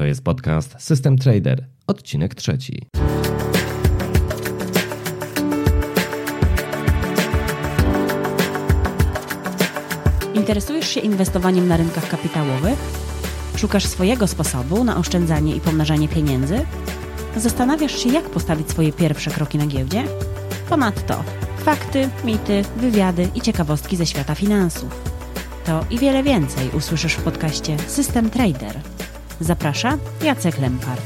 [0.00, 2.86] To jest podcast System Trader, odcinek trzeci.
[10.34, 12.78] Interesujesz się inwestowaniem na rynkach kapitałowych?
[13.56, 16.66] Szukasz swojego sposobu na oszczędzanie i pomnażanie pieniędzy?
[17.36, 20.04] Zastanawiasz się, jak postawić swoje pierwsze kroki na giełdzie?
[20.68, 21.24] Ponadto
[21.58, 25.02] fakty, mity, wywiady i ciekawostki ze świata finansów.
[25.66, 28.80] To i wiele więcej usłyszysz w podcaście System Trader.
[29.40, 31.02] Zaprasza Jacek Lempart.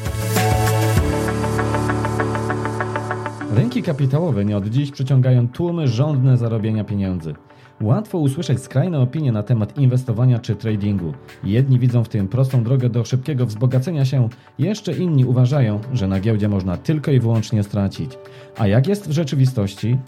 [3.56, 7.34] Rynki kapitałowe nie od dziś przyciągają tłumy żądne zarobienia pieniędzy.
[7.80, 11.12] Łatwo usłyszeć skrajne opinie na temat inwestowania czy tradingu.
[11.44, 16.20] Jedni widzą w tym prostą drogę do szybkiego wzbogacenia się, jeszcze inni uważają, że na
[16.20, 18.10] giełdzie można tylko i wyłącznie stracić.
[18.58, 19.98] A jak jest w rzeczywistości?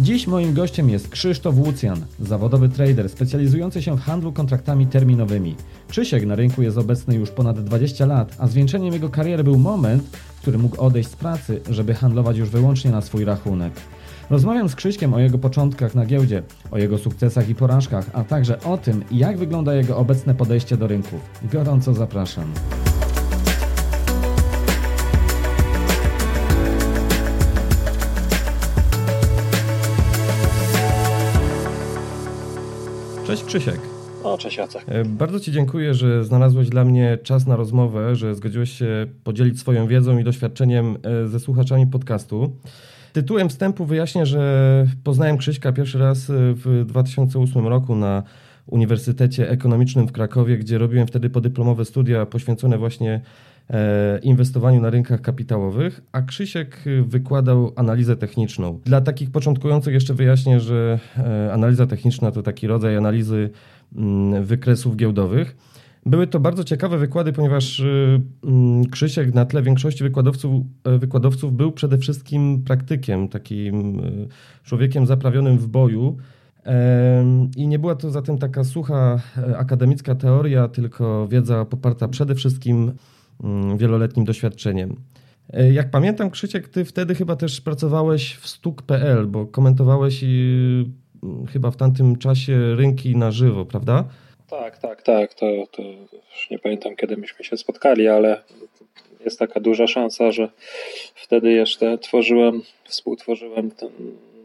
[0.00, 5.56] Dziś moim gościem jest Krzysztof Łucjan, zawodowy trader specjalizujący się w handlu kontraktami terminowymi.
[5.88, 10.02] Krzysiek na rynku jest obecny już ponad 20 lat, a zwieńczeniem jego kariery był moment,
[10.36, 13.72] w którym mógł odejść z pracy, żeby handlować już wyłącznie na swój rachunek.
[14.30, 18.62] Rozmawiam z Krzyśkiem o jego początkach na giełdzie, o jego sukcesach i porażkach, a także
[18.62, 21.20] o tym, jak wygląda jego obecne podejście do rynków.
[21.52, 22.52] Gorąco zapraszam.
[33.30, 33.80] Cześć Krzysiek.
[34.22, 34.84] O, cześć Jacek.
[34.88, 39.60] E, bardzo Ci dziękuję, że znalazłeś dla mnie czas na rozmowę, że zgodziłeś się podzielić
[39.60, 42.56] swoją wiedzą i doświadczeniem e, ze słuchaczami podcastu.
[43.12, 48.22] Tytułem wstępu wyjaśnię, że poznałem Krzyśka pierwszy raz e, w 2008 roku na
[48.66, 53.20] Uniwersytecie Ekonomicznym w Krakowie, gdzie robiłem wtedy podyplomowe studia poświęcone właśnie
[54.22, 58.80] inwestowaniu na rynkach kapitałowych, a Krzysiek wykładał analizę techniczną.
[58.84, 60.98] Dla takich początkujących jeszcze wyjaśnię, że
[61.52, 63.50] analiza techniczna to taki rodzaj analizy
[63.96, 65.56] mm, wykresów giełdowych.
[66.06, 67.82] Były to bardzo ciekawe wykłady, ponieważ
[68.44, 70.64] mm, Krzysiek na tle większości wykładowców,
[70.98, 74.02] wykładowców był przede wszystkim praktykiem, takim
[74.64, 76.16] człowiekiem zaprawionym w boju.
[77.56, 79.20] I nie była to zatem taka sucha
[79.56, 82.92] akademicka teoria, tylko wiedza poparta przede wszystkim
[83.76, 84.96] wieloletnim doświadczeniem.
[85.52, 91.70] E, jak pamiętam, Krzysiek, ty wtedy chyba też pracowałeś w stuk.pl, bo komentowałeś mm, chyba
[91.70, 94.04] w tamtym czasie rynki na żywo, prawda?
[94.50, 95.34] Tak, tak, tak.
[95.34, 98.42] To, to już nie pamiętam, kiedy myśmy się spotkali, ale
[99.24, 100.48] jest taka duża szansa, że
[101.14, 103.90] wtedy jeszcze tworzyłem, współtworzyłem ten,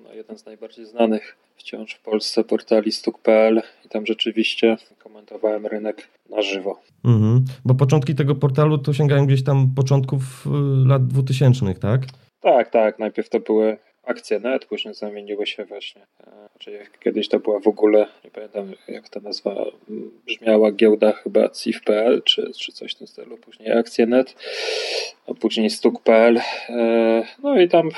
[0.04, 6.08] no, jeden z najbardziej znanych wciąż w Polsce portali stuk.pl i tam rzeczywiście komentowałem rynek
[6.30, 6.80] na żywo.
[7.06, 7.46] Mhm.
[7.66, 12.02] Bo początki tego portalu to sięgają gdzieś tam początków y, lat 2000, tak?
[12.42, 13.00] Tak, tak.
[13.00, 16.08] Najpierw to były akcje net, później zamieniły się właśnie.
[16.52, 19.56] Znaczy kiedyś to była w ogóle, nie pamiętam jak ta nazwa
[20.26, 23.38] brzmiała, giełda chyba CIF.pl czy, czy coś w tym stylu.
[23.38, 24.36] Później akcje net,
[25.28, 26.38] a później stuk.pl.
[26.70, 27.90] E, no i tam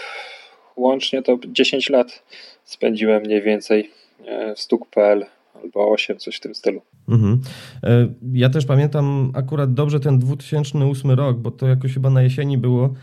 [0.76, 2.24] łącznie to 10 lat
[2.64, 3.92] spędziłem mniej więcej
[4.26, 5.26] e, w stuk.pl
[5.64, 6.82] albo 8, coś w tym stylu.
[7.10, 7.42] Mhm.
[7.84, 12.58] E, ja też pamiętam akurat dobrze ten 2008 rok, bo to jakoś chyba na jesieni
[12.58, 12.94] było.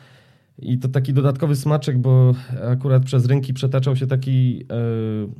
[0.58, 2.34] I to taki dodatkowy smaczek, bo
[2.72, 4.66] akurat przez rynki przetaczał się taki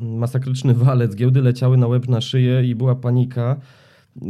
[0.01, 1.15] e, masakryczny walec.
[1.15, 3.57] Giełdy leciały na łeb na szyję i była panika.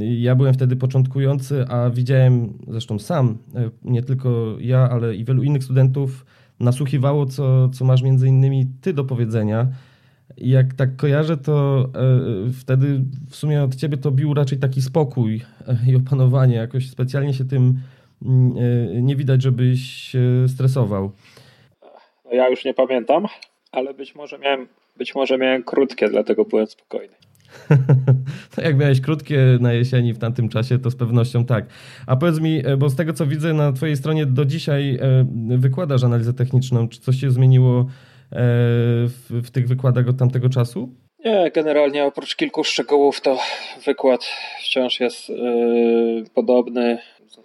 [0.00, 5.42] Ja byłem wtedy początkujący, a widziałem zresztą sam, e, nie tylko ja, ale i wielu
[5.42, 6.26] innych studentów
[6.60, 9.68] nasłuchiwało, co, co masz między innymi ty do powiedzenia.
[10.36, 11.86] Jak tak kojarzę, to
[12.48, 13.00] e, wtedy
[13.30, 16.54] w sumie od ciebie to bił raczej taki spokój e, i opanowanie.
[16.54, 17.74] Jakoś specjalnie się tym
[18.22, 18.54] mm,
[18.96, 20.12] e, nie widać, żebyś
[20.46, 21.10] stresował.
[22.24, 23.26] No ja już nie pamiętam,
[23.72, 27.14] ale być może miałem, być może miałem krótkie, dlatego byłem spokojny.
[28.56, 31.66] no jak miałeś krótkie na jesieni w tamtym czasie, to z pewnością tak.
[32.06, 34.98] A powiedz mi, bo z tego co widzę na twojej stronie do dzisiaj
[35.34, 36.88] wykładasz analizę techniczną.
[36.88, 37.86] Czy coś się zmieniło
[38.34, 40.88] w, w tych wykładach od tamtego czasu?
[41.24, 43.38] Nie, generalnie oprócz kilku szczegółów to
[43.84, 44.24] wykład
[44.60, 46.98] wciąż jest yy, podobny.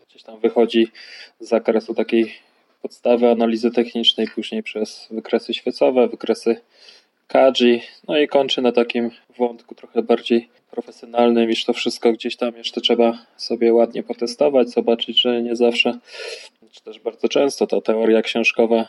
[0.10, 0.88] Gdzieś tam wychodzi
[1.40, 2.34] z zakresu takiej
[2.82, 6.62] podstawy analizy technicznej, później przez wykresy świecowe, wykresy
[7.28, 12.56] Kaji, no i kończy na takim wątku trochę bardziej profesjonalnym, iż to wszystko gdzieś tam
[12.58, 16.00] jeszcze trzeba sobie ładnie potestować, zobaczyć, że nie zawsze,
[16.72, 18.88] czy też bardzo często ta teoria książkowa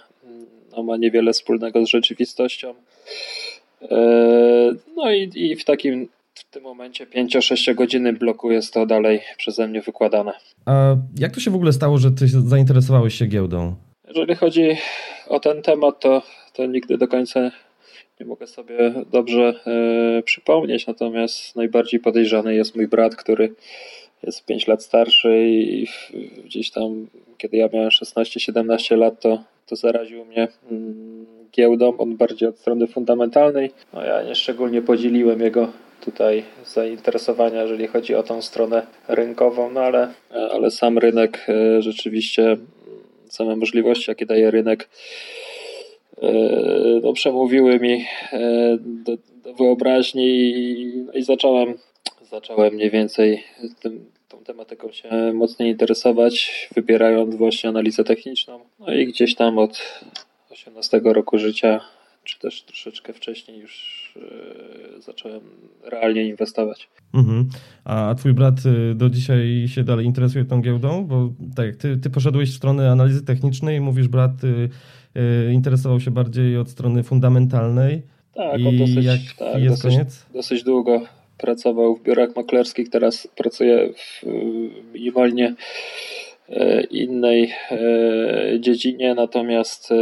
[0.83, 2.75] no, ma niewiele wspólnego z rzeczywistością.
[3.83, 3.97] E,
[4.97, 9.69] no i, i w takim w tym momencie 5-6 godziny bloku jest to dalej przeze
[9.69, 10.33] mnie wykładane.
[10.67, 13.75] A jak to się w ogóle stało, że ty zainteresowałeś się giełdą?
[14.09, 14.77] Jeżeli chodzi
[15.29, 16.23] o ten temat, to,
[16.53, 17.51] to nigdy do końca
[18.21, 23.55] nie mogę sobie dobrze e, przypomnieć, natomiast najbardziej podejrzany jest mój brat, który
[24.23, 25.87] jest 5 lat starszy i
[26.45, 27.07] gdzieś tam,
[27.39, 32.87] kiedy ja miałem 16-17 lat, to, to zaraził mnie mm, giełdą, on bardziej od strony
[32.87, 33.71] fundamentalnej.
[33.93, 35.69] No ja nie szczególnie podzieliłem jego
[36.01, 40.09] tutaj zainteresowania, jeżeli chodzi o tą stronę rynkową, no ale,
[40.51, 42.57] ale sam rynek e, rzeczywiście,
[43.29, 44.89] same możliwości, jakie daje rynek,
[46.23, 46.33] e,
[47.03, 51.75] no, przemówiły mi e, do, do wyobraźni i, no i zacząłem,
[52.31, 53.45] zacząłem mniej więcej
[53.81, 58.61] tym, tą tematyką się mocniej interesować, wybierając właśnie analizę techniczną.
[58.79, 60.03] No i gdzieś tam od
[60.51, 61.81] 18 roku życia,
[62.25, 65.41] czy też troszeczkę wcześniej już yy, zacząłem
[65.85, 66.89] realnie inwestować.
[67.15, 67.49] Mhm.
[67.85, 71.05] A twój brat y, do dzisiaj się dalej interesuje tą giełdą?
[71.05, 74.69] Bo tak, ty, ty poszedłeś w stronę analizy technicznej i mówisz, brat y,
[75.49, 78.03] y, interesował się bardziej od strony fundamentalnej.
[78.35, 80.27] Tak, I dosyć, jak tak, jest dosyć, koniec?
[80.35, 84.27] dosyć długo pracował w biurach maklerskich, teraz pracuje w
[84.95, 85.55] minimalnie
[86.51, 89.97] E, innej e, dziedzinie, natomiast e,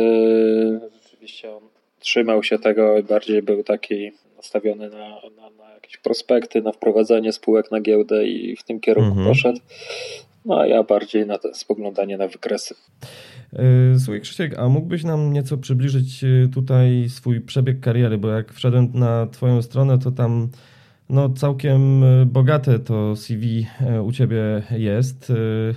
[1.02, 1.62] rzeczywiście on
[2.00, 7.32] trzymał się tego i bardziej był taki nastawiony na, na, na jakieś prospekty, na wprowadzanie
[7.32, 9.29] spółek na giełdę i w tym kierunku mhm.
[9.29, 9.61] poszedł.
[10.44, 12.75] No a ja bardziej na to spoglądanie na wykresy.
[13.99, 16.25] Słuchaj Krzysiek, a mógłbyś nam nieco przybliżyć
[16.55, 20.49] tutaj swój przebieg kariery, bo jak wszedłem na twoją stronę, to tam
[21.10, 25.32] no, całkiem e, bogate to CV e, u Ciebie jest.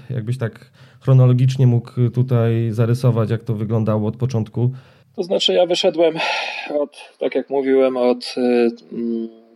[0.09, 4.71] E, jakbyś tak chronologicznie mógł tutaj zarysować, jak to wyglądało od początku?
[5.15, 6.15] To znaczy, ja wyszedłem
[6.79, 8.35] od, tak jak mówiłem, od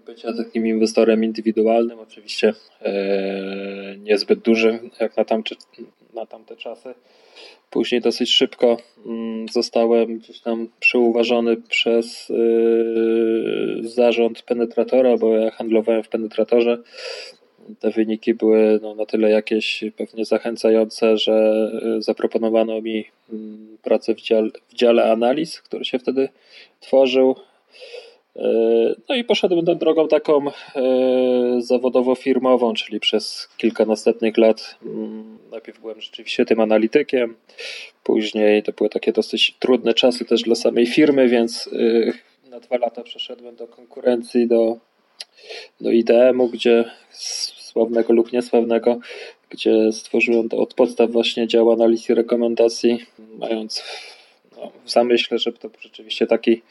[0.06, 2.54] bycia takim inwestorem indywidualnym, oczywiście
[4.00, 5.56] niezbyt dużym, jak na tamte,
[6.15, 6.94] na tamte czasy.
[7.69, 16.03] Później dosyć szybko mm, zostałem gdzieś tam przyuważony przez yy, zarząd penetratora, bo ja handlowałem
[16.03, 16.77] w penetratorze.
[17.79, 24.15] Te wyniki były no, na tyle jakieś pewnie zachęcające, że yy, zaproponowano mi mm, pracę
[24.15, 26.29] w dziale, w dziale analiz, który się wtedy
[26.79, 27.35] tworzył.
[29.09, 30.51] No i poszedłem tą drogą taką e,
[31.61, 37.35] zawodowo-firmową, czyli przez kilka następnych lat mm, najpierw byłem rzeczywiście tym analitykiem,
[38.03, 41.69] później to były takie dosyć trudne czasy też dla samej firmy, więc
[42.45, 44.77] e, na dwa lata przeszedłem do konkurencji, do,
[45.81, 48.99] do IDM-u, gdzie sławnego lub niesławnego,
[49.49, 53.05] gdzie stworzyłem od podstaw właśnie dział analiz i rekomendacji,
[53.37, 53.83] mając
[54.57, 56.61] no, w zamyśle, żeby to był rzeczywiście taki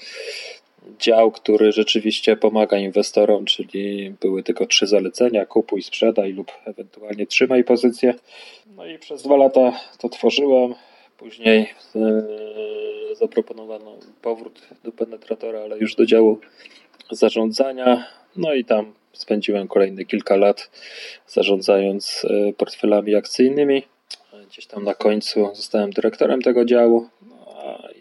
[0.99, 7.65] dział, który rzeczywiście pomaga inwestorom, czyli były tylko trzy zalecenia: kupuj, sprzedaj lub ewentualnie trzymaj
[7.65, 8.15] pozycję.
[8.77, 10.75] No i przez dwa lata to tworzyłem.
[11.19, 16.39] Później yy, zaproponowano powrót do penetratora, ale już do działu
[17.11, 18.07] zarządzania.
[18.37, 20.71] No i tam spędziłem kolejne kilka lat
[21.27, 23.83] zarządzając e, portfelami akcyjnymi.
[24.49, 27.09] Gdzieś tam na końcu zostałem dyrektorem tego działu.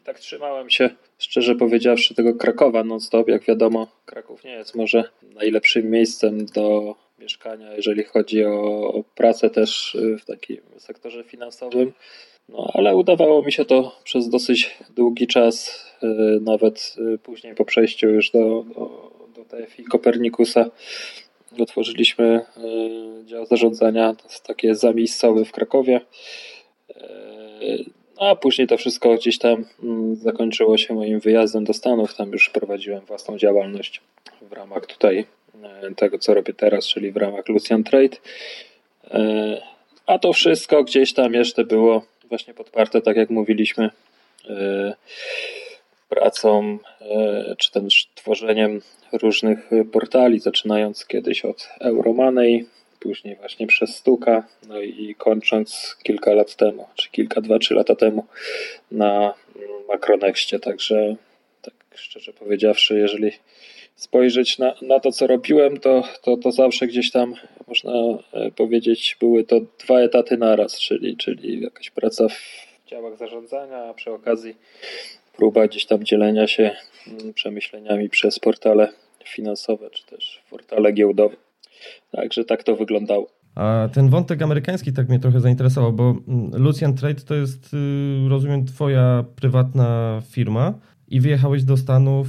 [0.04, 3.28] Tak trzymałem się szczerze powiedziawszy, tego Krakowa non-stop.
[3.28, 9.96] Jak wiadomo, Kraków nie jest może najlepszym miejscem do mieszkania, jeżeli chodzi o pracę też
[9.96, 11.94] y, w takim sektorze finansowym.
[12.50, 16.08] No, ale udawało mi się to przez dosyć długi czas, y,
[16.42, 20.66] nawet y, później po przejściu już do, do, do TFI Kopernikusa
[21.60, 22.46] otworzyliśmy
[23.26, 26.02] dział zarządzania, to jest takie zamiejscowy w Krakowie
[28.30, 32.16] a później to wszystko gdzieś tam mm, zakończyło się moim wyjazdem do Stanów.
[32.16, 34.02] Tam już prowadziłem własną działalność
[34.42, 35.26] w ramach tutaj
[35.64, 38.18] e, tego, co robię teraz, czyli w ramach Lucian Trade.
[39.12, 39.62] E,
[40.06, 43.90] a to wszystko gdzieś tam jeszcze było właśnie podparte, tak jak mówiliśmy,
[44.50, 44.94] e,
[46.10, 46.78] pracą
[47.58, 48.82] czy też tworzeniem
[49.14, 52.66] różnych portali, zaczynając kiedyś od Euromoney,
[53.04, 57.96] później właśnie przez Stuka, no i kończąc kilka lat temu, czy kilka, dwa, trzy lata
[57.96, 58.26] temu
[58.92, 59.34] na
[59.88, 61.16] Macronexcie, także
[61.62, 63.32] tak szczerze powiedziawszy, jeżeli
[63.96, 67.36] spojrzeć na, na to, co robiłem, to, to, to zawsze gdzieś tam,
[67.68, 67.92] można
[68.34, 73.94] e, powiedzieć, były to dwa etaty naraz, czyli, czyli jakaś praca w działach zarządzania, a
[73.94, 74.56] przy okazji
[75.36, 76.72] próba gdzieś tam dzielenia się
[77.08, 78.90] mm, przemyśleniami przez portale
[79.26, 81.36] finansowe, czy też portale giełdowe.
[82.12, 83.28] Także tak to wyglądało.
[83.56, 88.30] A ten wątek amerykański tak mnie trochę zainteresował, bo mm, Lucian Trade to jest, y,
[88.30, 90.74] rozumiem, twoja prywatna firma
[91.08, 92.28] i wyjechałeś do Stanów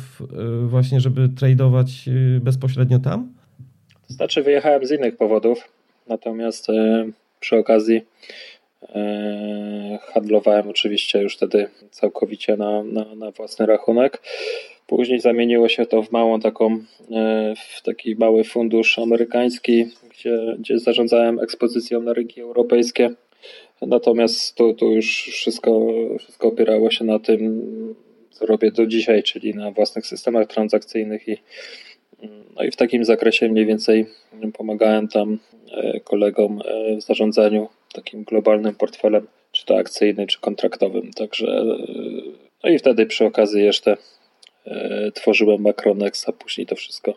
[0.64, 3.32] y, właśnie, żeby tradować y, bezpośrednio tam?
[4.08, 5.68] To znaczy wyjechałem z innych powodów,
[6.08, 6.66] natomiast
[7.40, 8.00] przy okazji
[10.00, 14.22] handlowałem oczywiście już wtedy całkowicie na, na, na własny rachunek.
[14.86, 16.78] Później zamieniło się to w małą taką,
[17.76, 23.10] w taki mały fundusz amerykański, gdzie, gdzie zarządzałem ekspozycją na rynki europejskie.
[23.82, 25.88] Natomiast tu, tu już wszystko,
[26.18, 27.64] wszystko opierało się na tym,
[28.30, 31.36] co robię do dzisiaj, czyli na własnych systemach transakcyjnych i,
[32.56, 34.06] no i w takim zakresie mniej więcej
[34.56, 35.38] pomagałem tam
[35.72, 41.10] e, kolegom e, w zarządzaniu takim globalnym portfelem, czy to akcyjnym, czy kontraktowym.
[41.12, 41.64] Także e,
[42.64, 43.96] no i wtedy przy okazji jeszcze
[45.14, 47.14] tworzyłem Macronex, a później to wszystko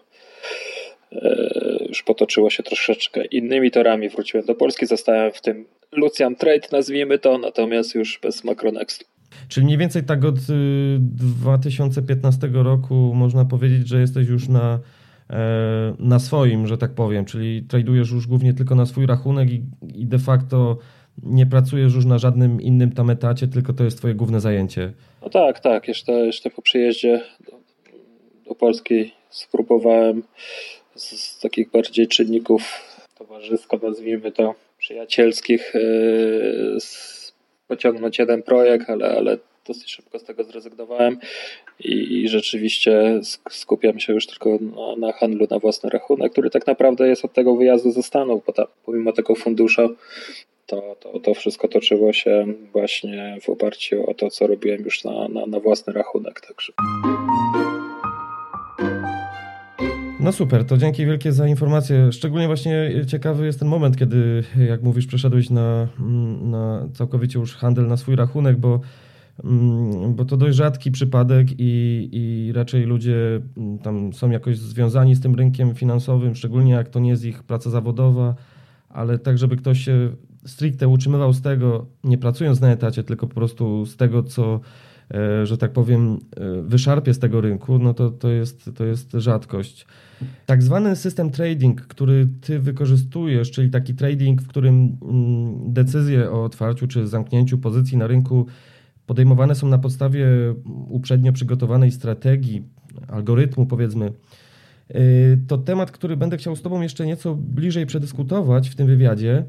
[1.89, 4.09] już potoczyło się troszeczkę innymi torami.
[4.09, 9.05] Wróciłem do Polski, zostałem w tym Lucian Trade, nazwijmy to, natomiast już bez Macronext.
[9.47, 10.35] Czyli mniej więcej tak od
[10.99, 14.79] 2015 y, roku można powiedzieć, że jesteś już na,
[15.29, 19.61] e, na swoim, że tak powiem, czyli tradujesz już głównie tylko na swój rachunek i,
[19.95, 20.77] i de facto
[21.23, 24.93] nie pracujesz już na żadnym innym tam etacie, tylko to jest twoje główne zajęcie.
[25.21, 25.87] No tak, tak.
[25.87, 27.21] Jeszcze, jeszcze po przyjeździe
[28.45, 30.23] do, Polski spróbowałem
[30.95, 32.61] z, z takich bardziej czynników
[33.17, 36.77] towarzysko, nazwijmy to, przyjacielskich yy,
[37.67, 41.17] pociągnąć jeden projekt, ale, ale dosyć szybko z tego zrezygnowałem
[41.79, 43.19] i, i rzeczywiście
[43.49, 47.33] skupiam się już tylko na, na, handlu na własny rachunek, który tak naprawdę jest od
[47.33, 49.95] tego wyjazdu ze Stanów, bo ta, pomimo tego funduszu
[50.67, 55.27] to, to, to wszystko toczyło się właśnie w oparciu o to, co robiłem już na,
[55.27, 56.41] na, na własny rachunek.
[56.41, 56.73] Także.
[60.19, 62.11] No super, to dzięki wielkie za informację.
[62.11, 65.87] Szczególnie właśnie ciekawy jest ten moment, kiedy, jak mówisz, przeszedłeś na,
[66.41, 68.79] na całkowicie już handel na swój rachunek, bo,
[69.43, 75.15] mm, bo to dość rzadki przypadek i, i raczej ludzie mm, tam są jakoś związani
[75.15, 78.35] z tym rynkiem finansowym, szczególnie jak to nie jest ich praca zawodowa,
[78.89, 80.11] ale tak, żeby ktoś się
[80.47, 84.59] stricte utrzymywał z tego, nie pracując na etacie, tylko po prostu z tego, co
[85.13, 89.11] e, że tak powiem, e, wyszarpie z tego rynku, no to, to, jest, to jest
[89.13, 89.87] rzadkość.
[90.45, 96.43] Tak zwany system trading, który ty wykorzystujesz, czyli taki trading, w którym mm, decyzje o
[96.43, 98.45] otwarciu czy zamknięciu pozycji na rynku
[99.05, 100.25] podejmowane są na podstawie
[100.87, 102.63] uprzednio przygotowanej strategii,
[103.07, 104.11] algorytmu powiedzmy,
[104.95, 109.43] y, to temat, który będę chciał z Tobą jeszcze nieco bliżej przedyskutować w tym wywiadzie.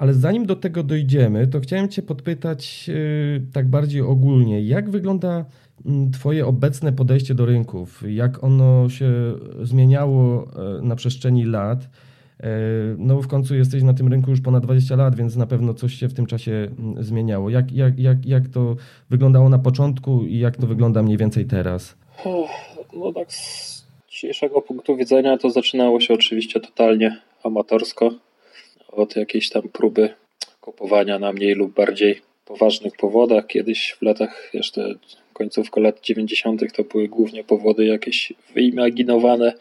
[0.00, 5.44] Ale zanim do tego dojdziemy, to chciałem Cię podpytać y, tak bardziej ogólnie, jak wygląda
[5.86, 9.12] Mm, twoje obecne podejście do rynków, jak ono się
[9.62, 10.46] zmieniało
[10.78, 11.78] e, na przestrzeni lat.
[12.40, 12.48] E,
[12.98, 15.94] no w końcu jesteś na tym rynku już ponad 20 lat, więc na pewno coś
[15.94, 17.50] się w tym czasie mm, zmieniało.
[17.50, 18.76] Jak, jak, jak, jak to
[19.10, 21.96] wyglądało na początku i jak to wygląda mniej więcej teraz?
[22.92, 28.10] No tak z dzisiejszego punktu widzenia to zaczynało się oczywiście totalnie amatorsko.
[28.92, 30.14] Od jakiejś tam próby
[30.60, 33.46] kupowania na mniej lub bardziej poważnych powodach.
[33.46, 34.94] Kiedyś w latach jeszcze
[35.32, 36.72] końcówka lat 90.
[36.76, 39.52] to były głównie powody jakieś wyimaginowane,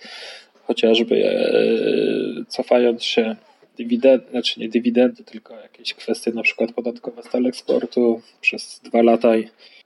[0.64, 3.36] chociażby e, cofając się
[3.78, 9.34] dywidendy, znaczy nie dywidendy, tylko jakieś kwestie na przykład podatkowe z eksportu przez dwa lata,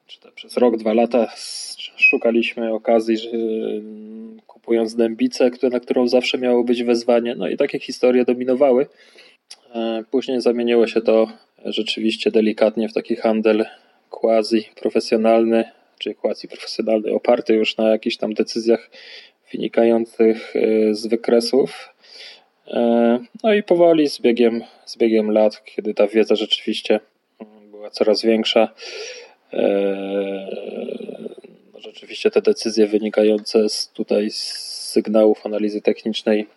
[0.08, 1.32] czy to przez rok, dwa lata
[1.98, 3.30] szukaliśmy okazji, że
[4.48, 8.86] kupując dębicę, na którą zawsze miało być wezwanie, no i takie historie dominowały.
[9.74, 11.28] E, później zamieniło się to
[11.66, 13.66] rzeczywiście delikatnie w taki handel
[14.10, 15.64] quasi profesjonalny,
[16.00, 18.90] czy quasi profesjonalny, oparty już na jakichś tam decyzjach
[19.52, 21.90] wynikających e, z wykresów.
[22.68, 27.00] E, no i powoli z biegiem, z biegiem lat, kiedy ta wiedza rzeczywiście
[27.40, 28.74] mm, była coraz większa,
[31.74, 36.48] no rzeczywiście te decyzje wynikające z tutaj z sygnałów analizy technicznej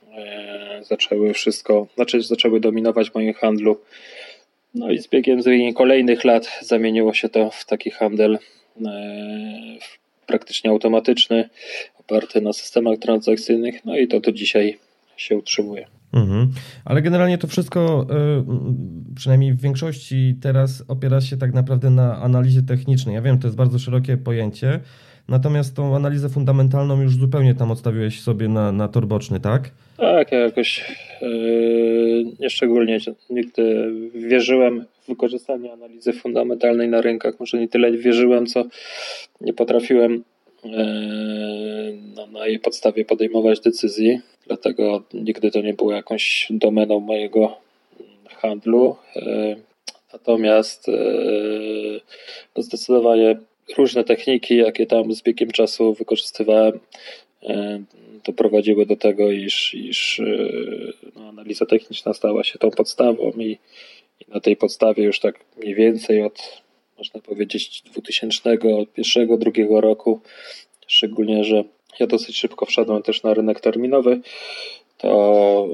[0.82, 3.80] zaczęły wszystko, znaczy zaczęły dominować w moim handlu
[4.76, 8.38] no i z biegiem, z biegiem kolejnych lat zamieniło się to w taki handel
[8.86, 8.88] e,
[10.26, 11.48] praktycznie automatyczny,
[12.00, 14.78] oparty na systemach transakcyjnych, no i to do dzisiaj
[15.16, 15.86] się utrzymuje.
[16.12, 16.50] Mhm.
[16.84, 18.44] Ale generalnie to wszystko, e,
[19.14, 23.14] przynajmniej w większości teraz opiera się tak naprawdę na analizie technicznej.
[23.14, 24.80] Ja wiem, to jest bardzo szerokie pojęcie,
[25.28, 28.88] natomiast tą analizę fundamentalną już zupełnie tam odstawiłeś sobie na, na
[29.42, 29.70] tak?
[29.96, 32.98] Tak, ja jakoś yy, nieszczególnie
[33.30, 37.40] nigdy wierzyłem w wykorzystanie analizy fundamentalnej na rynkach.
[37.40, 38.64] Może nie tyle wierzyłem, co
[39.40, 40.24] nie potrafiłem
[40.64, 40.72] yy,
[42.16, 44.20] no, na jej podstawie podejmować decyzji.
[44.46, 47.56] Dlatego nigdy to nie było jakąś domeną mojego
[48.28, 48.96] handlu.
[49.16, 49.56] Yy,
[50.12, 50.86] natomiast
[52.56, 53.36] no zdecydowanie
[53.78, 56.80] różne techniki, jakie tam z biegiem czasu wykorzystywałem,
[58.26, 60.24] doprowadziły do tego, iż, iż e,
[61.16, 63.58] no, analiza techniczna stała się tą podstawą i,
[64.20, 66.62] i na tej podstawie już tak mniej więcej od
[66.98, 70.20] można powiedzieć 2001-2002 roku
[70.86, 71.64] szczególnie, że
[72.00, 74.20] ja dosyć szybko wszedłem też na rynek terminowy,
[74.98, 75.68] to,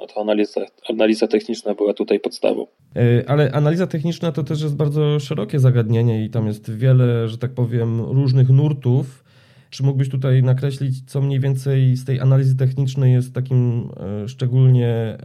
[0.00, 2.66] no to analiza, analiza techniczna była tutaj podstawą.
[3.26, 7.54] Ale analiza techniczna to też jest bardzo szerokie zagadnienie i tam jest wiele, że tak
[7.54, 9.24] powiem, różnych nurtów.
[9.70, 13.88] Czy mógłbyś tutaj nakreślić, co mniej więcej z tej analizy technicznej jest takim
[14.26, 15.18] szczególnie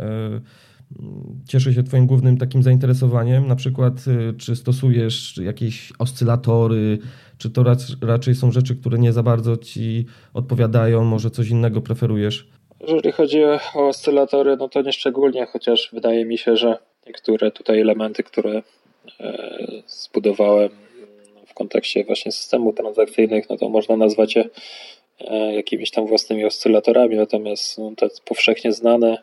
[1.48, 3.48] cieszy się Twoim głównym takim zainteresowaniem?
[3.48, 4.05] Na przykład,
[4.38, 7.00] czy stosujesz jakieś oscylatory,
[7.38, 7.63] czy to
[8.01, 12.50] raczej są rzeczy, które nie za bardzo Ci odpowiadają, może coś innego preferujesz?
[12.82, 16.77] Jeżeli chodzi o oscylatory, no to nie szczególnie, chociaż wydaje mi się, że
[17.08, 18.62] niektóre tutaj elementy, które
[19.20, 20.70] e, zbudowałem
[21.48, 24.50] w kontekście właśnie systemów transakcyjnych, no to można nazwać je
[25.20, 29.17] e, jakimiś tam własnymi oscylatorami, natomiast no, te powszechnie znane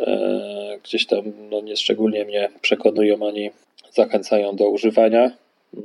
[0.00, 3.50] E, gdzieś tam no, nie szczególnie mnie przekonują ani
[3.90, 5.30] zachęcają do używania.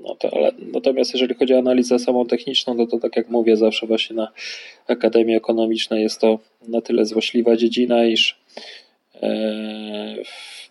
[0.03, 3.57] No to, ale, natomiast jeżeli chodzi o analizę samą techniczną, no to tak jak mówię,
[3.57, 4.31] zawsze właśnie na
[4.87, 8.39] Akademii Ekonomicznej jest to na tyle złośliwa dziedzina, iż
[9.21, 10.15] e,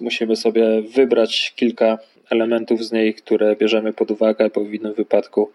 [0.01, 1.99] musimy sobie wybrać kilka
[2.31, 5.51] elementów z niej, które bierzemy pod uwagę, bo w innym wypadku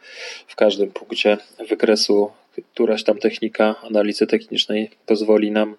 [0.48, 1.38] w każdym punkcie
[1.70, 2.32] wykresu
[2.74, 5.76] któraś tam technika analizy technicznej pozwoli nam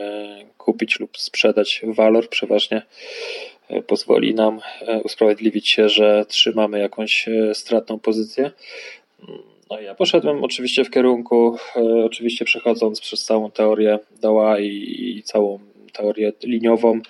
[0.00, 2.82] E, kupić lub sprzedać walor, przeważnie
[3.86, 8.50] pozwoli nam e, usprawiedliwić się, że trzymamy jakąś stratną pozycję.
[9.70, 11.56] No ja poszedłem oczywiście w kierunku,
[12.04, 15.58] oczywiście przechodząc przez całą teorię doła i, całą
[15.92, 17.00] teorię liniową,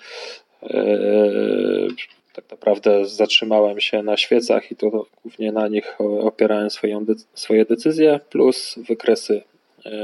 [2.33, 8.19] tak naprawdę zatrzymałem się na świecach i to głównie na nich opierałem swoją, swoje decyzje,
[8.29, 9.41] plus wykresy,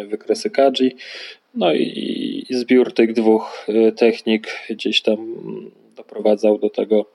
[0.08, 0.96] wykresy Kaji,
[1.56, 3.68] no i, i zbiór tych dwóch
[3.98, 5.18] technik gdzieś tam
[5.96, 7.06] doprowadzał do tego,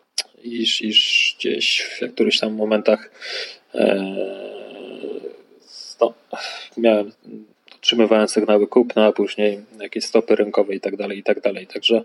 [0.43, 3.11] iż, iż gdzieś w którychś tam momentach
[6.01, 6.15] no,
[6.77, 7.13] miałem,
[7.77, 11.67] otrzymywałem sygnały kupna, a później jakieś stopy rynkowe i tak dalej, i tak dalej.
[11.67, 12.03] Także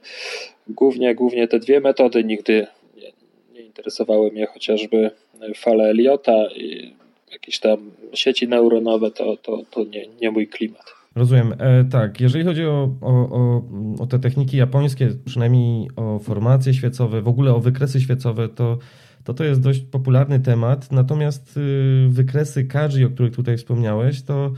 [0.67, 3.11] głównie, głównie te dwie metody nigdy nie,
[3.53, 5.11] nie interesowały mnie chociażby
[5.55, 6.93] fale Eliota i
[7.31, 11.02] jakieś tam sieci neuronowe, to, to, to nie, nie mój klimat.
[11.15, 11.53] Rozumiem.
[11.57, 13.63] E, tak, jeżeli chodzi o, o, o,
[13.99, 18.77] o, te techniki japońskie, przynajmniej o formacje świecowe, w ogóle o wykresy świecowe, to
[19.23, 20.91] to, to jest dość popularny temat.
[20.91, 24.51] Natomiast y, wykresy Kaji, o których tutaj wspomniałeś, to,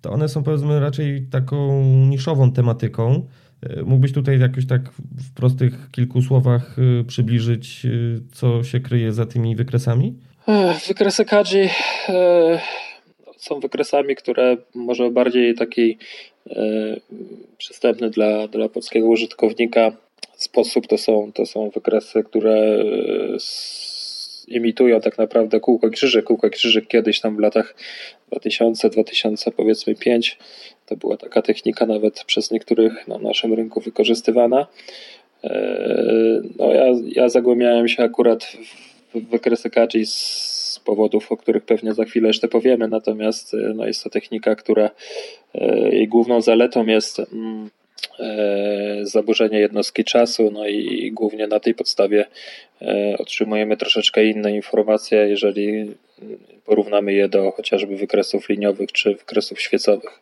[0.00, 3.26] to one są powiedzmy raczej taką niszową tematyką.
[3.62, 9.12] E, mógłbyś tutaj jakoś tak w prostych kilku słowach y, przybliżyć, y, co się kryje
[9.12, 10.18] za tymi wykresami?
[10.88, 11.68] Wykresy Kaji
[13.38, 15.98] są wykresami, które może bardziej taki
[16.50, 16.96] e,
[17.58, 19.92] przystępny dla, dla polskiego użytkownika
[20.36, 23.38] sposób to są, to są wykresy, które e,
[24.48, 26.24] imitują tak naprawdę kółko krzyżyk.
[26.24, 27.74] Kółko krzyżyk kiedyś tam w latach
[28.30, 30.38] 2000, 2000 powiedzmy 5
[30.86, 34.66] to była taka technika nawet przez niektórych na naszym rynku wykorzystywana.
[35.44, 38.56] E, no ja, ja zagłębiałem się akurat
[39.14, 40.57] w wykresy Kaji z
[40.88, 44.90] powodów, o których pewnie za chwilę jeszcze powiemy, natomiast e, no, jest to technika, która
[45.54, 47.70] e, jej główną zaletą jest mm,
[48.20, 52.26] e, zaburzenie jednostki czasu, no i głównie na tej podstawie
[53.18, 55.90] otrzymujemy troszeczkę inne informacje, jeżeli
[56.64, 60.20] porównamy je do chociażby wykresów liniowych czy wykresów świecowych.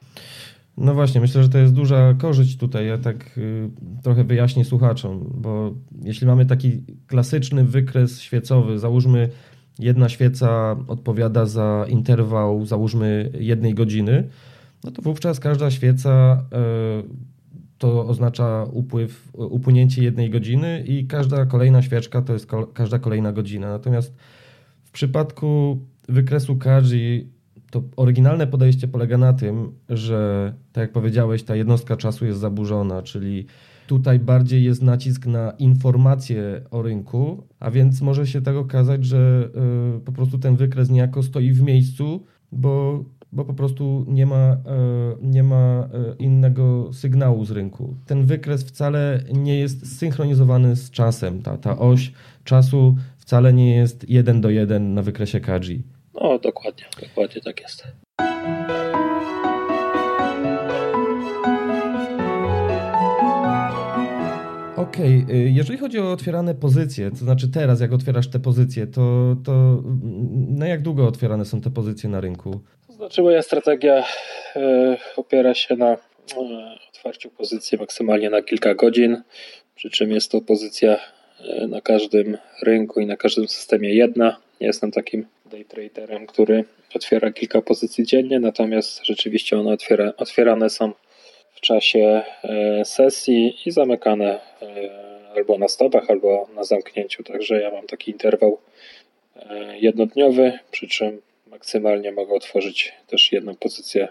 [0.76, 2.86] No właśnie, myślę, że to jest duża korzyść tutaj.
[2.86, 3.68] Ja tak y,
[4.02, 5.74] trochę wyjaśnię słuchaczom, bo
[6.04, 9.28] jeśli mamy taki klasyczny wykres świecowy, załóżmy
[9.78, 14.28] jedna świeca odpowiada za interwał, załóżmy, jednej godziny,
[14.84, 17.02] no to wówczas każda świeca e,
[17.78, 23.68] to oznacza upływ, upłynięcie jednej godziny i każda kolejna świeczka to jest każda kolejna godzina.
[23.68, 24.14] Natomiast
[24.84, 27.30] w przypadku wykresu Kaji
[27.70, 33.02] to oryginalne podejście polega na tym, że tak jak powiedziałeś, ta jednostka czasu jest zaburzona,
[33.02, 33.46] czyli
[33.86, 39.48] Tutaj bardziej jest nacisk na informacje o rynku, a więc może się tak okazać, że
[39.96, 44.52] y, po prostu ten wykres niejako stoi w miejscu, bo, bo po prostu nie ma,
[44.52, 47.96] y, nie ma y, innego sygnału z rynku.
[48.06, 51.42] Ten wykres wcale nie jest synchronizowany z czasem.
[51.42, 52.12] Ta, ta oś
[52.44, 55.82] czasu wcale nie jest jeden do jeden na wykresie Kaji.
[56.14, 57.86] No, dokładnie, dokładnie tak jest.
[64.96, 65.36] Okej, okay.
[65.36, 69.82] jeżeli chodzi o otwierane pozycje, to znaczy teraz jak otwierasz te pozycje, to, to
[70.48, 72.60] na jak długo otwierane są te pozycje na rynku?
[72.86, 74.04] To znaczy moja strategia
[74.56, 75.98] e, opiera się na e,
[76.88, 79.22] otwarciu pozycji maksymalnie na kilka godzin,
[79.74, 80.96] przy czym jest to pozycja
[81.40, 84.36] e, na każdym rynku i na każdym systemie jedna.
[84.60, 90.92] Jestem takim day traderem, który otwiera kilka pozycji dziennie, natomiast rzeczywiście one otwiera, otwierane są
[91.56, 97.22] w czasie e, sesji i zamykane e, albo na stopach, albo na zamknięciu.
[97.22, 98.58] Także ja mam taki interwał
[99.36, 104.08] e, jednodniowy, przy czym maksymalnie mogę otworzyć też jedną pozycję,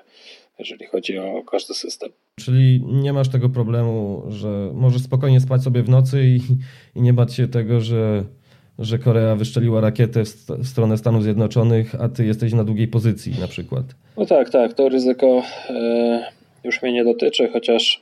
[0.59, 2.09] jeżeli chodzi o każdy system.
[2.39, 6.39] Czyli nie masz tego problemu, że możesz spokojnie spać sobie w nocy i,
[6.95, 8.23] i nie bać się tego, że,
[8.79, 13.39] że Korea wyszczeliła rakietę w, w, stronę Stanów Zjednoczonych, a ty jesteś na długiej pozycji
[13.39, 13.85] na przykład.
[14.17, 18.01] No tak, tak, to ryzyko e, już mnie nie dotyczy, chociaż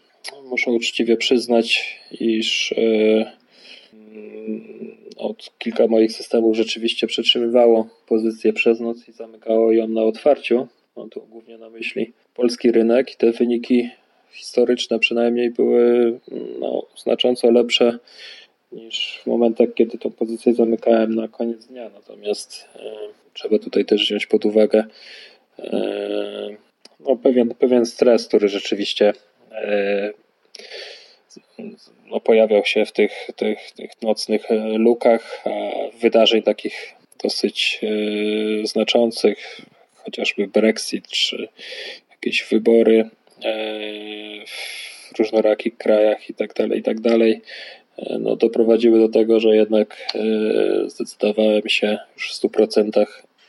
[0.49, 3.32] muszę uczciwie przyznać, iż e,
[5.17, 10.67] od kilka moich systemów rzeczywiście przetrzymywało pozycję przez noc i zamykało ją na otwarciu.
[10.97, 13.89] Mam tu głównie na myśli polski rynek i te wyniki
[14.32, 16.19] historyczne przynajmniej były
[16.60, 17.99] no, znacząco lepsze
[18.71, 21.89] niż w momentach, kiedy tą pozycję zamykałem na koniec dnia.
[21.93, 22.80] Natomiast e,
[23.34, 24.84] trzeba tutaj też wziąć pod uwagę
[25.60, 26.58] e,
[27.08, 29.13] no, pewien, pewien stres, który rzeczywiście
[29.52, 30.13] e,
[32.06, 35.50] no, pojawiał się w tych, tych, tych nocnych lukach, a
[36.02, 39.62] wydarzeń takich dosyć e, znaczących,
[39.96, 41.48] chociażby Brexit czy
[42.12, 43.10] jakieś wybory e,
[44.46, 49.98] w różnorakich krajach i tak dalej, i tak e, no doprowadziły do tego, że jednak
[50.88, 53.06] zdecydowałem się już w 100%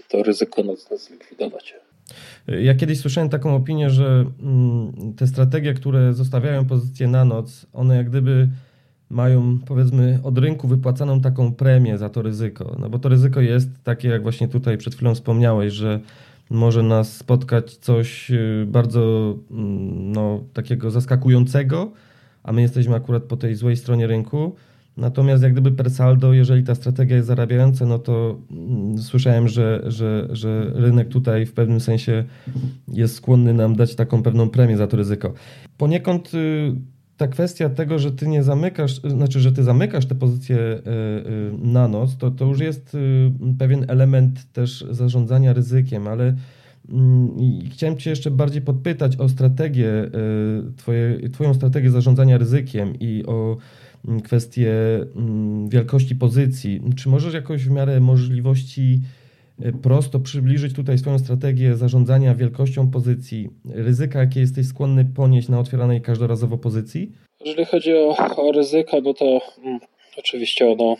[0.08, 1.74] to ryzyko nocne zlikwidować.
[2.46, 7.96] Ja kiedyś słyszałem taką opinię, że mm, te strategie, które zostawiają pozycję na noc, one
[7.96, 8.48] jak gdyby
[9.10, 12.76] mają powiedzmy od rynku wypłacaną taką premię za to ryzyko.
[12.78, 16.00] No bo to ryzyko jest takie, jak właśnie tutaj przed chwilą wspomniałeś, że
[16.50, 21.92] może nas spotkać coś y, bardzo mm, no, takiego zaskakującego,
[22.42, 24.56] a my jesteśmy akurat po tej złej stronie rynku.
[24.96, 29.82] Natomiast jak gdyby per saldo, jeżeli ta strategia jest zarabiająca, no to mm, słyszałem, że,
[29.86, 32.24] że, że rynek tutaj w pewnym sensie
[32.88, 35.32] jest skłonny nam dać taką pewną premię za to ryzyko.
[35.76, 36.74] Poniekąd y,
[37.16, 41.52] ta kwestia tego, że ty nie zamykasz, znaczy, że ty zamykasz te pozycje y, y,
[41.62, 42.96] na noc, to, to już jest
[43.58, 46.34] pewien element też zarządzania ryzykiem, ale
[46.88, 47.30] mm,
[47.70, 50.10] chciałem Cię jeszcze bardziej podpytać o strategię,
[50.76, 53.56] twoje, Twoją strategię zarządzania ryzykiem i o
[54.08, 54.70] Mm, kwestie
[55.16, 56.80] mm, wielkości pozycji.
[56.96, 59.00] Czy możesz jakoś w miarę możliwości
[59.62, 65.58] e, prosto przybliżyć tutaj swoją strategię zarządzania wielkością pozycji, ryzyka, jakie jesteś skłonny ponieść na
[65.60, 67.12] otwieranej każdorazowo pozycji?
[67.44, 69.80] Jeżeli chodzi o, o ryzyko, no to mm,
[70.18, 70.96] oczywiście ono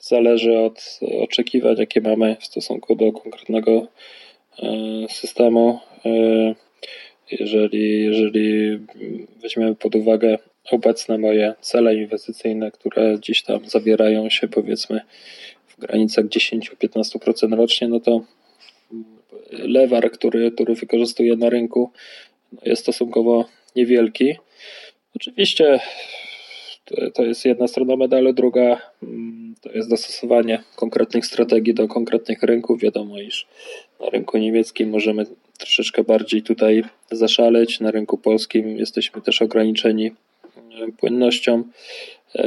[0.00, 3.86] zależy od oczekiwań, jakie mamy w stosunku do konkretnego
[4.62, 4.68] e,
[5.08, 5.78] systemu.
[6.04, 6.54] E,
[7.40, 8.78] jeżeli, jeżeli
[9.42, 10.38] weźmiemy pod uwagę
[10.70, 15.00] obecne moje cele inwestycyjne, które gdzieś tam zawierają się powiedzmy
[15.68, 18.24] w granicach 10-15% rocznie, no to
[19.52, 21.90] lewar, który, który wykorzystuję na rynku
[22.52, 23.44] no jest stosunkowo
[23.76, 24.34] niewielki.
[25.16, 25.80] Oczywiście
[27.14, 32.80] to jest jedna strona medalu, druga mm, to jest dostosowanie konkretnych strategii do konkretnych rynków.
[32.80, 33.46] Wiadomo, iż
[34.00, 35.26] na rynku niemieckim możemy
[35.58, 40.12] troszeczkę bardziej tutaj zaszaleć, na rynku polskim jesteśmy też ograniczeni
[40.98, 41.64] płynnością
[42.34, 42.44] e,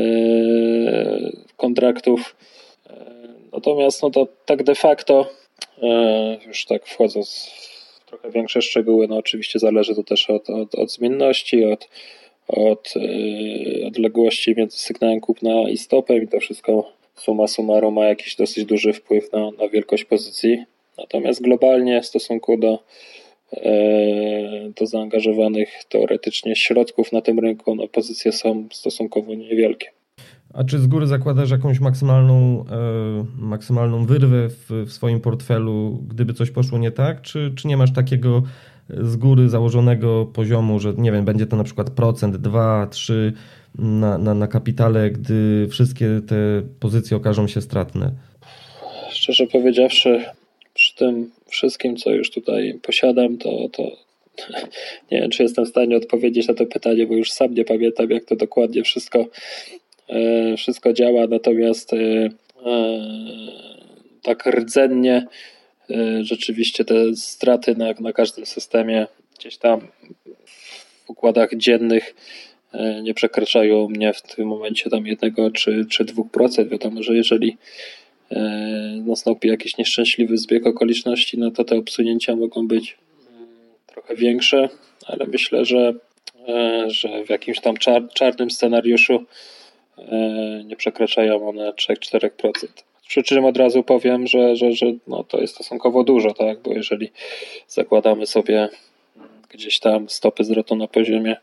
[1.57, 2.35] kontraktów.
[2.89, 3.05] E,
[3.53, 5.29] natomiast no to tak de facto,
[5.83, 7.51] e, już tak wchodząc
[8.01, 11.89] w trochę większe szczegóły, no oczywiście zależy to też od, od, od zmienności, od,
[12.47, 12.93] od
[13.87, 18.93] odległości między sygnałem kupna i stopem i to wszystko suma summarum ma jakiś dosyć duży
[18.93, 20.65] wpływ na, na wielkość pozycji.
[20.97, 22.79] Natomiast globalnie w stosunku do
[23.53, 29.87] E, do zaangażowanych teoretycznie środków na tym rynku, no pozycje są stosunkowo niewielkie.
[30.53, 36.33] A czy z góry zakładasz jakąś maksymalną, e, maksymalną wyrwę w, w, swoim portfelu, gdyby
[36.33, 37.21] coś poszło nie tak?
[37.21, 38.43] Czy, czy nie masz takiego
[38.89, 43.33] z góry założonego poziomu, że nie wiem, będzie to na przykład procent, dwa, trzy
[43.75, 46.35] na, na, na kapitale, gdy wszystkie te
[46.79, 48.11] pozycje okażą się stratne?
[49.09, 50.25] Szczerze powiedziawszy,
[50.95, 53.83] tym wszystkim, co już tutaj posiadam, to, to
[55.11, 58.09] nie wiem, czy jestem w stanie odpowiedzieć na to pytanie, bo już sam nie pamiętam,
[58.09, 59.25] jak to dokładnie wszystko,
[60.09, 61.27] e, wszystko działa.
[61.27, 62.29] Natomiast e, e,
[64.21, 65.27] tak rdzennie
[66.21, 69.07] rzeczywiście te straty na, na każdym systemie
[69.39, 69.87] gdzieś tam
[71.05, 72.15] w układach dziennych
[73.03, 76.69] nie przekraczają mnie w tym momencie tam jednego czy, czy 2%.
[76.69, 77.57] Wiadomo, że jeżeli
[79.05, 82.97] nastąpi jakiś nieszczęśliwy zbieg okoliczności, no to te obsunięcia mogą być
[83.31, 83.47] mm,
[83.87, 84.69] trochę większe,
[85.05, 85.93] ale myślę, że,
[86.47, 89.23] e, że w jakimś tam czar, czarnym scenariuszu
[89.97, 92.29] e, nie przekraczają one 3-4%.
[93.07, 96.61] Przy czym od razu powiem, że, że, że no to jest stosunkowo dużo, tak?
[96.61, 97.11] Bo jeżeli
[97.67, 98.69] zakładamy sobie
[99.49, 101.35] gdzieś tam stopy zwrotu na poziomie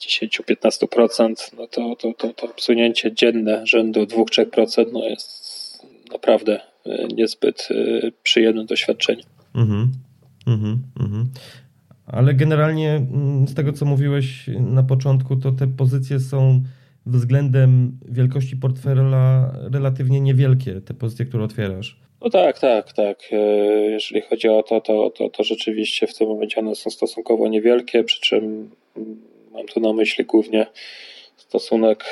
[0.00, 5.46] 10-15%, no to, to, to, to obsunięcie dzienne rzędu 2-3% no jest
[6.12, 9.22] naprawdę e, niezbyt e, przyjemne doświadczenie.
[9.54, 9.92] Mhm,
[10.46, 11.30] mhm, mhm.
[12.06, 16.62] Ale generalnie mm, z tego, co mówiłeś na początku, to te pozycje są
[17.06, 22.05] względem wielkości portfela relatywnie niewielkie, te pozycje, które otwierasz.
[22.20, 23.18] No tak, tak, tak.
[23.32, 23.36] E,
[23.90, 28.04] jeżeli chodzi o to, to, to, to rzeczywiście w tym momencie one są stosunkowo niewielkie,
[28.04, 30.66] przy czym mm, mam tu na myśli głównie
[31.36, 32.04] stosunek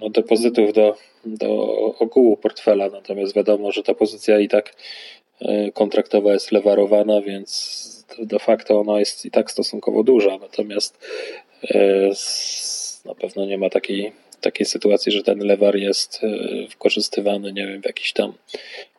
[0.00, 1.48] no, depozytów do do
[1.98, 4.74] ogółu portfela, natomiast wiadomo, że ta pozycja i tak
[5.40, 7.84] e, kontraktowa jest lewarowana, więc
[8.18, 10.98] de facto ona jest i tak stosunkowo duża, natomiast
[11.70, 12.10] e,
[13.04, 14.12] na pewno nie ma takiej,
[14.44, 18.32] takiej sytuacji, że ten lewar jest e, wykorzystywany, nie wiem, w jakichś tam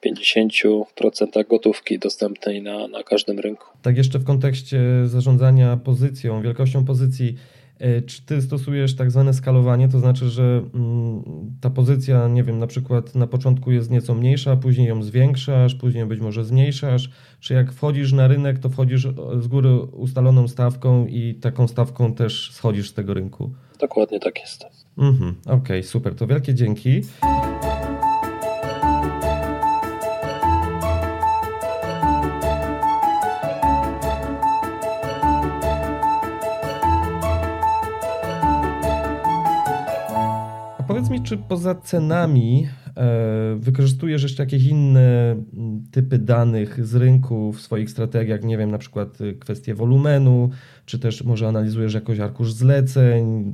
[0.05, 3.65] 50% gotówki dostępnej na, na każdym rynku.
[3.81, 7.35] Tak jeszcze w kontekście zarządzania pozycją, wielkością pozycji,
[7.79, 11.23] E, czy ty stosujesz tak zwane skalowanie, to znaczy, że mm,
[11.61, 16.05] ta pozycja, nie wiem, na przykład na początku jest nieco mniejsza, później ją zwiększasz, później
[16.05, 17.09] być może zmniejszasz?
[17.39, 19.07] Czy jak wchodzisz na rynek, to wchodzisz
[19.39, 23.53] z góry ustaloną stawką i taką stawką też schodzisz z tego rynku?
[23.77, 24.65] Dokładnie tak jest.
[24.97, 27.01] Mhm, Okej, okay, super, to wielkie dzięki.
[41.35, 42.67] Czy poza cenami
[42.97, 45.35] e, wykorzystujesz jeszcze jakieś inne
[45.91, 50.49] typy danych z rynku w swoich strategiach, nie wiem, na przykład y, kwestie wolumenu,
[50.85, 53.53] czy też może analizujesz jakoś arkusz zleceń,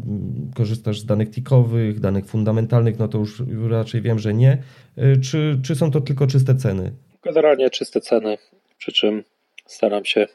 [0.56, 4.58] korzystasz z danych tikowych, danych fundamentalnych, no to już raczej wiem, że nie.
[4.98, 6.92] E, czy, czy są to tylko czyste ceny?
[7.24, 8.38] Generalnie czyste ceny,
[8.78, 9.24] przy czym
[9.66, 10.28] staram się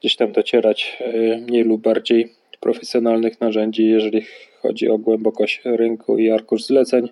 [0.00, 4.26] gdzieś tam docierać e, mniej lub bardziej profesjonalnych narzędzi, jeżeli
[4.62, 7.08] chodzi o głębokość rynku i arkusz zleceń.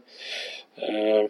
[0.78, 1.28] E,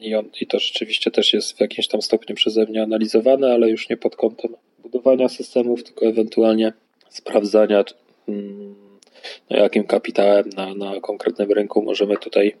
[0.00, 3.70] I, on, I to rzeczywiście też jest w jakimś tam stopniu przeze mnie analizowane, ale
[3.70, 6.72] już nie pod kątem budowania systemów, tylko ewentualnie
[7.08, 7.84] sprawdzania,
[8.28, 8.74] mm,
[9.50, 12.56] no jakim kapitałem na, na konkretnym rynku możemy tutaj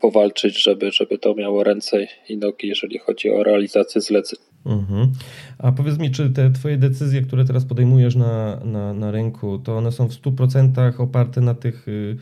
[0.00, 4.38] powalczyć, żeby, żeby to miało ręce i nogi, jeżeli chodzi o realizację zleceń.
[4.66, 5.12] Mhm.
[5.58, 9.76] A powiedz mi, czy te Twoje decyzje, które teraz podejmujesz na, na, na rynku, to
[9.76, 12.16] one są w 100% oparte na tych y,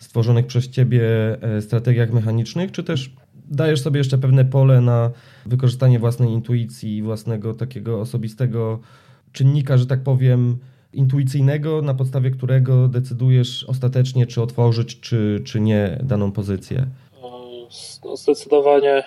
[0.00, 1.02] stworzonych przez Ciebie
[1.42, 3.10] e, strategiach mechanicznych, czy też
[3.50, 5.10] dajesz sobie jeszcze pewne pole na
[5.46, 8.80] wykorzystanie własnej intuicji, własnego takiego osobistego
[9.32, 10.58] czynnika, że tak powiem,
[10.96, 16.86] intuicyjnego, na podstawie którego decydujesz ostatecznie, czy otworzyć, czy, czy nie daną pozycję?
[17.22, 19.04] No, zdecydowanie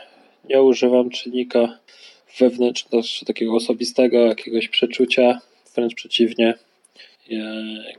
[0.50, 1.80] nie używam czynnika
[2.40, 5.40] wewnętrznego, takiego osobistego jakiegoś przeczucia,
[5.76, 6.54] wręcz przeciwnie.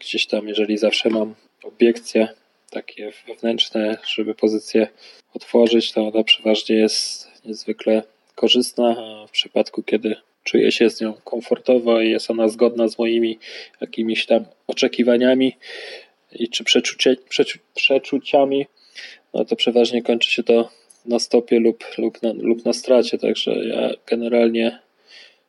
[0.00, 2.28] Gdzieś tam, jeżeli zawsze mam obiekcje
[2.70, 4.88] takie wewnętrzne, żeby pozycję
[5.34, 8.02] otworzyć, to ona przeważnie jest niezwykle
[8.34, 10.16] korzystna, a w przypadku, kiedy
[10.48, 13.38] czuję się z nią komfortowo i jest ona zgodna z moimi
[13.80, 15.56] jakimiś tam oczekiwaniami
[16.32, 18.66] i czy przeczucie, przeczu, przeczuciami,
[19.34, 20.68] no to przeważnie kończy się to
[21.06, 23.18] na stopie lub, lub, na, lub na stracie.
[23.18, 24.78] Także ja generalnie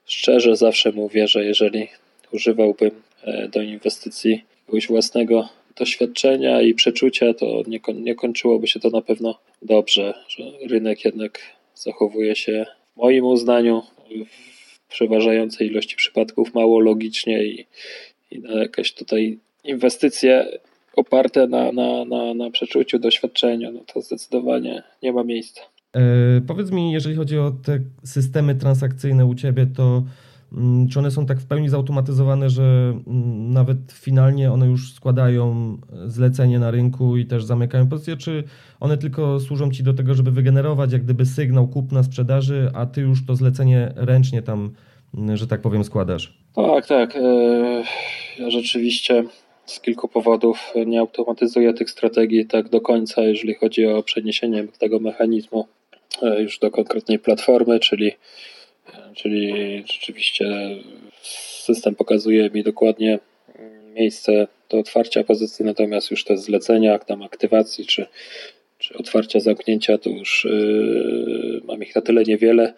[0.05, 1.87] szczerze zawsze mówię, że jeżeli
[2.31, 2.91] używałbym
[3.23, 9.01] e, do inwestycji jakiegoś własnego doświadczenia i przeczucia, to nie, nie kończyłoby się to na
[9.01, 11.39] pewno dobrze, że rynek jednak
[11.75, 13.83] zachowuje się w moim uznaniu
[14.89, 17.65] przeważającej ilości przypadków mało logicznie i,
[18.31, 20.59] i na jakieś tutaj inwestycje
[20.95, 25.61] oparte na, na, na, na przeczuciu, doświadczeniu, no to zdecydowanie nie ma miejsca.
[25.95, 26.01] E,
[26.47, 30.03] powiedz mi, jeżeli chodzi o te systemy transakcyjne u Ciebie, to
[30.91, 36.59] czy one są tak w pełni zautomatyzowane, że mm, nawet finalnie one już składają zlecenie
[36.59, 38.43] na rynku i też zamykają pozycję, czy
[38.79, 43.01] one tylko służą Ci do tego, żeby wygenerować jak gdyby sygnał kupna sprzedaży, a Ty
[43.01, 44.73] już to zlecenie ręcznie tam,
[45.17, 46.37] mm, że tak powiem, składasz?
[46.55, 47.15] Tak, tak.
[47.15, 47.83] E,
[48.39, 49.23] ja rzeczywiście
[49.65, 54.99] z kilku powodów nie automatyzuje tych strategii tak do końca, jeżeli chodzi o przeniesienie tego
[54.99, 55.67] mechanizmu
[56.21, 58.11] e, już do konkretnej platformy, czyli,
[59.15, 59.53] czyli
[59.93, 60.45] rzeczywiście
[61.21, 63.19] system pokazuje mi dokładnie
[63.93, 68.05] miejsce do otwarcia pozycji, natomiast już te zlecenia, tam aktywacji czy,
[68.77, 72.73] czy otwarcia, zamknięcia, to już yy, mam ich na tyle niewiele,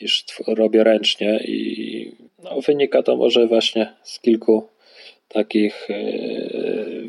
[0.00, 4.68] iż robię ręcznie i no, wynika to może właśnie z kilku
[5.28, 5.94] takich e,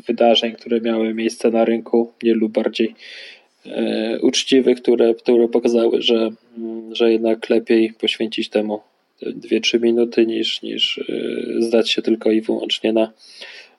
[0.06, 2.94] wydarzeń, które miały miejsce na rynku, mniej lub bardziej
[4.22, 6.30] uczciwych, które, które pokazały, że,
[6.92, 8.80] że jednak lepiej poświęcić temu
[9.22, 11.00] 2-3 minuty niż, niż
[11.58, 13.12] zdać się tylko i wyłącznie na,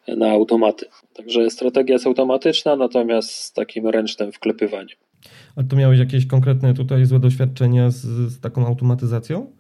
[0.07, 0.85] na automaty.
[1.13, 4.97] Także strategia jest automatyczna, natomiast z takim ręcznym wklepywaniem.
[5.55, 9.53] A to miałeś jakieś konkretne tutaj złe doświadczenia z, z taką automatyzacją?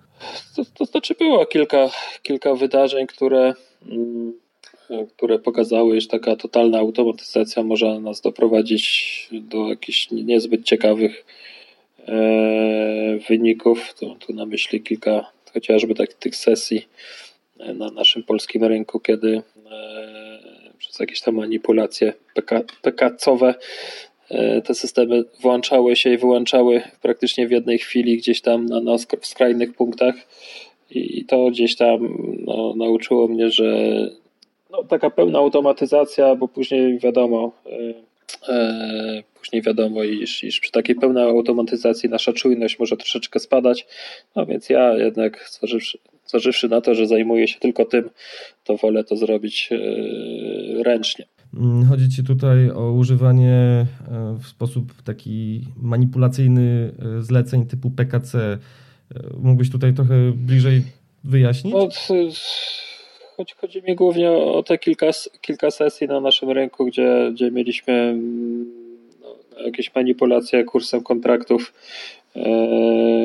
[0.55, 1.89] To, to znaczy było kilka,
[2.21, 3.53] kilka wydarzeń, które,
[3.91, 4.33] mm,
[5.09, 11.25] które pokazały, że taka totalna automatyzacja może nas doprowadzić do jakichś niezbyt ciekawych
[12.07, 13.93] e, wyników.
[13.99, 16.85] To, tu na myśli kilka chociażby tak, tych sesji
[17.75, 23.53] na naszym polskim rynku, kiedy e, przez jakieś tam manipulacje PK, PK-cowe
[24.29, 28.97] E, te systemy włączały się i wyłączały praktycznie w jednej chwili gdzieś tam na, na
[29.21, 30.15] skrajnych punktach
[30.91, 33.65] i to gdzieś tam no, nauczyło mnie, że
[34.71, 40.95] no, taka pełna automatyzacja, bo później wiadomo, e, e, później wiadomo, iż, iż przy takiej
[40.95, 43.87] pełnej automatyzacji nasza czujność może troszeczkę spadać,
[44.35, 48.09] no więc ja jednak zważywszy, zważywszy na to, że zajmuję się tylko tym,
[48.63, 51.25] to wolę to zrobić e, ręcznie.
[51.53, 53.85] Mm, chodzi Ci tutaj o używanie
[54.39, 58.57] w sposób taki manipulacyjny zleceń typu PKC.
[59.39, 60.81] Mógłbyś tutaj trochę bliżej
[61.23, 61.73] wyjaśnić?
[61.73, 61.89] No,
[63.37, 65.07] chodzi, chodzi mi głównie o te kilka,
[65.41, 68.71] kilka sesji na naszym rynku, gdzie, gdzie mieliśmy mm,
[69.21, 71.73] no, jakieś manipulacje kursem kontraktów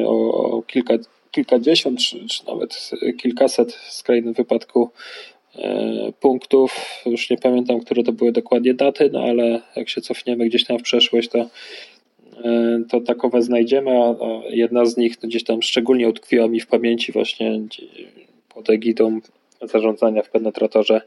[0.07, 0.94] o, o kilka,
[1.31, 4.90] kilkadziesiąt, czy, czy nawet kilkaset w skrajnym wypadku
[5.59, 7.03] E, punktów.
[7.07, 10.79] Już nie pamiętam, które to były dokładnie daty, no ale jak się cofniemy gdzieś tam
[10.79, 11.38] w przeszłość, to,
[12.44, 14.14] e, to takowe znajdziemy, a
[14.48, 17.61] jedna z nich gdzieś tam szczególnie utkwiła mi w pamięci właśnie
[18.55, 19.20] pod egidą
[19.68, 21.01] zarządzania w penetratorze.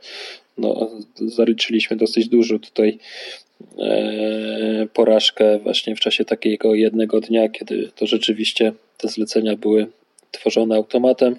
[0.58, 2.98] No, zaryczyliśmy dosyć dużo tutaj
[3.80, 9.88] e, porażkę właśnie w czasie takiego jednego dnia, kiedy to rzeczywiście te zlecenia były
[10.32, 11.36] tworzone automatem,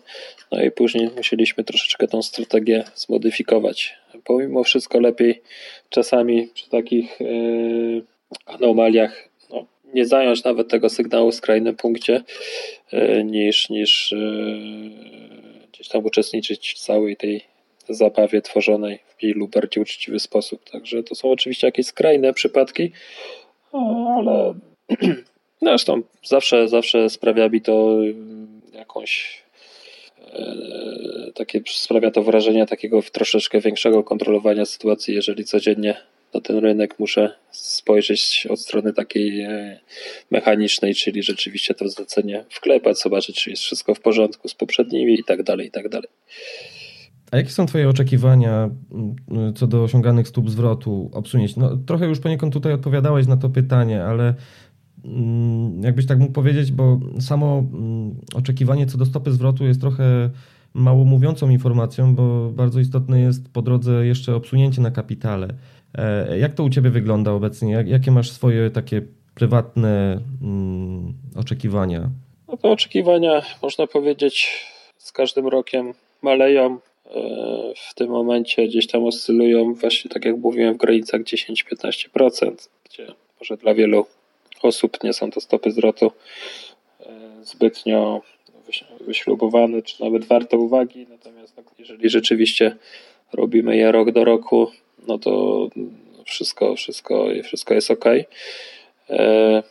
[0.53, 3.95] no i później musieliśmy troszeczkę tą strategię zmodyfikować.
[4.25, 5.43] Pomimo wszystko lepiej
[5.91, 8.03] czasami przy takich yy,
[8.47, 12.23] anomaliach no, nie zająć nawet tego sygnału w skrajnym punkcie,
[12.93, 17.45] yy, niż, niż yy, gdzieś tam uczestniczyć w całej tej
[17.89, 20.71] zabawie tworzonej w mniej lub bardziej uczciwy sposób.
[20.71, 22.93] Także to są oczywiście jakieś skrajne przypadki,
[24.17, 24.55] ale
[25.63, 27.99] zresztą zawsze, zawsze sprawia mi to
[28.73, 29.43] jakąś
[30.33, 35.97] e, takie sprawia to wrażenie takiego troszeczkę większego kontrolowania sytuacji, jeżeli codziennie
[36.35, 39.81] na ten rynek muszę spojrzeć od strony takiej e,
[40.31, 45.25] mechanicznej, czyli rzeczywiście to zlecenie wklepać, zobaczyć, czy jest wszystko w porządku z poprzednimi i
[45.25, 46.09] tak dalej, i tak dalej.
[47.31, 48.71] A jakie są Twoje oczekiwania
[49.31, 51.57] mm, co do osiąganych stóp zwrotu obsunięć?
[51.57, 54.35] No, trochę już poniekąd tutaj odpowiadałeś na to pytanie, ale
[55.07, 60.31] Mm, jakbyś tak mógł powiedzieć, bo samo mm, oczekiwanie co do stopy zwrotu jest trochę
[60.75, 65.55] mało mówiącą informacją, bo bardzo istotne jest po drodze jeszcze obsunięcie na kapitale.
[65.97, 67.85] E, jak to u Ciebie wygląda obecnie?
[67.87, 69.03] Jakie masz swoje takie
[69.35, 72.11] prywatne mm, oczekiwania?
[72.49, 74.67] No to oczekiwania, można powiedzieć,
[74.99, 76.79] z każdym rokiem maleją.
[77.07, 77.11] E,
[77.91, 83.07] w tym momencie gdzieś tam oscylują, właśnie tak jak mówiłem, w granicach 10-15%, gdzie
[83.41, 84.07] może dla wielu
[84.63, 86.13] osób nie są to stopy zwrotu
[87.01, 88.23] e, zbytnio
[89.01, 91.07] wyśrubowane, czy nawet warte uwagi.
[91.11, 92.77] Natomiast no, jeżeli rzeczywiście
[93.33, 94.71] robimy je rok do roku,
[95.09, 95.69] no to
[96.25, 98.05] wszystko, wszystko, wszystko jest ok.
[98.07, 98.25] E,
[99.11, 99.63] e,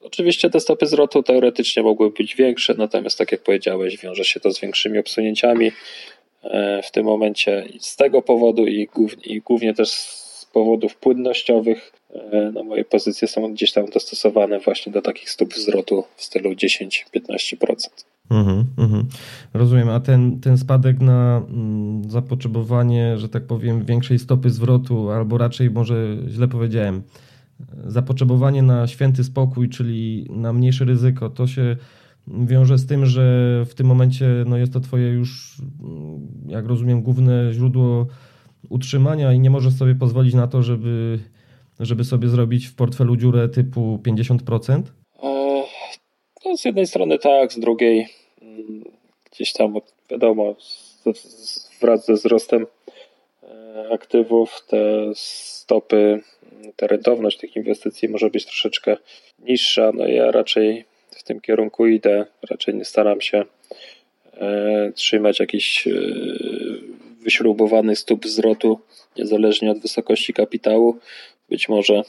[0.00, 4.52] oczywiście te stopy zwrotu teoretycznie mogły być większe, natomiast tak jak powiedziałeś, wiąże się to
[4.52, 5.72] z większymi obsunięciami
[6.42, 11.92] e, w tym momencie z tego powodu i głównie, i głównie też z powodów płynnościowych
[12.52, 18.11] no moje pozycje są gdzieś tam dostosowane właśnie do takich stóp wzrotu w stylu 10-15%.
[18.30, 19.06] Mhm, mhm.
[19.54, 25.38] Rozumiem, a ten, ten spadek na mm, zapotrzebowanie, że tak powiem, większej stopy zwrotu, albo
[25.38, 27.02] raczej może źle powiedziałem,
[27.86, 31.76] zapotrzebowanie na święty spokój, czyli na mniejsze ryzyko, to się
[32.28, 35.62] wiąże z tym, że w tym momencie no jest to Twoje już,
[36.46, 38.06] jak rozumiem, główne źródło
[38.68, 41.18] utrzymania i nie możesz sobie pozwolić na to, żeby
[41.80, 44.82] żeby sobie zrobić w portfelu dziurę typu 50%?
[46.44, 48.08] E, no z jednej strony tak, z drugiej
[48.42, 48.84] mm,
[49.32, 49.74] gdzieś tam
[50.10, 50.54] wiadomo,
[51.80, 52.66] wraz ze wzrostem
[53.42, 56.20] e, aktywów te stopy,
[56.76, 58.96] ta rentowność tych inwestycji może być troszeczkę
[59.38, 59.92] niższa.
[59.94, 63.44] No ja raczej w tym kierunku idę, raczej nie staram się
[64.34, 65.88] e, trzymać jakichś
[67.20, 68.80] wyśrubowanych stóp zwrotu
[69.16, 70.98] niezależnie od wysokości kapitału
[71.48, 72.06] być może mm,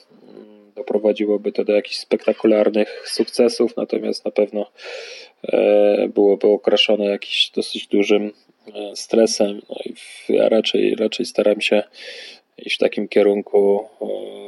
[0.75, 4.71] doprowadziłoby to do jakichś spektakularnych sukcesów, natomiast na pewno
[6.13, 8.31] byłoby okraszone jakimś dosyć dużym
[8.95, 9.61] stresem.
[9.69, 9.93] No i
[10.33, 11.83] ja raczej, raczej staram się
[12.57, 13.89] iść w takim kierunku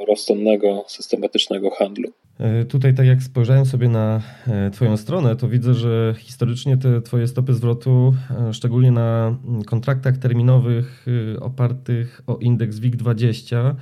[0.08, 2.12] rozsądnego, systematycznego handlu.
[2.40, 7.02] E, tutaj, tak jak spojrzałem sobie na e, Twoją stronę, to widzę, że historycznie te
[7.02, 8.16] Twoje stopy zwrotu,
[8.50, 11.06] e, szczególnie na kontraktach terminowych
[11.42, 13.76] opartych o indeks WIG20,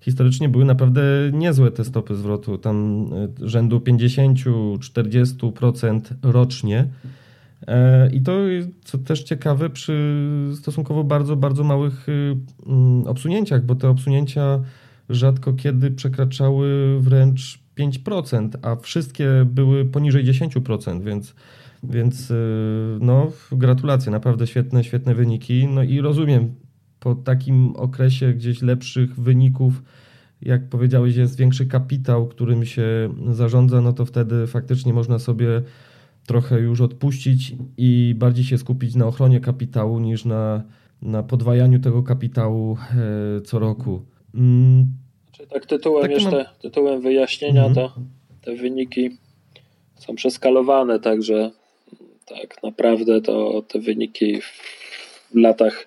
[0.00, 3.06] historycznie były naprawdę niezłe te stopy zwrotu, tam
[3.42, 6.88] rzędu 50-40% rocznie.
[8.12, 8.32] I to,
[8.84, 10.24] co też ciekawe, przy
[10.54, 12.06] stosunkowo bardzo, bardzo małych
[12.66, 14.60] mm, obsunięciach, bo te obsunięcia
[15.08, 21.34] rzadko kiedy przekraczały wręcz 5%, a wszystkie były poniżej 10%, więc,
[21.82, 22.34] więc y,
[23.00, 25.68] no, gratulacje, naprawdę świetne, świetne wyniki.
[25.68, 26.54] No i rozumiem,
[27.00, 29.82] po takim okresie gdzieś lepszych wyników,
[30.42, 35.62] jak powiedziałeś, jest większy kapitał, którym się zarządza, no to wtedy faktycznie można sobie
[36.26, 40.62] trochę już odpuścić i bardziej się skupić na ochronie kapitału niż na,
[41.02, 42.78] na podwajaniu tego kapitału
[43.38, 44.02] e, co roku.
[44.34, 44.86] Mm,
[45.50, 46.46] tak tytułem tak jeszcze, mam...
[46.62, 47.74] tytułem wyjaśnienia, mhm.
[47.74, 48.00] to
[48.40, 49.16] te wyniki
[49.98, 51.50] są przeskalowane, także
[52.26, 55.86] tak naprawdę to te wyniki w latach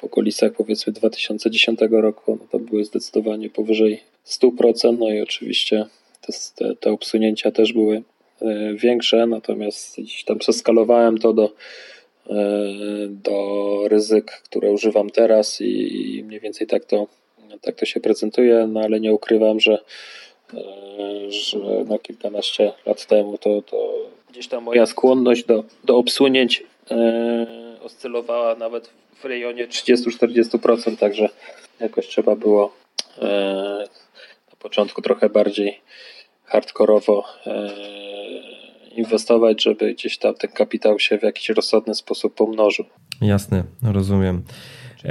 [0.00, 5.86] w okolicach powiedzmy 2010 roku no to były zdecydowanie powyżej 100%, no i oczywiście
[6.56, 8.02] te, te obsunięcia też były
[8.42, 11.52] e, większe, natomiast gdzieś tam przeskalowałem to do,
[12.30, 12.34] e,
[13.08, 17.06] do ryzyk, które używam teraz i mniej więcej tak to
[17.60, 19.78] tak to się prezentuje, no ale nie ukrywam, że,
[20.54, 23.94] e, że na kilkanaście lat temu to, to
[24.30, 26.64] gdzieś tam moja skłonność do, do obsunięć
[27.82, 31.28] oscylowała nawet w rejonie 30-40%, także
[31.80, 32.72] jakoś trzeba było
[33.18, 33.24] e,
[34.50, 35.80] na początku trochę bardziej
[36.44, 37.70] hardkorowo e,
[38.90, 42.84] inwestować, żeby gdzieś tam ten kapitał się w jakiś rozsądny sposób pomnożył.
[43.22, 44.42] Jasne, rozumiem.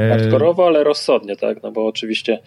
[0.09, 1.63] Hardkorowo, ale rozsądnie, tak?
[1.63, 2.39] No bo oczywiście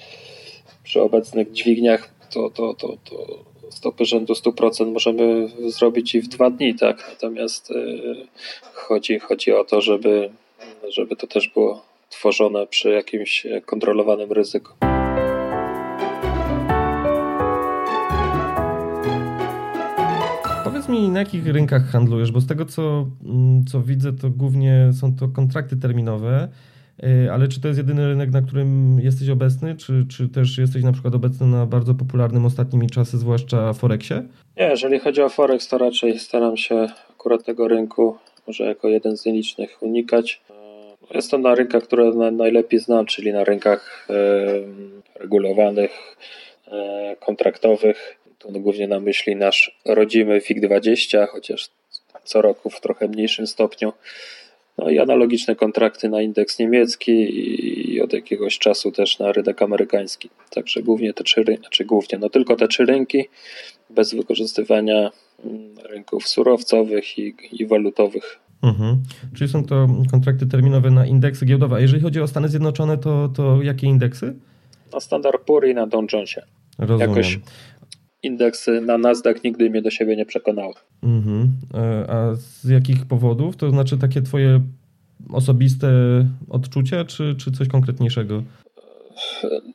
[0.85, 6.51] przy obecnych dźwigniach to, to, to, to stopy rzędu 100% możemy zrobić i w dwa
[6.51, 7.07] dni, tak?
[7.09, 7.75] Natomiast e,
[8.73, 10.31] chodzi, chodzi o to, żeby,
[10.89, 14.73] żeby to też było tworzone przy jakimś kontrolowanym ryzyku.
[20.65, 22.33] Powiedz mi, na jakich rynkach handlujesz?
[22.33, 26.49] Bo z tego, co, mm, co widzę, to głównie są to kontrakty terminowe.
[27.03, 30.83] E, ale czy to jest jedyny rynek, na którym jesteś obecny, czy, czy też jesteś
[30.83, 34.23] na przykład obecny na bardzo popularnym ostatnimi czasy, zwłaszcza Forexie?
[34.57, 39.17] Nie, jeżeli chodzi o Forex, to raczej staram się akurat tego rynku może jako jeden
[39.17, 40.41] z nielicznych unikać.
[41.11, 44.15] E, jestem na rynkach, które najlepiej znam, czyli na rynkach e,
[45.21, 46.17] regulowanych,
[47.21, 48.17] kontraktowych.
[48.39, 51.71] Tu głównie na myśli nasz rodzimy WIG20, chociaż
[52.25, 53.93] co roku w trochę mniejszym stopniu.
[54.79, 57.13] No i analogiczne kontrakty na indeks niemiecki
[57.93, 60.31] i od jakiegoś czasu też na rynek amerykański.
[60.51, 63.25] Także głównie te trzy, znaczy głównie, no tylko te trzy rynki
[63.91, 65.11] bez wykorzystywania
[65.45, 68.41] mm, rynków surowcowych i, i walutowych.
[68.63, 69.03] Mhm.
[69.35, 71.77] Czyli są to kontrakty terminowe na indeksy giełdowe.
[71.77, 74.35] A jeżeli chodzi o Stany Zjednoczone, to, to jakie indeksy?
[74.93, 76.43] Na Standard Poor i na Dow Jonesie.
[76.79, 77.11] Rozumiem.
[77.11, 77.39] Jakoś
[78.23, 80.75] indeksy na Nasdaq nigdy mnie do siebie nie przekonały.
[81.03, 81.53] Mhm.
[81.75, 83.57] E, a z jakich powodów?
[83.57, 84.61] To znaczy takie twoje
[85.33, 85.89] osobiste
[86.49, 88.43] odczucia, czy, czy coś konkretniejszego?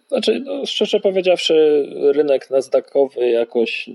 [0.07, 3.89] Znaczy, no, szczerze powiedziawszy, rynek nasdaqowy jakoś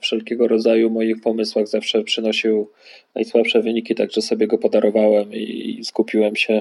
[0.00, 2.70] wszelkiego rodzaju moich pomysłach zawsze przynosił
[3.14, 6.60] najsłabsze wyniki, także sobie go podarowałem i skupiłem się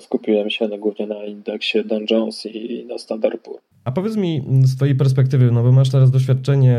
[0.00, 3.56] skupiłem się no, głównie na indeksie Dow Jones i na Standard Poor.
[3.84, 6.78] A powiedz mi z Twojej perspektywy, no bo masz teraz doświadczenie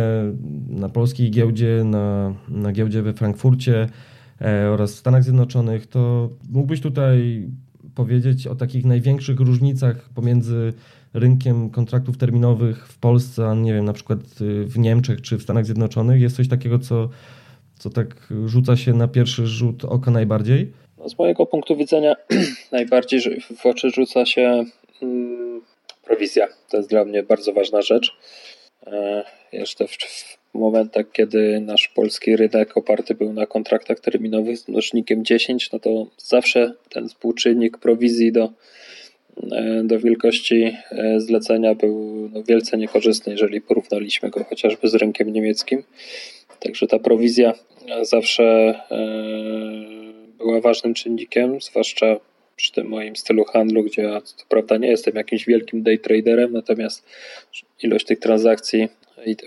[0.70, 3.90] na polskiej giełdzie, na, na giełdzie we Frankfurcie
[4.42, 7.48] e, oraz w Stanach Zjednoczonych, to mógłbyś tutaj
[7.96, 10.74] powiedzieć o takich największych różnicach pomiędzy
[11.14, 15.44] rynkiem kontraktów terminowych w Polsce, a nie wiem, na przykład y, w Niemczech czy w
[15.44, 16.22] Stanach Zjednoczonych?
[16.22, 17.10] Jest coś takiego, co,
[17.76, 20.74] co tak rzuca się na pierwszy rzut oka najbardziej?
[21.00, 22.16] No z mojego punktu widzenia
[22.72, 24.64] najbardziej w oczy rzuca się
[25.02, 25.62] mm,
[26.04, 26.48] prowizja.
[26.70, 28.18] To jest dla mnie bardzo ważna rzecz.
[28.88, 29.98] E, jeszcze w,
[30.54, 36.08] momentach, kiedy nasz polski rynek oparty był na kontraktach terminowych z mnożnikiem 10, no to
[36.18, 38.50] zawsze ten współczynnik prowizji do,
[39.52, 45.34] e, do wielkości e, zlecenia był no, wielce niekorzystny, jeżeli porównaliśmy go chociażby z rynkiem
[45.34, 45.84] niemieckim.
[46.60, 47.54] Także ta prowizja
[48.02, 48.76] zawsze
[50.40, 52.20] była ważnym czynnikiem, zwłaszcza
[52.56, 56.54] przy tym moim stylu handlu, gdzie ja co prawda nie jestem jakimś wielkim day traderem,
[56.54, 57.06] natomiast
[57.84, 58.88] ilość tych transakcji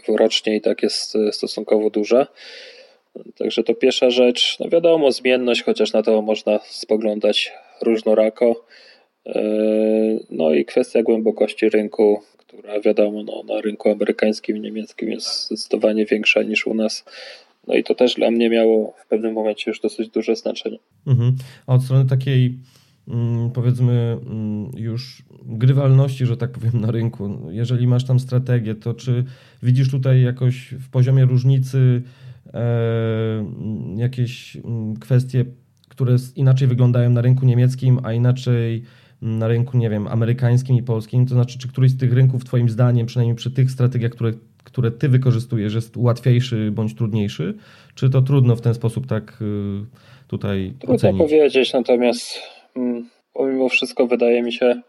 [0.08, 2.26] rocznie i tak jest stosunkowo duża.
[3.38, 4.56] Także to pierwsza rzecz.
[4.60, 8.64] No wiadomo, zmienność, chociaż na to można spoglądać różnorako.
[9.26, 9.42] E,
[10.30, 16.06] no i kwestia głębokości rynku, która wiadomo no, na rynku amerykańskim i niemieckim jest zdecydowanie
[16.06, 17.04] większa niż u nas.
[17.68, 20.78] No i to też dla mnie miało w pewnym momencie już dosyć duże znaczenie.
[21.06, 21.36] Mhm.
[21.66, 22.58] A od strony takiej
[23.08, 28.94] mm, powiedzmy mm, już grywalności, że tak powiem, na rynku, jeżeli masz tam strategię, to
[28.94, 29.24] czy
[29.62, 32.02] widzisz tutaj jakoś w poziomie różnicy
[32.54, 33.44] e,
[33.96, 35.44] jakieś mm, kwestie,
[35.88, 38.82] które inaczej wyglądają na rynku niemieckim, a inaczej
[39.22, 41.26] na rynku, nie wiem, amerykańskim i polskim?
[41.26, 44.32] To znaczy, czy któryś z tych rynków, Twoim zdaniem, przynajmniej przy tych strategiach, które,
[44.64, 47.54] które Ty wykorzystujesz, jest łatwiejszy bądź trudniejszy?
[47.94, 51.18] Czy to trudno w ten sposób tak y, tutaj Trudno ocenić?
[51.18, 52.38] powiedzieć, natomiast
[52.76, 54.82] mm, pomimo wszystko wydaje mi się,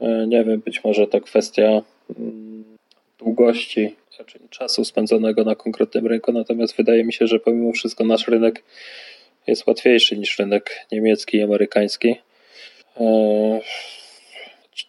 [0.00, 1.82] e, nie wiem, być może to kwestia
[2.18, 2.64] mm,
[3.18, 8.28] długości, znaczy czasu spędzonego na konkretnym rynku, natomiast wydaje mi się, że pomimo wszystko nasz
[8.28, 8.62] rynek
[9.46, 12.14] jest łatwiejszy niż rynek niemiecki i amerykański.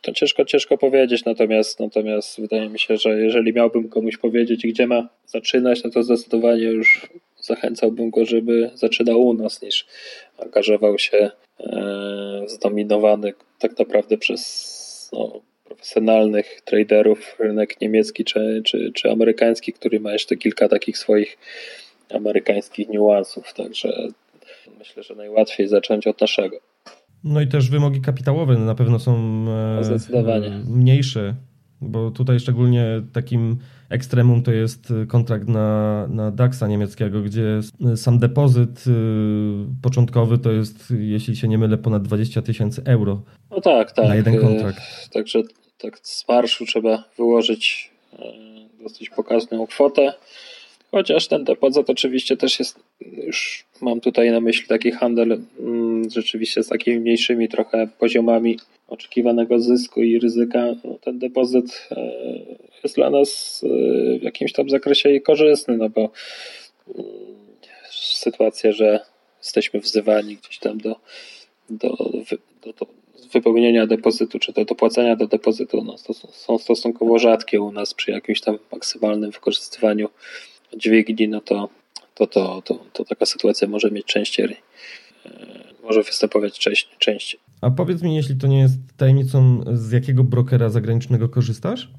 [0.01, 4.87] To ciężko, ciężko powiedzieć, natomiast, natomiast wydaje mi się, że jeżeli miałbym komuś powiedzieć, gdzie
[4.87, 7.09] ma zaczynać, no to zdecydowanie już
[7.41, 9.85] zachęcałbym go, żeby zaczynał u nas, niż
[10.37, 19.11] angażował się e, zdominowany tak naprawdę przez no, profesjonalnych traderów rynek niemiecki czy, czy, czy
[19.11, 21.37] amerykański, który ma jeszcze kilka takich swoich
[22.13, 24.07] amerykańskich niuansów, także
[24.79, 26.72] myślę, że najłatwiej zacząć od naszego.
[27.23, 29.15] No i też wymogi kapitałowe na pewno są
[29.47, 29.81] e,
[30.67, 31.35] mniejsze,
[31.81, 33.57] bo tutaj szczególnie takim
[33.89, 37.59] ekstremum to jest kontrakt na, na DAX-a niemieckiego, gdzie
[37.95, 38.91] sam depozyt y,
[39.81, 43.21] początkowy to jest, jeśli się nie mylę, ponad 20 tysięcy euro.
[43.51, 44.07] No tak, tak.
[44.07, 44.81] Na jeden kontrakt.
[45.13, 45.41] Także
[45.77, 48.17] tak z marszu trzeba wyłożyć e,
[48.83, 50.13] dosyć pokaźną kwotę.
[50.93, 56.63] Chociaż ten depozyt oczywiście też jest, już mam tutaj na myśli taki handel mm, rzeczywiście
[56.63, 60.65] z takimi mniejszymi trochę poziomami oczekiwanego zysku i ryzyka.
[60.83, 62.11] No, ten depozyt e,
[62.83, 66.09] jest dla nas e, w jakimś tam zakresie korzystny, no bo
[66.87, 67.05] mm,
[67.91, 68.99] sytuacja, że
[69.39, 70.95] jesteśmy wzywani gdzieś tam do,
[71.69, 71.89] do,
[72.63, 72.85] do, do
[73.33, 78.11] wypełnienia depozytu, czy do dopłacenia do depozytu, no, to są stosunkowo rzadkie u nas przy
[78.11, 80.09] jakimś tam maksymalnym wykorzystywaniu
[80.77, 81.69] dźwigni, no to,
[82.15, 84.57] to, to, to, to taka sytuacja może mieć częściej,
[85.25, 85.29] e,
[85.83, 86.59] może występować
[86.99, 87.39] częściej.
[87.61, 91.89] A powiedz mi, jeśli to nie jest tajemnicą, z jakiego brokera zagranicznego korzystasz?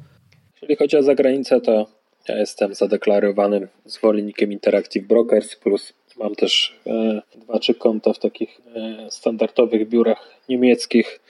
[0.55, 1.87] Jeżeli chodzi o zagranicę, to
[2.29, 8.61] ja jestem zadeklarowanym zwolennikiem Interactive Brokers, plus mam też e, dwa czy konta w takich
[8.75, 11.21] e, standardowych biurach niemieckich,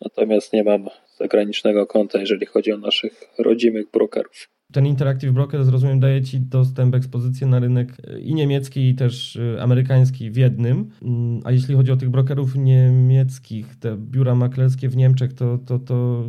[0.00, 4.48] natomiast nie mam zagranicznego konta, jeżeli chodzi o naszych rodzimych brokerów.
[4.72, 7.88] Ten Interactive Broker, zrozumiem, daje Ci dostęp, ekspozycję na rynek
[8.22, 10.90] i niemiecki, i też y, amerykański w jednym.
[11.02, 15.78] Mm, a jeśli chodzi o tych brokerów niemieckich, te biura maklerskie w Niemczech, to, to,
[15.78, 16.24] to,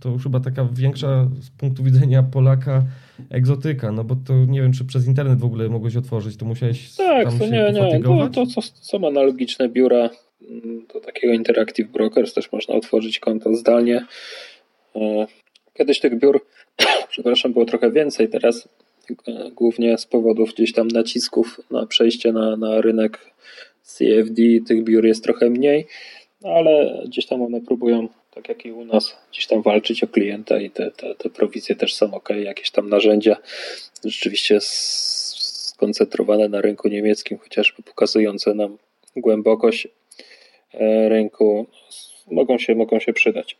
[0.00, 2.84] to już chyba taka większa z punktu widzenia Polaka
[3.30, 6.94] egzotyka, no bo to nie wiem, czy przez internet w ogóle mogłeś otworzyć, to musiałeś
[6.94, 10.10] tak, tam to się nie, nie, to, to, to są analogiczne biura
[10.50, 14.06] mm, do takiego Interactive Brokers, też można otworzyć konto zdalnie.
[14.96, 15.26] E,
[15.74, 16.40] kiedyś tych biur
[17.10, 18.28] przepraszam, było trochę więcej.
[18.28, 18.68] Teraz
[19.28, 23.30] e, głównie z powodów gdzieś tam nacisków na przejście na, na rynek
[23.82, 25.86] CFD tych biur jest trochę mniej,
[26.44, 30.60] ale gdzieś tam one próbują, tak jak i u nas, gdzieś tam walczyć o klienta
[30.60, 33.36] i te, te, te prowizje też są ok, jakieś tam narzędzia
[34.04, 38.78] rzeczywiście skoncentrowane na rynku niemieckim, chociażby pokazujące nam
[39.16, 39.88] głębokość
[40.74, 41.66] e, rynku,
[42.30, 43.56] mogą się, mogą się przydać.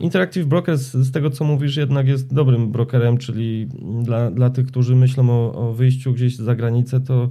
[0.00, 3.66] Interactive Brokers, z tego co mówisz, jednak jest dobrym brokerem, czyli
[4.02, 7.28] dla, dla tych, którzy myślą o, o wyjściu gdzieś za granicę, to,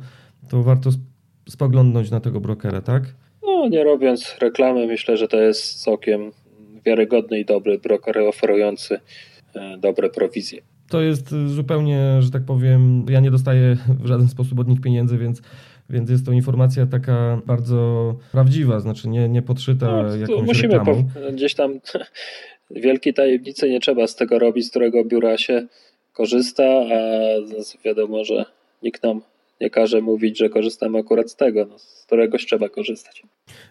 [0.49, 0.89] to warto
[1.49, 3.03] spoglądnąć na tego brokera, tak?
[3.43, 6.31] No, nie robiąc reklamy, myślę, że to jest całkiem
[6.85, 8.99] wiarygodny i dobry broker oferujący
[9.55, 10.61] e, dobre prowizje.
[10.89, 15.17] To jest zupełnie, że tak powiem, ja nie dostaję w żaden sposób od nich pieniędzy,
[15.17, 15.41] więc
[15.89, 21.03] więc jest to informacja taka bardzo prawdziwa, znaczy nie, nie podszyta no, jakąś musimy reklamą.
[21.33, 21.79] Gdzieś tam
[22.71, 25.67] wielkiej tajemnicy nie trzeba z tego robić, z którego biura się
[26.13, 26.87] korzysta, a
[27.85, 28.45] wiadomo, że
[28.83, 29.21] nikt nam
[29.61, 33.23] nie każe mówić, że korzystamy akurat z tego, no, z któregoś trzeba korzystać.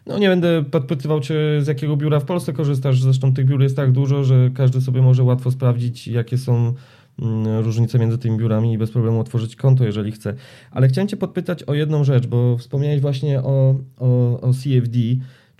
[0.06, 3.76] No nie będę podpytywał Cię, z jakiego biura w Polsce korzystasz, zresztą tych biur jest
[3.76, 6.74] tak dużo, że każdy sobie może łatwo sprawdzić, jakie są
[7.22, 10.34] mm, różnice między tymi biurami i bez problemu otworzyć konto, jeżeli chce.
[10.70, 14.98] Ale chciałem Cię podpytać o jedną rzecz, bo wspomniałeś właśnie o, o, o CFD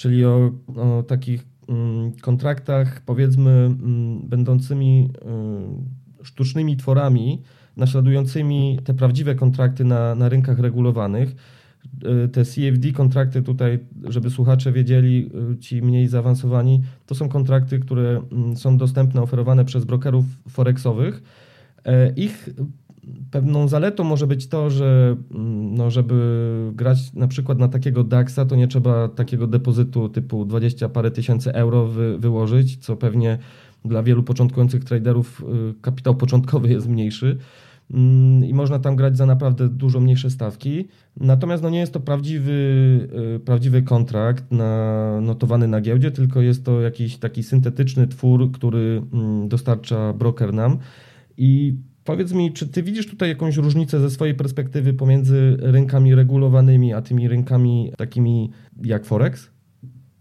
[0.02, 5.10] czyli o, o takich mm, kontraktach, powiedzmy, mm, będącymi
[6.20, 7.42] y, sztucznymi tworami,
[7.76, 11.36] naśladującymi te prawdziwe kontrakty na, na rynkach regulowanych.
[12.24, 17.78] Y, te CFD kontrakty tutaj, żeby słuchacze wiedzieli, y, ci mniej zaawansowani, to są kontrakty,
[17.78, 18.22] które
[18.54, 21.22] są dostępne, oferowane przez brokerów forexowych.
[21.84, 22.48] E, ich
[23.30, 28.38] pewną zaletą może być to, że mm, no, żeby grać na przykład na takiego DAXa,
[28.48, 33.38] to nie trzeba takiego depozytu typu 20 parę tysięcy euro wy, wyłożyć, co pewnie
[33.84, 37.38] dla wielu początkujących traderów y, kapitał początkowy jest mniejszy.
[37.90, 40.88] Mm, i można tam grać za naprawdę dużo mniejsze stawki.
[41.20, 42.52] Natomiast no nie jest to prawdziwy,
[43.36, 49.02] y, prawdziwy kontrakt na, notowany na giełdzie, tylko jest to jakiś taki syntetyczny twór, który
[49.12, 50.78] mm, dostarcza broker nam.
[51.36, 51.74] I
[52.04, 57.02] powiedz mi, czy ty widzisz tutaj jakąś różnicę ze swojej perspektywy pomiędzy rynkami regulowanymi, a
[57.02, 58.50] tymi rynkami takimi
[58.84, 59.50] jak Forex?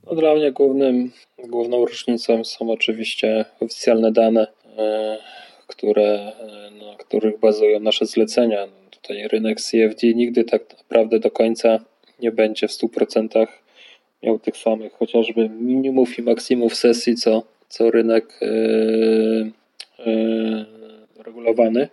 [0.05, 1.12] No dla mnie głównym,
[1.49, 4.47] główną różnicą są oczywiście oficjalne dane,
[4.78, 5.18] e,
[5.68, 6.32] które
[6.91, 8.66] na których bazują nasze zlecenia.
[8.66, 11.80] No tutaj rynek CFD nigdy tak naprawdę do końca
[12.20, 13.47] nie będzie w 100%
[14.24, 19.51] miał tych samych chociażby minimów i maksimów sesji, co, co rynek yy,
[20.05, 20.81] yy,
[21.24, 21.90] regulowany.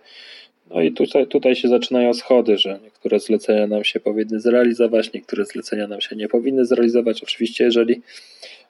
[0.69, 5.45] No i tutaj, tutaj się zaczynają schody, że niektóre zlecenia nam się powinny zrealizować, niektóre
[5.45, 7.23] zlecenia nam się nie powinny zrealizować.
[7.23, 8.01] Oczywiście, jeżeli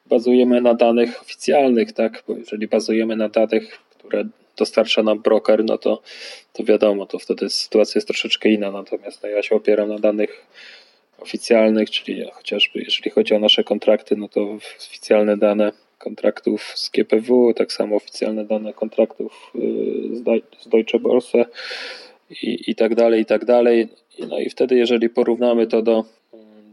[0.10, 4.24] bazujemy na danych oficjalnych, tak, bo jeżeli bazujemy na danych, które
[4.58, 6.02] dostarcza nam broker, no to,
[6.54, 8.72] to wiadomo, to wtedy sytuacja jest troszeczkę inna.
[8.72, 10.46] Natomiast no ja się opieram na danych
[11.20, 17.54] oficjalnych, czyli chociażby jeżeli chodzi o nasze kontrakty, no to oficjalne dane kontraktów z GPW,
[17.54, 20.16] tak samo oficjalne dane kontraktów y,
[20.62, 21.46] z Deutsche Börse
[22.44, 23.88] i, i tak dalej, i tak dalej.
[24.30, 26.06] No i wtedy, jeżeli porównamy to do,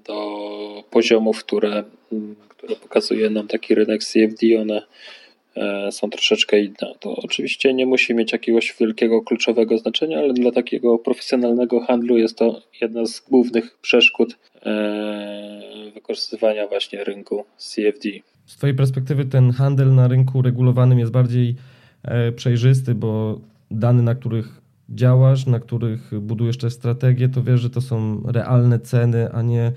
[0.04, 1.84] do poziomów, które,
[2.48, 4.82] które pokazuje nam taki rynek CFD, one
[5.56, 6.94] E, są troszeczkę inne.
[7.00, 12.38] To oczywiście nie musi mieć jakiegoś wielkiego kluczowego znaczenia, ale dla takiego profesjonalnego handlu jest
[12.38, 18.08] to jedna z głównych przeszkód e, wykorzystywania właśnie rynku CFD.
[18.46, 21.56] Z Twojej perspektywy ten handel na rynku regulowanym jest bardziej
[22.02, 23.40] e, przejrzysty, bo
[23.70, 28.78] dane, na których działasz, na których budujesz też strategię, to wiesz, że to są realne
[28.78, 29.72] ceny, a nie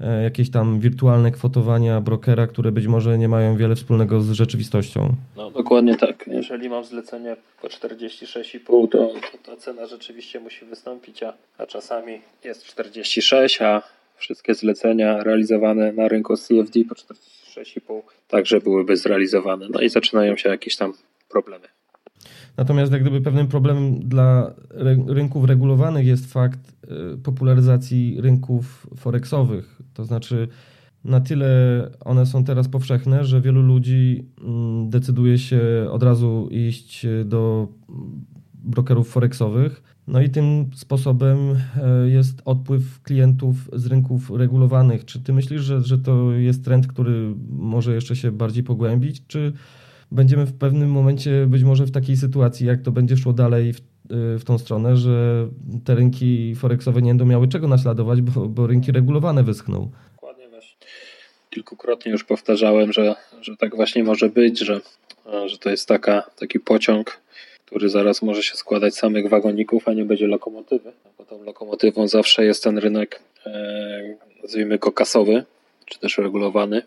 [0.00, 5.14] E, jakieś tam wirtualne kwotowania brokera, które być może nie mają wiele wspólnego z rzeczywistością.
[5.36, 6.26] No dokładnie tak.
[6.26, 12.20] Jeżeli mam zlecenie po 46,5, to, to ta cena rzeczywiście musi wystąpić, a, a czasami
[12.44, 13.82] jest 46, a
[14.24, 19.66] wszystkie zlecenia realizowane na rynku CFD po 46,5 także byłyby zrealizowane.
[19.70, 20.92] No i zaczynają się jakieś tam
[21.28, 21.64] problemy.
[22.56, 24.54] Natomiast jak gdyby pewnym problemem dla
[25.06, 26.60] rynków regulowanych jest fakt
[27.14, 29.78] y, popularyzacji rynków forexowych.
[29.94, 30.48] To znaczy
[31.04, 31.48] na tyle
[32.04, 35.60] one są teraz powszechne, że wielu ludzi mm, decyduje się
[35.90, 37.68] od razu iść do
[38.64, 39.82] brokerów forexowych.
[40.06, 41.38] No i tym sposobem
[41.82, 45.04] e, jest odpływ klientów z rynków regulowanych.
[45.04, 49.52] Czy ty myślisz, że, że to jest trend, który może jeszcze się bardziej pogłębić, czy
[50.12, 53.78] będziemy w pewnym momencie być może w takiej sytuacji, jak to będzie szło dalej w,
[53.78, 53.82] y,
[54.38, 55.48] w tą stronę, że
[55.84, 59.90] te rynki forexowe nie będą miały czego naśladować, bo, bo rynki regulowane wyschną.
[60.14, 60.76] Dokładnie właśnie.
[61.50, 64.80] Kilkukrotnie już powtarzałem, że, że tak właśnie może być, że,
[65.46, 67.20] że to jest taka, taki pociąg,
[67.74, 70.92] który zaraz może się składać samych wagoników, a nie będzie lokomotywy.
[71.18, 75.44] Bo tą lokomotywą zawsze jest ten rynek, e, nazwijmy go kasowy,
[75.86, 76.82] czy też regulowany.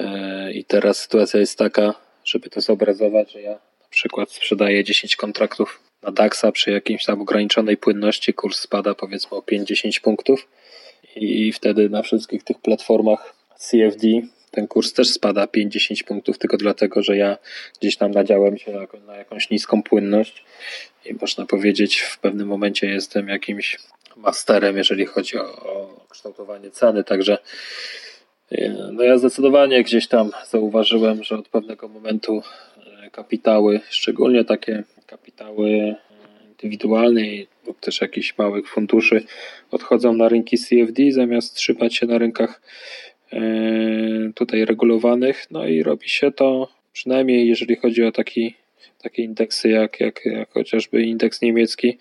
[0.00, 5.16] E, I teraz sytuacja jest taka, żeby to zobrazować, że ja na przykład sprzedaję 10
[5.16, 10.48] kontraktów na DAX-a przy jakimś tam ograniczonej płynności, kurs spada powiedzmy o 5-10 punktów
[11.16, 14.06] i wtedy na wszystkich tych platformach CFD
[14.56, 17.36] ten kurs też spada 5-10 punktów, tylko dlatego, że ja
[17.80, 20.44] gdzieś tam nadziałem się na, na jakąś niską płynność
[21.04, 23.78] i można powiedzieć w pewnym momencie jestem jakimś
[24.16, 27.38] masterem, jeżeli chodzi o, o kształtowanie ceny, także
[28.92, 32.42] no ja zdecydowanie gdzieś tam zauważyłem, że od pewnego momentu
[33.04, 35.96] e, kapitały, szczególnie takie kapitały e,
[36.50, 37.20] indywidualne
[37.66, 39.24] lub też jakichś małych funduszy
[39.70, 43.05] odchodzą na rynki CFD zamiast trzymać się na rynkach e,
[44.34, 45.46] tutaj regulowanych.
[45.50, 48.54] No i robi się to przynajmniej jeżeli chodzi o taki,
[49.02, 51.98] takie indeksy jak, jak, jak chociażby indeks niemiecki,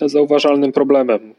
[0.00, 1.34] zauważalnym problemem.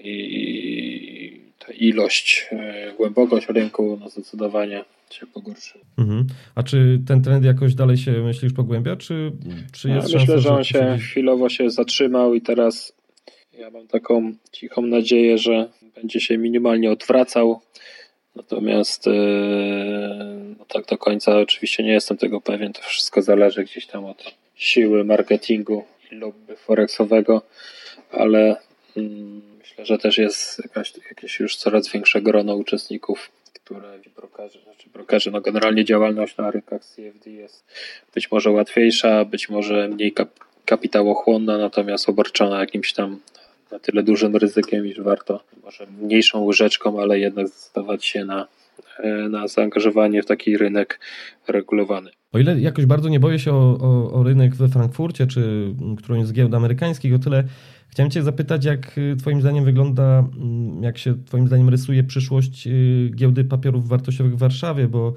[0.00, 5.78] I ta ilość, e, głębokość rynku no zdecydowanie się pogorszy.
[5.98, 6.26] Mhm.
[6.54, 9.32] A czy ten trend jakoś dalej się myślisz pogłębia, czy,
[9.72, 12.92] czy jest ja Myślę, że on się chwilowo się zatrzymał i teraz
[13.58, 17.60] ja mam taką cichą nadzieję, że będzie się minimalnie odwracał.
[18.36, 19.06] Natomiast
[20.58, 22.72] no tak do końca oczywiście nie jestem tego pewien.
[22.72, 27.42] To wszystko zależy gdzieś tam od siły marketingu i lobby forexowego,
[28.10, 28.56] ale
[28.96, 34.88] mm, myślę, że też jest jakaś, jakieś już coraz większe grono uczestników, które brokerzy, znaczy
[34.90, 37.64] brokerzy, no generalnie działalność na rynkach CFD jest
[38.14, 40.28] być może łatwiejsza, być może mniej kap
[40.64, 43.20] kapitałochłonna, natomiast obarczona jakimś tam
[43.72, 48.46] na tyle dużym ryzykiem, iż warto może mniejszą łyżeczką, ale jednak zdecydować się na,
[48.98, 51.00] e, na zaangażowanie w taki rynek
[51.48, 52.10] regulowany.
[52.32, 56.26] O ile jakoś bardzo nie boję się o, o, o rynek we Frankfurcie, czy którąś
[56.26, 57.44] z giełd amerykańskich, o tyle
[57.88, 60.28] chciałem Cię zapytać, jak y, Twoim zdaniem wygląda,
[60.80, 65.14] jak się Twoim zdaniem rysuje przyszłość y, giełdy papierów wartościowych w Warszawie, bo,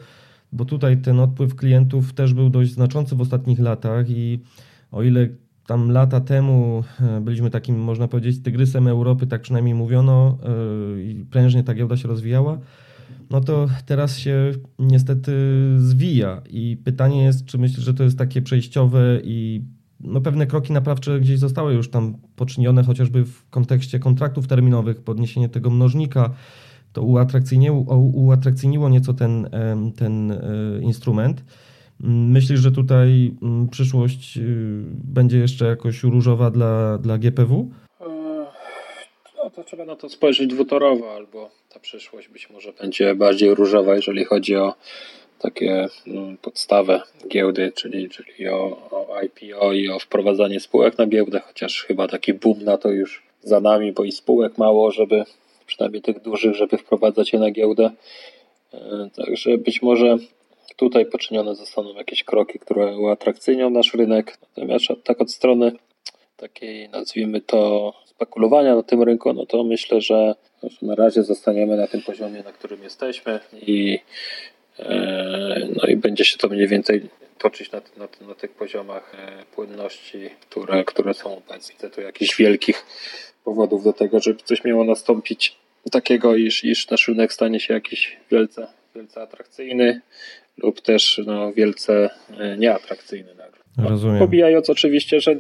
[0.52, 4.40] bo tutaj ten odpływ klientów też był dość znaczący w ostatnich latach i
[4.92, 5.30] o ile
[5.70, 10.38] tam lata temu e, byliśmy takim, można powiedzieć, tygrysem Europy, tak przynajmniej mówiono,
[10.98, 12.60] e, i prężnie ta giełda się rozwijała,
[13.30, 15.32] no to teraz się niestety
[15.78, 16.42] zwija.
[16.50, 19.62] I pytanie jest, czy myślisz, że to jest takie przejściowe i
[20.00, 25.50] no pewne kroki naprawcze gdzieś zostały już tam poczynione, chociażby w kontekście kontraktów terminowych, podniesienie
[25.50, 26.30] tego mnożnika,
[26.94, 29.50] to uatrakcyjniło, uatrakcyjniło nieco ten,
[29.96, 30.38] ten e,
[30.82, 31.44] instrument.
[32.04, 34.42] Myślisz, że tutaj mm, przyszłość y,
[35.04, 37.70] będzie jeszcze jakoś różowa dla, dla GPW?
[38.02, 38.06] E,
[39.38, 43.96] no to trzeba na to spojrzeć dwutorowo, albo ta przyszłość być może będzie bardziej różowa,
[43.96, 44.74] jeżeli chodzi o
[45.40, 51.40] takie mm, podstawę giełdy, czyli, czyli o, o IPO i o wprowadzanie spółek na giełdę,
[51.40, 55.24] chociaż chyba taki boom na to już za nami, bo i spółek mało, żeby
[55.66, 57.92] przynajmniej tych dużych, żeby wprowadzać je na giełdę.
[58.74, 60.18] E, także być może
[60.76, 64.38] tutaj poczynione zostaną jakieś kroki, które uatrakcyjnią nasz rynek.
[64.42, 65.72] Natomiast tak od strony
[66.38, 70.36] takiej, nazwijmy to, spekulowania na tym rynku, no to myślę, że
[70.82, 74.00] na razie zostaniemy na tym poziomie, na którym jesteśmy i,
[74.80, 79.46] e, no i będzie się to mniej więcej toczyć na, na, na tych poziomach e,
[79.56, 81.90] płynności, które, które są obecne.
[81.90, 82.86] Tu jakichś wielkich
[83.44, 85.56] powodów do tego, żeby coś miało nastąpić
[85.92, 90.02] takiego, iż, iż nasz rynek stanie się jakiś wielce, wielce atrakcyjny
[90.64, 93.90] lub też no, wielce e, nieatrakcyjny nagle.
[93.90, 94.20] Rozumiem.
[94.20, 95.36] Pobijając oczywiście, że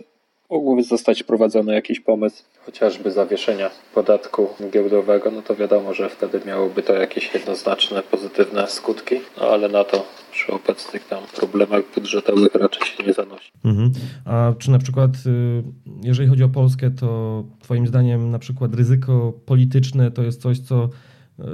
[0.50, 6.84] mógłby zostać wprowadzony jakiś pomysł chociażby zawieszenia podatku giełdowego, no to wiadomo, że wtedy miałoby
[6.84, 12.88] to jakieś jednoznaczne, pozytywne skutki, no ale na to przy obecnych tam problemach budżetowych raczej
[12.88, 13.52] się nie zanosi.
[13.66, 13.92] Mhm.
[14.26, 15.64] A czy na przykład, y,
[16.04, 20.90] jeżeli chodzi o Polskę, to Twoim zdaniem na przykład ryzyko polityczne to jest coś, co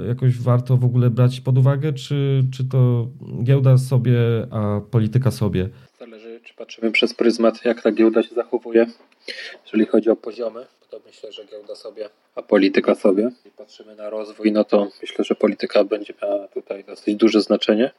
[0.08, 3.08] jakoś warto w ogóle brać pod uwagę, czy, czy to
[3.44, 4.16] giełda sobie,
[4.50, 5.68] a polityka sobie?
[6.56, 8.86] patrzymy przez pryzmat, jak ta giełda się zachowuje,
[9.64, 13.22] jeżeli chodzi o poziomy, to myślę, że giełda sobie, a polityka sobie.
[13.36, 17.90] Jeśli patrzymy na rozwój, no to myślę, że polityka będzie miała tutaj dosyć duże znaczenie,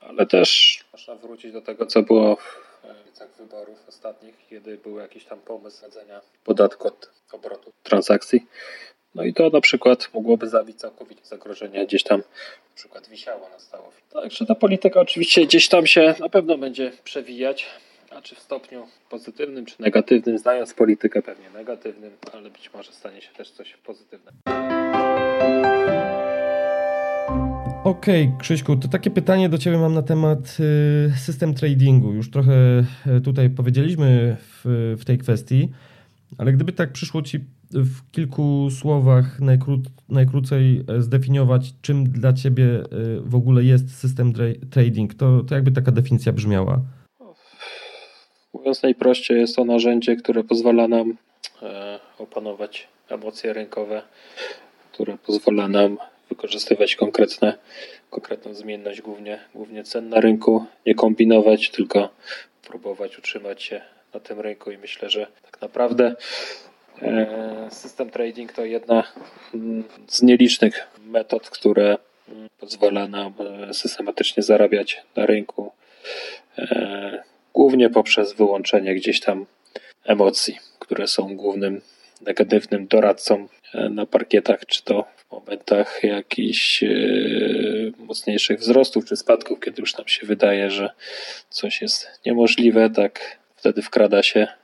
[0.00, 5.24] ale też można wrócić do tego, co było w edycjach wyborów ostatnich, kiedy był jakiś
[5.24, 8.46] tam pomysł sadzenia podatku od obrotu transakcji.
[9.14, 13.58] No i to na przykład mogłoby zabić całkowicie zagrożenie, gdzieś tam na przykład wisiało na
[13.58, 13.92] stało.
[14.12, 17.66] Także ta polityka oczywiście gdzieś tam się na pewno będzie przewijać.
[18.10, 23.20] A czy w stopniu pozytywnym, czy negatywnym, znając politykę pewnie negatywnym, ale być może stanie
[23.20, 24.36] się też coś pozytywnego.
[27.84, 32.12] Okej, okay, Krzyśku, to takie pytanie do Ciebie mam na temat y, system tradingu.
[32.12, 35.68] Już trochę y, tutaj powiedzieliśmy w, w tej kwestii,
[36.38, 37.40] ale gdyby tak przyszło Ci
[37.74, 44.32] w kilku słowach najkró, najkrócej e, zdefiniować, czym dla Ciebie y, w ogóle jest system
[44.70, 46.80] trading, to, to jakby taka definicja brzmiała?
[48.54, 51.16] Mówiąc najprościej, jest to narzędzie, które pozwala nam
[51.62, 54.02] e, opanować emocje rynkowe,
[54.92, 55.98] które pozwala nam
[56.28, 57.58] wykorzystywać konkretne,
[58.10, 62.08] konkretną zmienność, głównie, głównie cen na rynku, nie kombinować, tylko
[62.62, 63.80] próbować utrzymać się
[64.14, 66.14] na tym rynku i myślę, że tak naprawdę e,
[67.70, 69.02] system trading to jedna
[69.54, 73.32] mm, z nielicznych metod, które mm, pozwala nam
[73.68, 75.72] e, systematycznie zarabiać na rynku
[77.54, 79.46] głównie poprzez wyłączenie gdzieś tam
[80.04, 81.80] emocji, które są głównym
[82.20, 86.88] negatywnym doradcą e, na parkietach, czy to w momentach jakichś e,
[87.98, 90.90] mocniejszych wzrostów czy spadków, kiedy już nam się wydaje, że
[91.50, 94.63] coś jest niemożliwe, tak wtedy wkrada się e,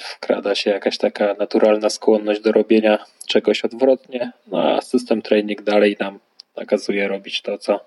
[0.00, 5.96] wkrada się jakaś taka naturalna skłonność do robienia czegoś odwrotnie, no a system training dalej
[6.00, 6.18] nam
[6.56, 7.80] nakazuje robić to, co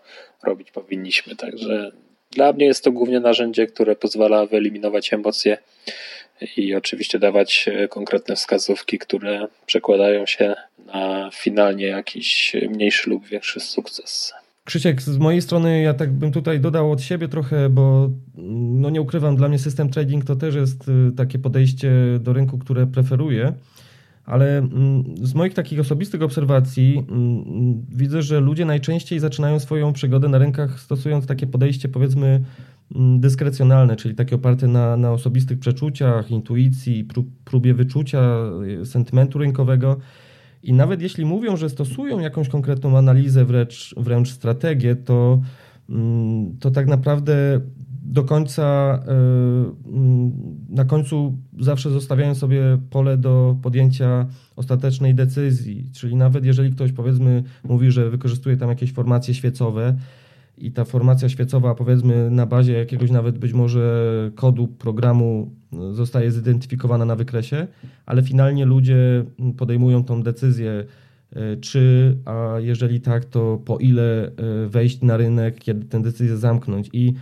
[0.43, 1.35] robić powinniśmy.
[1.35, 1.91] Także
[2.31, 5.57] dla mnie jest to głównie narzędzie, które pozwala wyeliminować emocje
[6.57, 10.55] i oczywiście dawać e, konkretne wskazówki, które przekładają się
[10.85, 14.33] na finalnie jakiś mniejszy lub większy sukces.
[14.65, 18.09] Krzysiek, z mojej strony ja tak bym tutaj dodał od siebie trochę, bo
[18.81, 22.57] no nie ukrywam, dla mnie system trading to też jest y, takie podejście do rynku,
[22.57, 23.53] które preferuję,
[24.25, 30.29] ale mm, z moich takich osobistych obserwacji mm, widzę, że ludzie najczęściej zaczynają swoją przygodę
[30.29, 32.43] na rynkach stosując takie podejście powiedzmy
[32.95, 38.21] mm, dyskrecjonalne, czyli takie oparte na, na osobistych przeczuciach, intuicji, prób, próbie wyczucia
[38.81, 39.97] y, sentymentu rynkowego.
[40.63, 45.41] I nawet jeśli mówią, że stosują jakąś konkretną analizę, wręcz, wręcz strategię, to,
[45.89, 47.61] mm, to tak naprawdę
[48.03, 49.11] do końca, e,
[49.89, 50.31] mm,
[50.69, 55.89] na końcu zawsze zostawiają sobie pole do podjęcia ostatecznej decyzji.
[55.93, 59.97] Czyli nawet jeżeli ktoś powiedzmy mówi, że wykorzystuje tam jakieś formacje świecowe,
[60.57, 66.31] i ta formacja świecowa, powiedzmy, na bazie jakiegoś nawet być może kodu programu e, zostaje
[66.31, 67.67] zidentyfikowana na wykresie,
[68.05, 69.25] ale finalnie ludzie
[69.57, 70.85] podejmują tą decyzję,
[71.35, 74.31] e, czy, a jeżeli tak, to po ile e,
[74.69, 76.89] wejść na rynek, kiedy tę decyzję zamknąć.
[76.93, 77.13] I,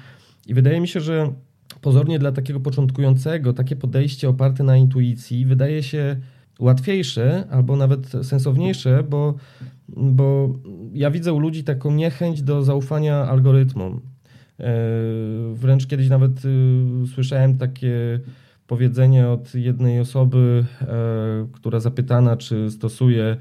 [0.48, 1.34] i wydaje mi się, że
[1.82, 6.16] pozornie dla takiego początkującego, takie podejście oparte na intuicji wydaje się
[6.60, 9.36] łatwiejsze albo nawet sensowniejsze, bo
[9.98, 10.50] bo
[10.94, 14.02] ja widzę u ludzi taką niechęć do zaufania algorytmom.
[14.60, 14.74] E,
[15.54, 18.20] wręcz kiedyś nawet y, słyszałem takie
[18.68, 20.86] powiedzenie od jednej osoby, e,
[21.52, 23.38] która zapytana, czy stosuje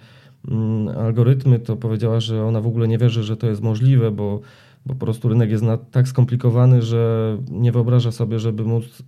[0.48, 4.40] mm, algorytmy, to powiedziała, że ona w ogóle nie wierzy, że to jest możliwe, bo,
[4.86, 9.05] bo po prostu rynek jest tak skomplikowany, że nie wyobraża sobie, żeby móc y,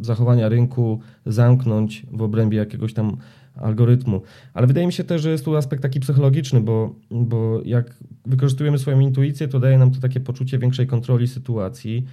[0.00, 3.16] zachowania rynku zamknąć w obrębie jakiegoś tam
[3.56, 4.22] algorytmu.
[4.54, 7.96] Ale wydaje mi się też, że jest tu aspekt taki psychologiczny, bo, bo jak
[8.26, 12.04] wykorzystujemy swoją intuicję, to daje nam to takie poczucie większej kontroli sytuacji,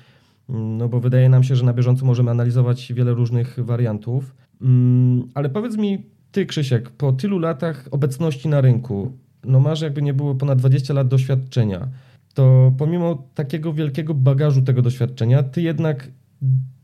[0.49, 4.35] no bo wydaje nam się, że na bieżąco możemy analizować wiele różnych wariantów.
[4.61, 9.11] Mm, ale powiedz mi, ty Krzysiek, po tylu latach obecności na rynku,
[9.43, 11.87] no masz jakby nie było ponad 20 lat doświadczenia,
[12.33, 16.07] to pomimo takiego wielkiego bagażu tego doświadczenia, ty jednak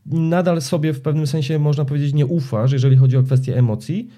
[0.06, 4.08] nadal sobie w pewnym sensie można powiedzieć nie ufasz, jeżeli chodzi o kwestie emocji,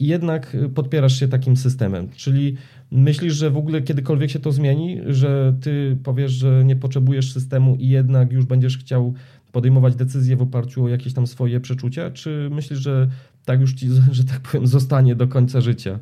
[0.00, 2.08] jednak y, podpierasz się takim systemem.
[2.16, 2.56] Czyli
[2.90, 7.76] myślisz, że w ogóle kiedykolwiek się to zmieni, że ty powiesz, że nie potrzebujesz systemu
[7.78, 9.14] i jednak już będziesz chciał
[9.52, 13.08] podejmować decyzje w oparciu o jakieś tam swoje przeczucia, czy myślisz, że
[13.46, 15.98] tak już ci, że tak powiem, zostanie do końca życia?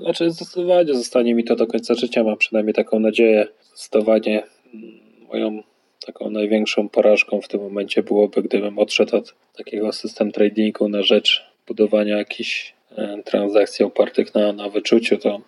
[0.00, 3.48] Znaczy zdecydowanie zostanie mi to do końca życia, mam przynajmniej taką nadzieję.
[3.74, 4.42] Zdecydowanie
[4.74, 4.84] mm,
[5.28, 5.62] moją
[6.06, 11.45] taką największą porażką w tym momencie byłoby, gdybym odszedł od takiego system tradingu na rzecz
[11.66, 15.40] budowania jakichś e, transakcji opartych na, na wyczuciu, to,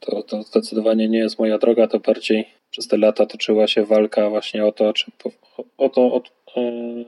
[0.00, 4.30] to, to zdecydowanie nie jest moja droga, to bardziej przez te lata toczyła się walka
[4.30, 4.92] właśnie o to,
[5.78, 6.22] o, to, o,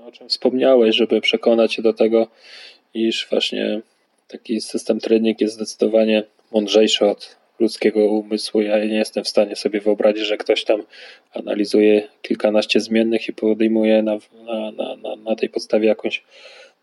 [0.07, 2.27] o czym wspomniałeś, żeby przekonać się do tego,
[2.95, 3.81] iż właśnie
[4.29, 8.61] taki system trening jest zdecydowanie mądrzejszy od ludzkiego umysłu.
[8.61, 10.83] Ja nie jestem w stanie sobie wyobrazić, że ktoś tam
[11.35, 16.25] analizuje kilkanaście zmiennych i podejmuje na, na, na, na tej podstawie jakąś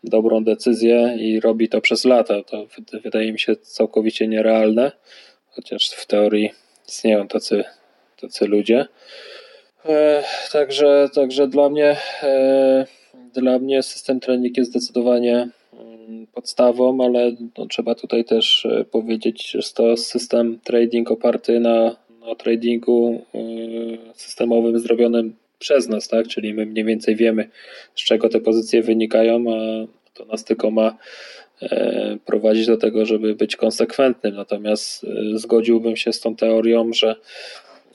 [0.04, 2.42] dobrą decyzję i robi to przez lata.
[2.42, 2.66] To
[3.04, 4.92] wydaje mi się całkowicie nierealne,
[5.50, 6.50] chociaż w teorii
[6.88, 7.64] istnieją tacy,
[8.20, 8.86] tacy ludzie.
[9.84, 12.86] E, także, także dla mnie e,
[13.34, 19.50] dla mnie system trening jest zdecydowanie mm, podstawą, ale no, trzeba tutaj też e, powiedzieć,
[19.50, 21.96] że to system trading oparty na,
[22.26, 23.38] na tradingu e,
[24.14, 26.28] systemowym zrobionym przez nas, tak?
[26.28, 27.48] Czyli my mniej więcej wiemy,
[27.94, 30.96] z czego te pozycje wynikają, a to nas tylko ma
[31.62, 34.34] e, prowadzić do tego, żeby być konsekwentnym.
[34.34, 37.16] Natomiast e, zgodziłbym się z tą teorią, że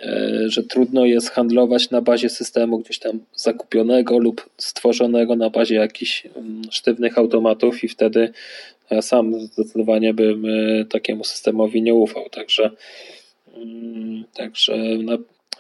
[0.02, 5.76] e, że trudno jest handlować na bazie systemu gdzieś tam zakupionego lub stworzonego na bazie
[5.76, 8.32] jakichś mm, sztywnych automatów i wtedy
[8.90, 10.46] ja sam zdecydowanie bym
[10.90, 12.30] takiemu systemowi nie ufał.
[12.30, 12.72] Także,
[13.56, 15.18] mm, także no,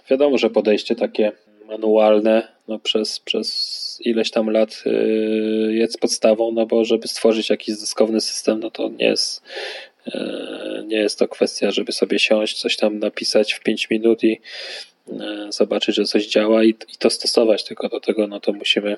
[0.10, 1.32] wiadomo, że podejście takie
[1.68, 7.76] manualne no przez, przez ileś tam lat y, jest podstawą, no bo żeby stworzyć jakiś
[7.76, 9.42] zyskowny system, no to nie jest,
[10.08, 10.12] y,
[10.88, 14.40] nie jest to kwestia, żeby sobie siąść, coś tam napisać w 5 minut i
[15.08, 15.14] y,
[15.50, 18.98] zobaczyć, że coś działa i, i to stosować, tylko do tego no to musimy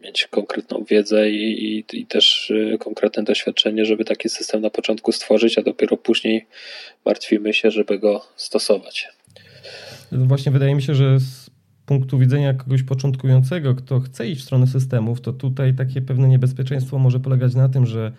[0.00, 5.58] mieć konkretną wiedzę i, i, i, też konkretne doświadczenie, żeby taki system na początku stworzyć,
[5.58, 6.46] a dopiero później
[7.04, 9.08] martwimy się, żeby go stosować.
[10.12, 11.18] Właśnie wydaje mi się, że
[11.92, 16.98] punktu widzenia kogoś początkującego, kto chce iść w stronę systemów, to tutaj takie pewne niebezpieczeństwo
[16.98, 18.12] może polegać na tym, że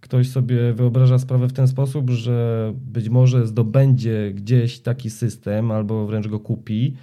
[0.00, 6.06] ktoś sobie wyobraża sprawę w ten sposób, że być może zdobędzie gdzieś taki system albo
[6.06, 6.96] wręcz go kupi,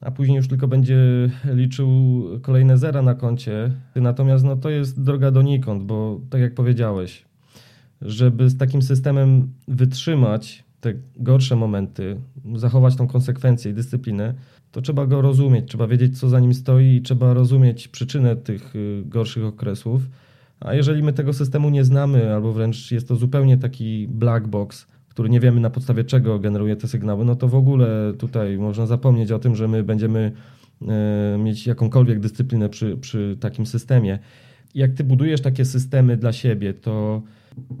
[0.00, 0.96] a później już tylko będzie
[1.44, 1.88] liczył
[2.42, 3.70] kolejne zera na koncie.
[3.96, 7.24] Natomiast no, to jest droga donikąd, bo tak jak powiedziałeś,
[8.02, 12.20] żeby z takim systemem wytrzymać te gorsze momenty,
[12.54, 14.34] zachować tą konsekwencję i dyscyplinę,
[14.72, 18.76] to trzeba go rozumieć, trzeba wiedzieć, co za nim stoi i trzeba rozumieć przyczynę tych
[18.76, 20.02] y, gorszych okresów.
[20.60, 24.86] A jeżeli my tego systemu nie znamy, albo wręcz jest to zupełnie taki black box,
[25.08, 28.86] który nie wiemy na podstawie czego generuje te sygnały, no to w ogóle tutaj można
[28.86, 30.32] zapomnieć o tym, że my będziemy
[30.88, 34.18] e, mieć jakąkolwiek dyscyplinę przy, przy takim systemie.
[34.74, 37.22] Jak ty budujesz takie systemy dla siebie, to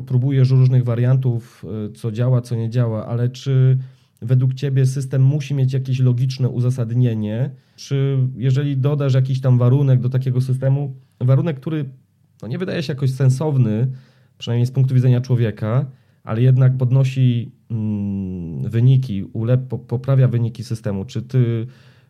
[0.06, 3.78] próbujesz różnych wariantów, e, co działa, co nie działa, ale czy
[4.22, 7.50] według ciebie system musi mieć jakieś logiczne uzasadnienie?
[7.76, 11.84] Czy jeżeli dodasz jakiś tam warunek do takiego systemu, warunek, który
[12.42, 13.88] no nie wydaje się jakoś sensowny,
[14.38, 15.86] przynajmniej z punktu widzenia człowieka,
[16.24, 21.04] ale jednak podnosi mm, wyniki, ulep, poprawia wyniki systemu.
[21.04, 21.66] Czy ty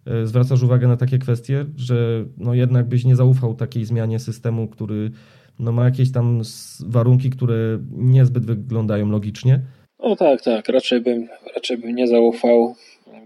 [0.06, 4.68] e, zwracasz uwagę na takie kwestie, że no jednak byś nie zaufał takiej zmianie systemu,
[4.68, 5.10] który
[5.58, 6.40] no ma jakieś tam
[6.86, 9.62] warunki, które niezbyt wyglądają logicznie?
[10.00, 10.68] No tak, tak.
[10.68, 12.74] Raczej bym, raczej bym nie zaufał.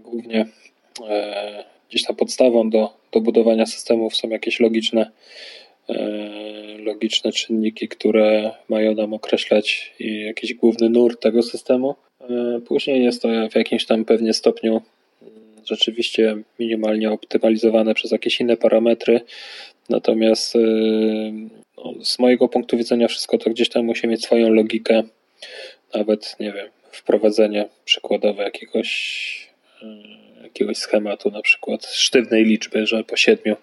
[0.03, 0.45] Głównie
[1.09, 5.11] e, gdzieś tam podstawą do, do budowania systemów są jakieś logiczne
[5.89, 11.95] E, logiczne czynniki, które mają nam określać jakiś główny nurt tego systemu.
[12.21, 14.81] E, później jest to w jakimś tam pewnie stopniu
[15.21, 15.33] mm,
[15.65, 19.21] rzeczywiście minimalnie optymalizowane przez jakieś inne parametry.
[19.89, 20.59] Natomiast e,
[21.77, 25.03] no, z mojego punktu widzenia wszystko to gdzieś tam musi mieć swoją logikę.
[25.95, 29.49] Nawet, nie wiem, wprowadzenie przykładowe jakiegoś,
[30.43, 33.55] jakiegoś schematu, na przykład sztywnej liczby, że po siedmiu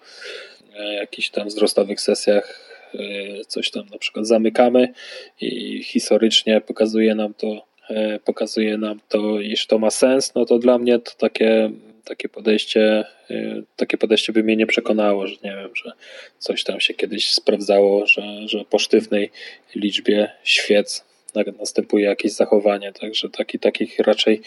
[0.79, 4.93] jakichś tam wzrostowych sesjach e, coś tam na przykład zamykamy
[5.41, 10.59] i historycznie pokazuje nam to, e, pokazuje nam to, iż to ma sens, no to
[10.59, 11.71] dla mnie to takie,
[12.05, 15.91] takie podejście, e, takie podejście by mnie nie przekonało, że nie wiem, że
[16.39, 19.31] coś tam się kiedyś sprawdzało, że, że po sztywnej
[19.75, 21.10] liczbie świec
[21.59, 24.41] następuje jakieś zachowanie, także taki, takich raczej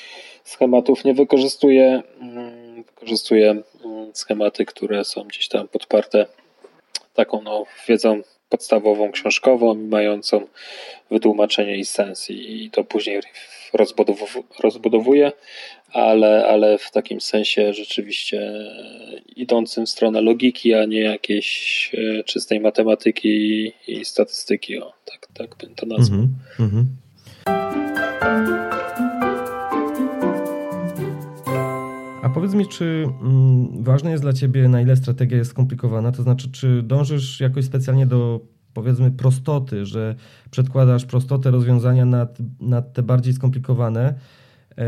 [0.44, 2.02] schematów nie wykorzystuję.
[2.20, 3.62] Mm, wykorzystuję
[4.12, 6.26] schematy, które są gdzieś tam podparte
[7.14, 8.22] taką no, wiedzą
[8.54, 10.46] podstawową, książkową, mającą
[11.10, 13.20] wytłumaczenie i sens i to później
[13.72, 15.32] rozbudow rozbudowuje,
[15.92, 18.52] ale, ale w takim sensie rzeczywiście
[19.36, 24.78] idącym w stronę logiki, a nie jakiejś e, czystej matematyki i statystyki.
[24.78, 26.28] O, tak, tak bym to nazwał.
[26.60, 26.86] Mm
[32.34, 32.84] powiedz mi, czy
[33.22, 36.12] mm, ważne jest dla Ciebie, na ile strategia jest skomplikowana?
[36.12, 38.40] To znaczy, czy dążysz jakoś specjalnie do
[38.74, 40.14] powiedzmy prostoty, że
[40.50, 44.14] przedkładasz prostotę rozwiązania nad, nad te bardziej skomplikowane,
[44.78, 44.84] e,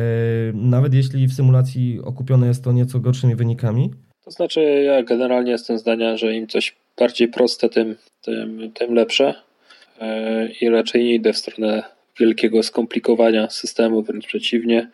[0.55, 3.91] nawet jeśli w symulacji okupione jest to nieco gorszymi wynikami?
[4.25, 9.35] To znaczy, ja generalnie jestem zdania, że im coś bardziej proste, tym, tym, tym lepsze.
[10.01, 11.83] E, I raczej nie idę w stronę
[12.21, 14.91] wielkiego skomplikowania systemu, wręcz przeciwnie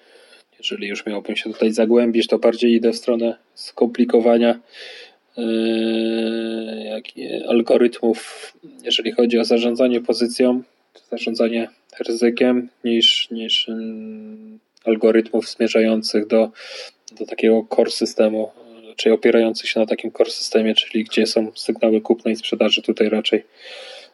[0.62, 4.60] jeżeli już miałbym się tutaj zagłębić, to bardziej idę w stronę skomplikowania
[5.36, 8.52] yy, algorytmów,
[8.84, 10.62] jeżeli chodzi o zarządzanie pozycją,
[11.10, 11.68] zarządzanie
[12.06, 13.74] ryzykiem, niż, niż yy,
[14.84, 16.50] algorytmów zmierzających do,
[17.18, 18.50] do takiego core systemu,
[18.96, 22.82] czyli opierających się na takim core systemie, czyli gdzie są sygnały kupna i sprzedaży.
[22.82, 23.44] Tutaj raczej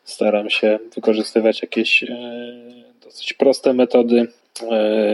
[0.04, 2.08] staram się wykorzystywać jakieś yy,
[3.04, 4.26] dosyć proste metody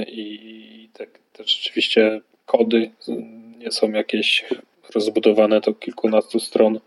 [0.07, 0.84] i
[1.37, 2.91] te rzeczywiście kody
[3.59, 4.45] nie są jakieś
[4.95, 6.81] rozbudowane do kilkunastu stron,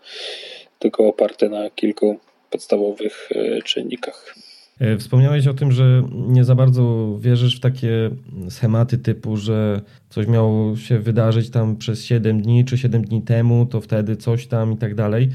[0.80, 2.20] tylko oparte na kilku
[2.52, 4.36] podstawowych e, czynnikach.
[4.80, 8.10] E, wspomniałeś o tym, że nie za bardzo wierzysz w takie
[8.50, 13.66] schematy typu, że coś miało się wydarzyć tam przez 7 dni czy 7 dni temu,
[13.66, 15.30] to wtedy coś tam i tak dalej.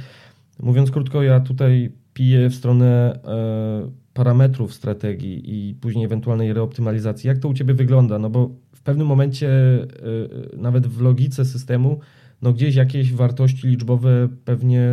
[0.60, 7.28] Mówiąc krótko, ja tutaj piję w stronę e, parametrów strategii i później ewentualnej reoptymalizacji.
[7.28, 8.18] Jak to u Ciebie wygląda?
[8.18, 12.00] No bo w pewnym momencie y, y, nawet w logice systemu
[12.42, 14.88] no gdzieś jakieś wartości liczbowe pewnie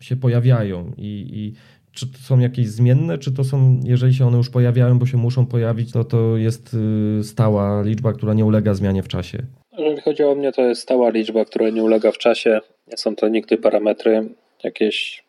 [0.00, 1.52] się pojawiają i, i
[1.92, 5.16] czy to są jakieś zmienne, czy to są, jeżeli się one już pojawiają, bo się
[5.16, 6.76] muszą pojawić, to to jest
[7.20, 9.38] y, stała liczba, która nie ulega zmianie w czasie?
[9.78, 12.60] Jeżeli chodzi o mnie, to jest stała liczba, która nie ulega w czasie.
[12.88, 14.28] Nie są to nigdy parametry
[14.64, 15.25] jakieś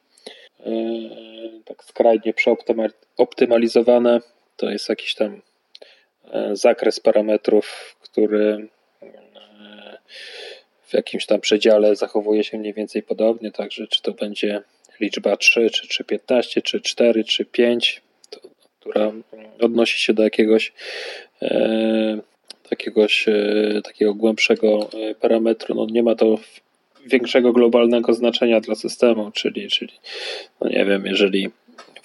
[1.65, 4.19] tak skrajnie przeoptymalizowane.
[4.57, 5.41] To jest jakiś tam
[6.31, 8.67] E, zakres parametrów, który
[9.01, 9.97] e,
[10.87, 14.61] w jakimś tam przedziale zachowuje się mniej więcej podobnie, także czy to będzie
[14.99, 18.39] liczba 3, czy 3, 15, czy 4, czy 5, to,
[18.79, 19.11] która
[19.59, 20.73] odnosi się do jakiegoś
[21.41, 22.19] e,
[22.71, 26.37] jakiegoś e, takiego głębszego e, parametru, no nie ma to
[27.07, 29.93] większego globalnego znaczenia dla systemu, czyli, czyli
[30.61, 31.49] no nie wiem, jeżeli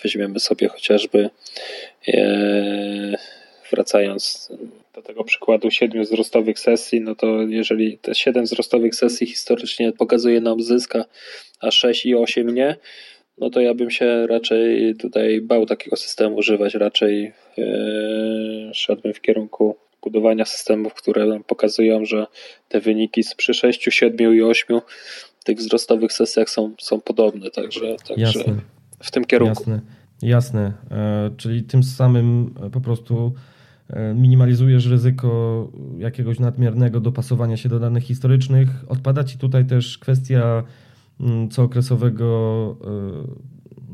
[0.02, 1.30] weźmiemy sobie chociażby
[2.08, 3.16] e,
[3.70, 4.52] wracając
[4.94, 10.40] do tego przykładu siedmiu wzrostowych sesji, no to jeżeli te siedem wzrostowych sesji historycznie pokazuje
[10.40, 11.04] nam zyska,
[11.60, 12.76] a 6 i 8 nie,
[13.38, 19.20] no to ja bym się raczej tutaj bał takiego systemu używać, raczej yy, szedłbym w
[19.20, 22.26] kierunku budowania systemów, które nam pokazują, że
[22.68, 24.80] te wyniki przy 6, 7 i 8
[25.44, 28.44] tych wzrostowych sesjach są, są podobne, także, także
[29.00, 29.60] w tym kierunku.
[29.60, 29.80] Jasne,
[30.22, 30.72] jasne.
[30.90, 33.32] E, czyli tym samym po prostu
[33.90, 38.68] e, minimalizujesz ryzyko jakiegoś nadmiernego dopasowania się do danych historycznych.
[38.88, 40.64] Odpada ci tutaj też kwestia
[41.20, 42.76] mm, cookresowego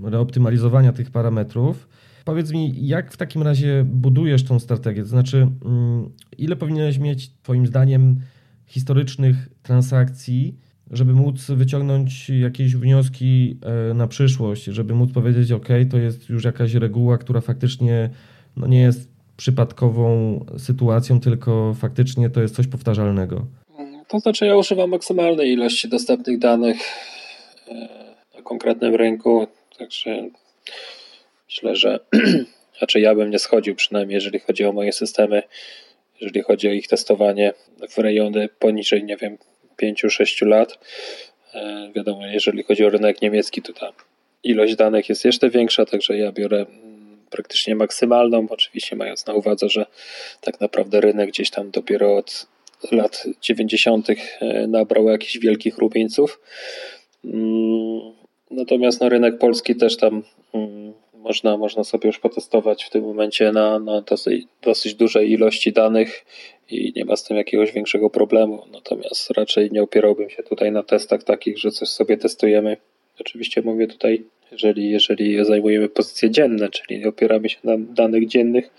[0.04, 1.88] e, reoptymalizowania tych parametrów.
[2.28, 5.02] Powiedz mi, jak w takim razie budujesz tą strategię?
[5.02, 8.20] To znaczy, mm, ile powinieneś mieć, Twoim zdaniem,
[8.66, 10.54] historycznych transakcji,
[10.90, 13.58] żeby móc wyciągnąć jakieś wnioski
[13.90, 18.10] e, na przyszłość, żeby móc powiedzieć, OK, to jest już jakaś reguła, która faktycznie
[18.56, 23.46] no nie jest przypadkową sytuacją, tylko faktycznie to jest coś powtarzalnego.
[24.08, 26.76] To znaczy, ja używam maksymalnej ilości dostępnych danych
[27.68, 27.74] e,
[28.34, 29.46] na konkretnym rynku,
[29.78, 30.30] także
[31.48, 32.00] myślę, że
[32.80, 35.42] raczej ja bym nie schodził, przynajmniej jeżeli chodzi o moje systemy,
[36.20, 37.52] jeżeli chodzi o ich testowanie
[37.90, 39.38] w rejony poniżej, nie wiem,
[39.82, 40.78] 5-6 lat.
[41.54, 43.92] E, wiadomo, jeżeli chodzi o rynek niemiecki, to ta
[44.44, 49.68] ilość danych jest jeszcze większa, także ja biorę mm, praktycznie maksymalną, oczywiście mając na uwadze,
[49.68, 49.86] że
[50.40, 52.46] tak naprawdę rynek gdzieś tam dopiero od
[52.92, 54.08] lat 90.
[54.10, 56.40] E, nabrał jakichś wielkich rumieńców.
[57.24, 58.00] Mm,
[58.50, 60.22] natomiast no, rynek polski też tam
[60.54, 60.92] mm,
[61.28, 66.24] można, można sobie już potestować w tym momencie na, na dosyć, dosyć dużej ilości danych
[66.70, 68.64] i nie ma z tym jakiegoś większego problemu.
[68.72, 72.76] Natomiast raczej nie opierałbym się tutaj na testach takich, że coś sobie testujemy.
[73.20, 78.70] Oczywiście mówię tutaj, jeżeli, jeżeli zajmujemy pozycje dzienne, czyli opieramy się na danych dziennych,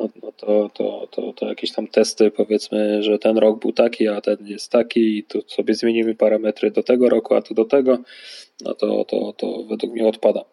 [0.00, 4.08] no, no to, to, to, to jakieś tam testy, powiedzmy, że ten rok był taki,
[4.08, 7.64] a ten jest taki, i tu sobie zmienimy parametry do tego roku, a tu do
[7.64, 7.98] tego,
[8.64, 10.44] no to, to, to według mnie odpada.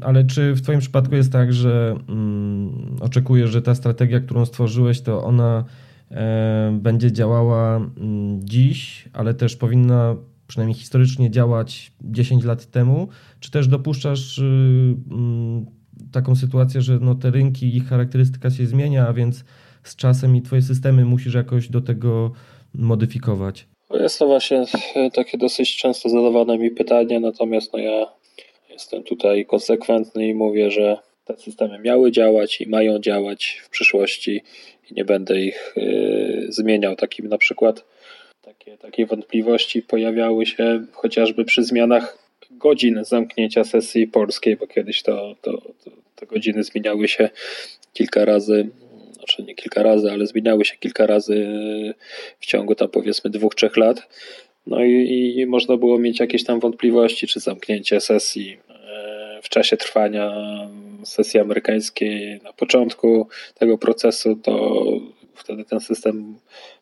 [0.00, 5.00] Ale czy w Twoim przypadku jest tak, że mm, oczekujesz, że ta strategia, którą stworzyłeś,
[5.00, 5.64] to ona
[6.10, 13.08] e, będzie działała mm, dziś, ale też powinna przynajmniej historycznie działać 10 lat temu?
[13.40, 14.42] Czy też dopuszczasz y,
[15.10, 15.66] mm,
[16.12, 19.44] taką sytuację, że no, te rynki, ich charakterystyka się zmienia, a więc
[19.82, 22.32] z czasem i Twoje systemy musisz jakoś do tego
[22.74, 23.66] modyfikować?
[23.90, 24.64] Jest to właśnie
[25.14, 28.06] takie dosyć często zadawane mi pytanie, natomiast no ja
[28.76, 34.42] Jestem tutaj konsekwentny i mówię, że te systemy miały działać i mają działać w przyszłości
[34.90, 36.96] i nie będę ich y, zmieniał.
[36.96, 37.84] Takim na przykład
[38.42, 42.18] takie, takie wątpliwości pojawiały się chociażby przy zmianach
[42.58, 45.52] godzin zamknięcia sesji polskiej, bo kiedyś to, to,
[45.84, 47.30] to te godziny zmieniały się
[47.92, 48.68] kilka razy,
[49.12, 51.46] znaczy nie kilka razy, ale zmieniały się kilka razy
[52.40, 54.02] w ciągu tam powiedzmy dwóch, trzech lat.
[54.66, 59.76] No i, i można było mieć jakieś tam wątpliwości, czy zamknięcie sesji e, w czasie
[59.76, 60.32] trwania
[61.04, 64.82] sesji amerykańskiej na początku tego procesu, to
[65.36, 66.38] wtedy ten system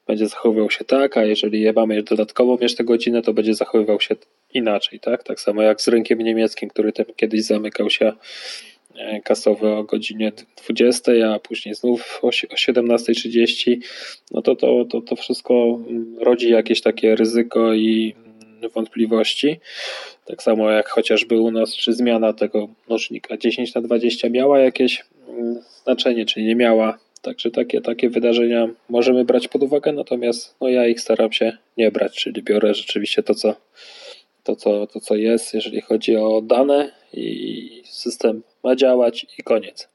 [0.06, 4.16] będzie zachowywał się tak, a jeżeli mamy dodatkową jeszcze godzinę, to będzie zachowywał się
[4.54, 5.22] inaczej, tak?
[5.22, 8.12] Tak samo jak z rynkiem niemieckim, który kiedyś zamykał się
[8.96, 10.32] E, kasowe o godzinie
[10.64, 13.76] 20, a później znów o 17.30,
[14.30, 15.78] no to, to, to, to wszystko
[16.18, 18.14] rodzi jakieś takie ryzyko i
[18.74, 19.60] wątpliwości.
[20.24, 25.04] Tak samo jak chociażby u nas, czy zmiana tego nożnika 10 na 20 miała jakieś
[25.28, 26.98] mm, znaczenie, czy nie miała.
[27.24, 31.90] Także takie, takie wydarzenia możemy brać pod uwagę, natomiast no ja ich staram się nie
[31.90, 33.56] brać, czyli biorę rzeczywiście to, co,
[34.42, 39.88] to, co, to, co jest, jeżeli chodzi o dane i system ma działać i koniec.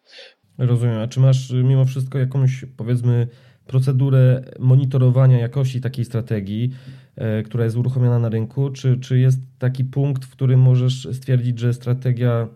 [0.57, 0.97] Rozumiem.
[0.97, 3.27] A czy masz mimo wszystko jakąś, powiedzmy,
[3.67, 6.69] procedurę monitorowania jakości takiej strategii,
[7.15, 8.69] e, która jest uruchomiona na rynku?
[8.69, 12.47] Czy, czy jest taki punkt, w którym możesz stwierdzić, że strategia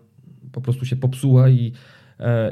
[0.52, 1.72] po prostu się popsuła i,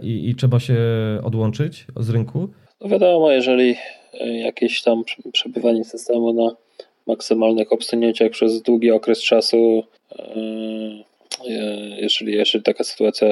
[0.03, 0.77] i, i trzeba się
[1.25, 2.49] odłączyć z rynku?
[2.81, 3.75] No wiadomo, jeżeli
[4.21, 5.03] e, jakieś tam
[5.33, 6.57] przebywanie systemu na
[7.07, 9.85] maksymalnych obsunięciach przez długi okres czasu
[11.97, 13.29] jeżeli, jeżeli taka sytuacja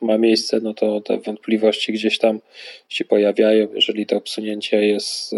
[0.00, 2.40] ma miejsce, no to te wątpliwości gdzieś tam
[2.88, 3.68] się pojawiają.
[3.74, 5.34] Jeżeli to obsunięcie jest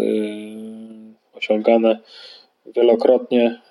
[1.33, 1.99] osiągane
[2.75, 3.61] wielokrotnie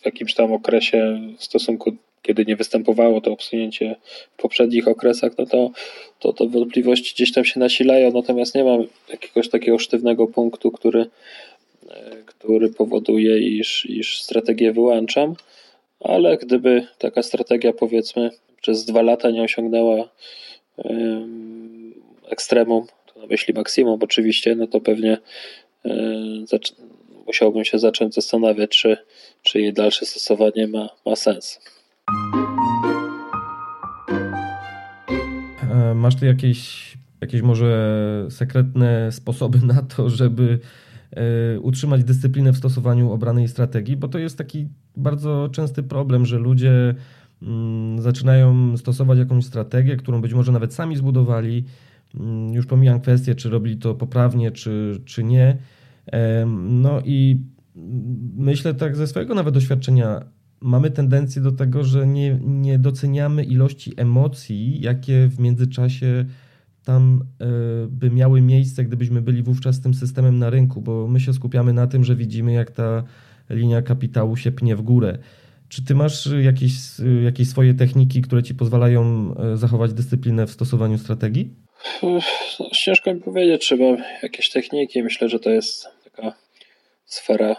[0.00, 3.96] w jakimś tam okresie w stosunku kiedy nie występowało to obsunięcie
[4.36, 5.70] w poprzednich okresach, no to,
[6.18, 11.00] to, to wątpliwości gdzieś tam się nasilają, natomiast nie mam jakiegoś takiego sztywnego punktu, który,
[11.00, 11.88] y,
[12.26, 15.34] który powoduje, iż, iż strategię wyłączam
[16.00, 18.30] ale gdyby taka strategia powiedzmy
[18.62, 20.08] przez dwa lata nie osiągnęła
[22.28, 25.18] ekstremum, to na myśli maksimum oczywiście, no to pewnie
[27.26, 28.96] musiałbym się zacząć zastanawiać, czy,
[29.42, 31.60] czy jej dalsze stosowanie ma, ma sens.
[35.70, 40.58] E, masz tu jakieś, jakieś może sekretne sposoby na to, żeby
[41.10, 43.96] e, utrzymać dyscyplinę w stosowaniu obranej strategii?
[43.96, 46.94] Bo to jest taki bardzo częsty problem, że ludzie
[47.42, 51.64] mm, zaczynają stosować jakąś strategię, którą być może nawet sami zbudowali.
[52.14, 55.56] Mm, już pomijam kwestię, czy robili to poprawnie, czy, czy nie.
[56.64, 57.40] No i
[58.36, 60.24] myślę tak ze swojego nawet doświadczenia,
[60.60, 66.24] mamy tendencję do tego, że nie, nie doceniamy ilości emocji, jakie w międzyczasie
[66.84, 67.46] tam e,
[67.88, 71.86] by miały miejsce, gdybyśmy byli wówczas tym systemem na rynku, bo my się skupiamy na
[71.86, 73.04] tym, że widzimy, jak ta
[73.50, 75.18] linia kapitału się pnie w górę.
[75.68, 76.72] Czy ty masz jakieś,
[77.24, 81.54] jakieś swoje techniki, które ci pozwalają e, zachować dyscyplinę w stosowaniu strategii?
[82.02, 82.18] No,
[82.72, 85.02] ciężko mi powiedzieć, czy mam jakieś techniki.
[85.02, 86.32] Myślę, że to jest taka
[87.04, 87.56] sfera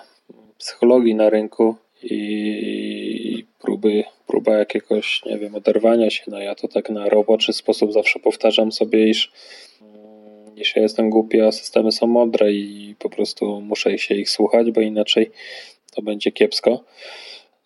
[0.58, 6.24] psychologii na rynku i próby, próba jakiegoś, nie wiem, oderwania się.
[6.28, 9.32] No ja to tak na roboczy sposób zawsze powtarzam sobie, iż,
[9.82, 14.30] mm, iż ja jestem głupi, a systemy są mądre i po prostu muszę się ich
[14.30, 15.32] słuchać, bo inaczej
[15.96, 16.84] to będzie kiepsko.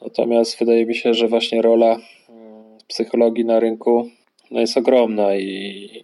[0.01, 1.99] Natomiast wydaje mi się, że właśnie rola
[2.29, 4.09] mm, psychologii na rynku
[4.51, 6.03] no jest ogromna i,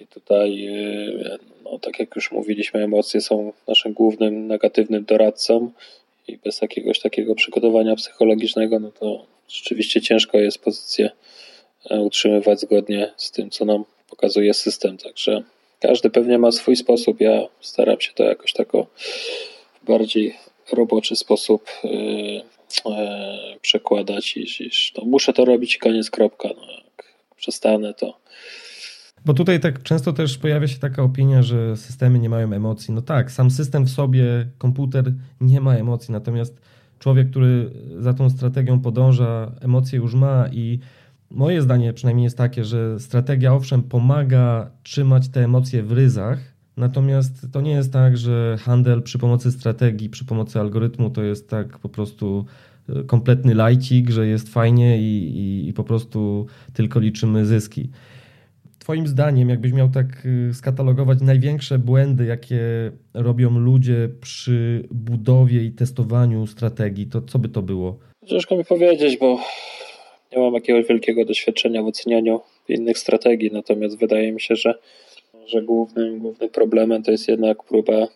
[0.00, 5.70] i tutaj, y, no, tak jak już mówiliśmy, emocje są naszym głównym negatywnym doradcą
[6.28, 11.10] i bez jakiegoś takiego przygotowania psychologicznego, no to rzeczywiście ciężko jest pozycję
[11.90, 14.98] e, utrzymywać zgodnie z tym, co nam pokazuje system.
[14.98, 15.42] Także
[15.80, 17.20] każdy pewnie ma swój sposób.
[17.20, 18.86] Ja staram się to jakoś tako
[19.82, 20.36] w bardziej
[20.72, 22.42] roboczy sposób yy, yy,
[23.62, 26.48] przekładać, iż, iż to muszę to robić koniec kropka.
[26.56, 28.18] No, jak przestanę, to
[29.26, 32.94] bo tutaj tak często też pojawia się taka opinia, że systemy nie mają emocji.
[32.94, 36.60] No tak, sam system w sobie, komputer nie ma emocji, natomiast
[36.98, 40.78] człowiek, który za tą strategią podąża, emocje już ma i
[41.30, 46.38] moje zdanie przynajmniej jest takie, że strategia owszem pomaga trzymać te emocje w ryzach,
[46.76, 51.50] natomiast to nie jest tak, że handel przy pomocy strategii, przy pomocy algorytmu to jest
[51.50, 52.46] tak po prostu
[52.88, 57.90] e, kompletny lajcik, że jest fajnie i, i, i po prostu tylko liczymy zyski.
[58.86, 60.06] Twoim zdaniem, jakbyś miał tak
[60.50, 62.60] y, skatalogować największe błędy, jakie
[63.14, 67.98] robią ludzie przy budowie i testowaniu strategii, to co by to było?
[68.26, 69.38] Ciężko mi powiedzieć, bo
[70.32, 74.74] nie mam jakiegoś wielkiego doświadczenia w ocenianiu innych strategii, natomiast wydaje mi się, że,
[75.46, 78.08] że głównym, głównym problemem to jest jednak próba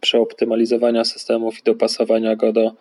[0.00, 2.72] przeoptymalizowania systemów i dopasowania go do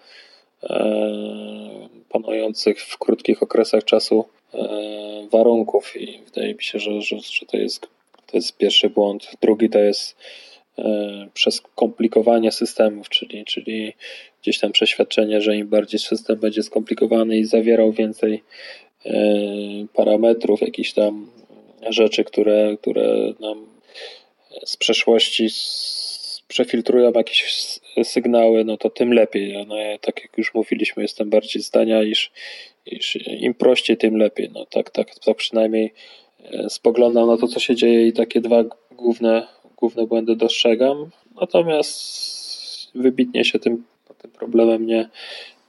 [0.63, 4.25] e, panujących w krótkich okresach czasu
[5.31, 7.87] warunków i wydaje mi się, że, że, że to, jest,
[8.27, 9.31] to jest pierwszy błąd.
[9.41, 10.15] Drugi to jest
[10.79, 13.93] e, przez komplikowanie systemów, czyli, czyli
[14.41, 18.43] gdzieś tam przeświadczenie, że im bardziej system będzie skomplikowany i zawierał więcej
[19.05, 19.13] e,
[19.93, 21.31] parametrów, jakichś tam
[21.89, 23.65] rzeczy, które, które nam
[24.65, 25.47] z przeszłości
[26.51, 27.43] przefiltrują jakieś
[28.03, 29.65] sygnały, no to tym lepiej.
[29.67, 32.31] No, ja, tak jak już mówiliśmy, jestem bardziej zdania, iż,
[32.85, 34.49] iż im prościej, tym lepiej.
[34.53, 35.93] No tak, tak, tak przynajmniej
[36.43, 39.47] e, spoglądam na to, co się dzieje i takie dwa główne,
[39.77, 41.09] główne błędy dostrzegam.
[41.41, 43.83] Natomiast wybitnie się tym,
[44.17, 45.09] tym problemem nie,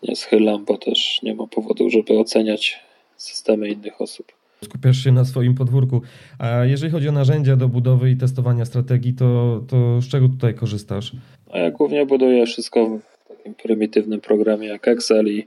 [0.02, 2.78] nie schylam, bo też nie ma powodu, żeby oceniać
[3.16, 4.41] systemy innych osób.
[4.64, 6.02] Skupiasz się na swoim podwórku.
[6.39, 10.55] A jeżeli chodzi o narzędzia do budowy i testowania strategii, to, to z czego tutaj
[10.55, 11.12] korzystasz?
[11.52, 15.47] A ja głównie buduję wszystko w takim prymitywnym programie jak Excel i,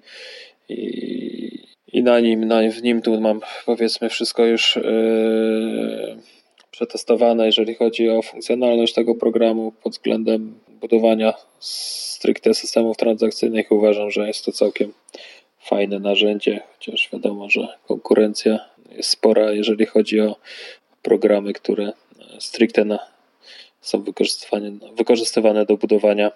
[0.69, 1.59] i,
[1.93, 6.17] i na nim, na, w nim tu mam powiedzmy wszystko już yy,
[6.71, 13.71] przetestowane, jeżeli chodzi o funkcjonalność tego programu pod względem budowania stricte systemów transakcyjnych.
[13.71, 14.91] Uważam, że jest to całkiem
[15.69, 18.59] fajne narzędzie, chociaż wiadomo, że konkurencja
[18.91, 20.35] jest spora, jeżeli chodzi o
[21.01, 21.93] programy, które
[22.39, 22.99] stricte na,
[23.81, 26.31] są wykorzystywane, wykorzystywane do budowania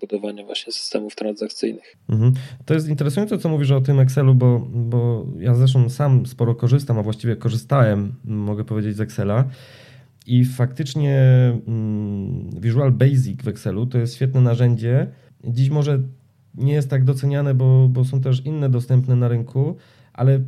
[0.00, 1.96] budowania właśnie systemów transakcyjnych.
[2.08, 2.32] Mhm.
[2.66, 6.98] To jest interesujące, co mówisz o tym Excelu, bo, bo ja zresztą sam sporo korzystam,
[6.98, 9.44] a właściwie korzystałem, mogę powiedzieć, z Excela.
[10.26, 11.18] I faktycznie
[11.68, 15.06] mm, Visual Basic w Excelu to jest świetne narzędzie.
[15.44, 16.00] Dziś może
[16.54, 19.76] nie jest tak doceniane, bo, bo są też inne dostępne na rynku,
[20.12, 20.40] ale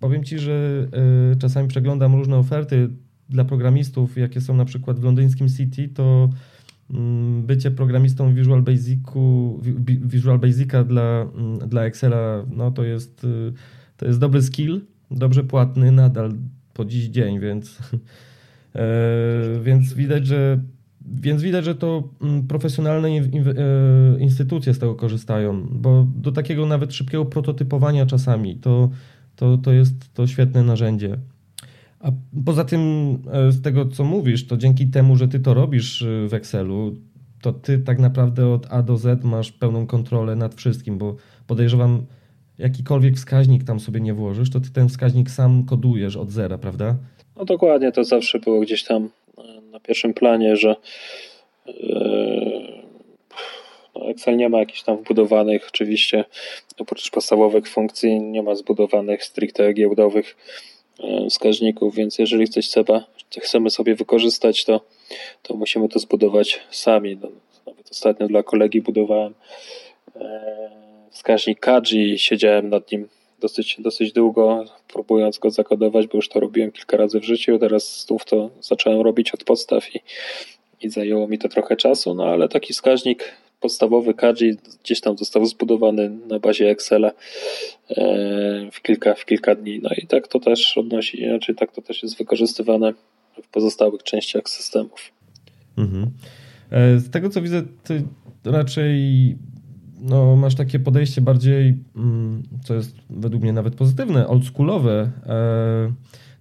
[0.00, 0.86] powiem Ci, że
[1.32, 2.90] y, czasami przeglądam różne oferty
[3.28, 6.30] dla programistów, jakie są na przykład w londyńskim City, to
[6.90, 13.52] mm, bycie programistą Visual Basicu, Visual Basica dla, mm, dla Excela, no to jest, y,
[13.96, 14.80] to jest dobry skill,
[15.10, 16.32] dobrze płatny nadal
[16.74, 17.78] po dziś dzień, więc,
[18.74, 20.60] e, więc widać, że
[21.06, 23.20] więc widać, że to mm, profesjonalne e,
[24.18, 28.90] instytucje z tego korzystają, bo do takiego nawet szybkiego prototypowania czasami to,
[29.36, 31.18] to, to jest to świetne narzędzie.
[32.00, 32.12] A
[32.44, 32.80] poza tym,
[33.32, 36.96] e, z tego co mówisz, to dzięki temu, że ty to robisz e, w Excelu,
[37.42, 41.16] to ty tak naprawdę od A do Z masz pełną kontrolę nad wszystkim, bo
[41.46, 42.06] podejrzewam,
[42.58, 46.96] jakikolwiek wskaźnik tam sobie nie włożysz, to ty ten wskaźnik sam kodujesz od zera, prawda?
[47.36, 49.08] No dokładnie, to zawsze było gdzieś tam
[49.70, 50.76] na pierwszym planie, że
[53.94, 56.24] no Excel nie ma jakichś tam wbudowanych, oczywiście
[56.78, 60.36] oprócz podstawowych funkcji, nie ma zbudowanych stricte giełdowych
[61.02, 63.04] E, wskaźników, więc jeżeli coś trzeba,
[63.40, 64.80] chcemy sobie wykorzystać, to,
[65.42, 67.18] to musimy to zbudować sami.
[67.22, 67.28] No,
[67.66, 69.34] nawet ostatnio dla kolegi budowałem
[70.16, 70.70] e,
[71.10, 73.08] wskaźnik Kaji i siedziałem nad nim
[73.40, 77.58] dosyć, dosyć długo, próbując go zakodować, bo już to robiłem kilka razy w życiu.
[77.58, 80.00] Teraz znów to zacząłem robić od podstaw i,
[80.80, 85.46] i zajęło mi to trochę czasu, no ale taki wskaźnik podstawowy Kaji gdzieś tam został
[85.46, 87.08] zbudowany na bazie Excela
[87.90, 89.80] e, w kilka, w kilka dni.
[89.82, 92.92] No i tak to też odnosi, znaczy tak to też jest wykorzystywane
[93.42, 95.12] w pozostałych częściach systemów.
[95.78, 96.10] Mhm.
[96.70, 98.02] E, z tego co widzę, ty
[98.44, 98.96] raczej
[100.00, 105.92] no, masz takie podejście bardziej, mm, co jest według mnie nawet pozytywne, oldschoolowe e,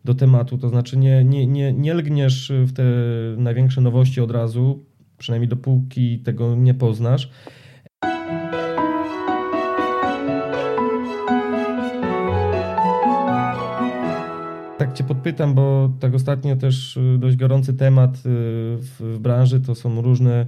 [0.06, 2.84] do tematu, to znaczy nie, nie, nie, nie lgniesz w te
[3.38, 4.86] największe nowości od razu,
[5.18, 7.30] przynajmniej dopóki tego nie poznasz.
[14.77, 18.19] Tak Cię podpytam, bo tak ostatnio też y, dość gorący temat y,
[18.77, 20.48] w, branży to są różne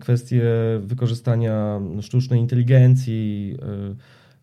[0.00, 0.42] kwestie
[0.80, 3.54] wykorzystania sztucznej inteligencji,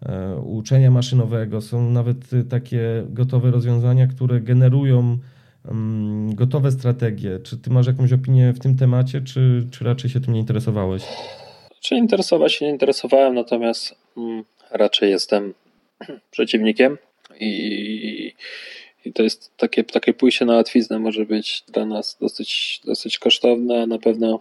[0.06, 1.62] y, uczenia maszynowego.
[1.62, 2.18] Są nawet
[2.50, 5.18] takie gotowe rozwiązania, które generują
[5.68, 7.40] um, gotowe strategie.
[7.44, 11.04] Czy ty masz jakąś opinię w tym temacie, czy, czy raczej się tym nie interesowałeś?
[11.82, 15.54] Czy interesować się nie interesowałem, natomiast mm, raczej jestem
[16.32, 16.98] przeciwnikiem
[17.40, 18.34] i,
[19.06, 23.82] i to jest takie, takie pójście na łatwiznę może być dla nas dosyć, dosyć kosztowne,
[23.82, 24.40] a na pewno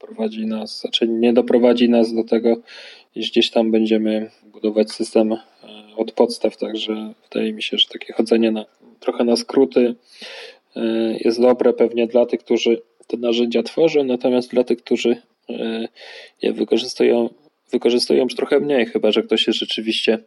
[0.00, 2.56] doprowadzi nas, znaczy nie doprowadzi nas do tego,
[3.14, 5.38] iż gdzieś tam będziemy budować system e,
[5.96, 8.64] od podstaw, także wydaje mi się, że takie chodzenie na,
[9.00, 9.94] trochę na skróty
[10.76, 10.82] e,
[11.20, 15.16] jest dobre pewnie dla tych, którzy te narzędzia tworzą, natomiast dla tych, którzy
[15.50, 15.88] e,
[16.42, 17.28] je wykorzystują,
[17.72, 20.18] wykorzystują trochę mniej, chyba że ktoś jest rzeczywiście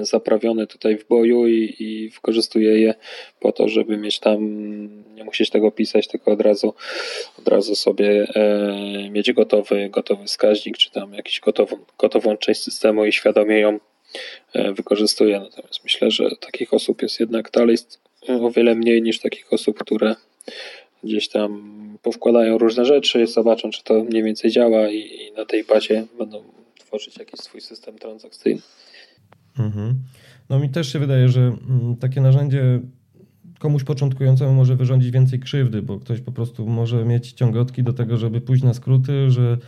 [0.00, 2.94] zaprawiony tutaj w boju i, i wykorzystuje je
[3.40, 4.40] po to, żeby mieć tam,
[5.14, 6.74] nie musieć tego pisać, tylko od razu,
[7.38, 8.26] od razu sobie
[9.10, 13.78] mieć gotowy, gotowy wskaźnik, czy tam jakąś gotową, gotową część systemu i świadomie ją
[14.52, 15.40] E, wykorzystuje.
[15.40, 17.76] Natomiast myślę, że takich osób jest jednak dalej
[18.28, 20.14] o wiele mniej niż takich osób, które
[21.04, 25.64] gdzieś tam powkładają różne rzeczy, zobaczą, czy to mniej więcej działa i, i na tej
[25.64, 26.44] bazie będą
[26.78, 28.60] tworzyć jakiś swój system transakcyjny.
[29.58, 29.94] Mhm.
[30.50, 32.80] No mi też się wydaje, że mm, takie narzędzie
[33.58, 38.16] komuś początkującemu może wyrządzić więcej krzywdy, bo ktoś po prostu może mieć ciągotki do tego,
[38.16, 39.58] żeby pójść na skróty, że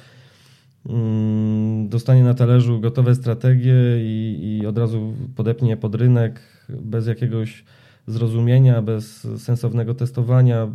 [0.88, 7.64] Mm, dostanie na talerzu gotowe strategie i, i od razu podepnie pod rynek bez jakiegoś
[8.06, 10.68] zrozumienia, bez sensownego testowania,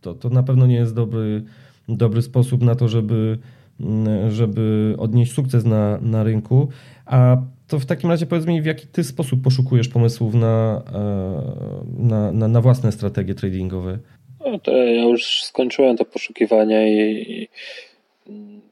[0.00, 1.44] to, to na pewno nie jest dobry,
[1.88, 3.38] dobry sposób na to, żeby,
[3.80, 6.68] mm, żeby odnieść sukces na, na rynku.
[7.06, 7.36] A
[7.68, 12.32] to w takim razie powiedz mi, w jaki ty sposób poszukujesz pomysłów na, e, na,
[12.32, 13.98] na, na własne strategie tradingowe?
[14.40, 17.48] No ja już skończyłem to poszukiwanie i,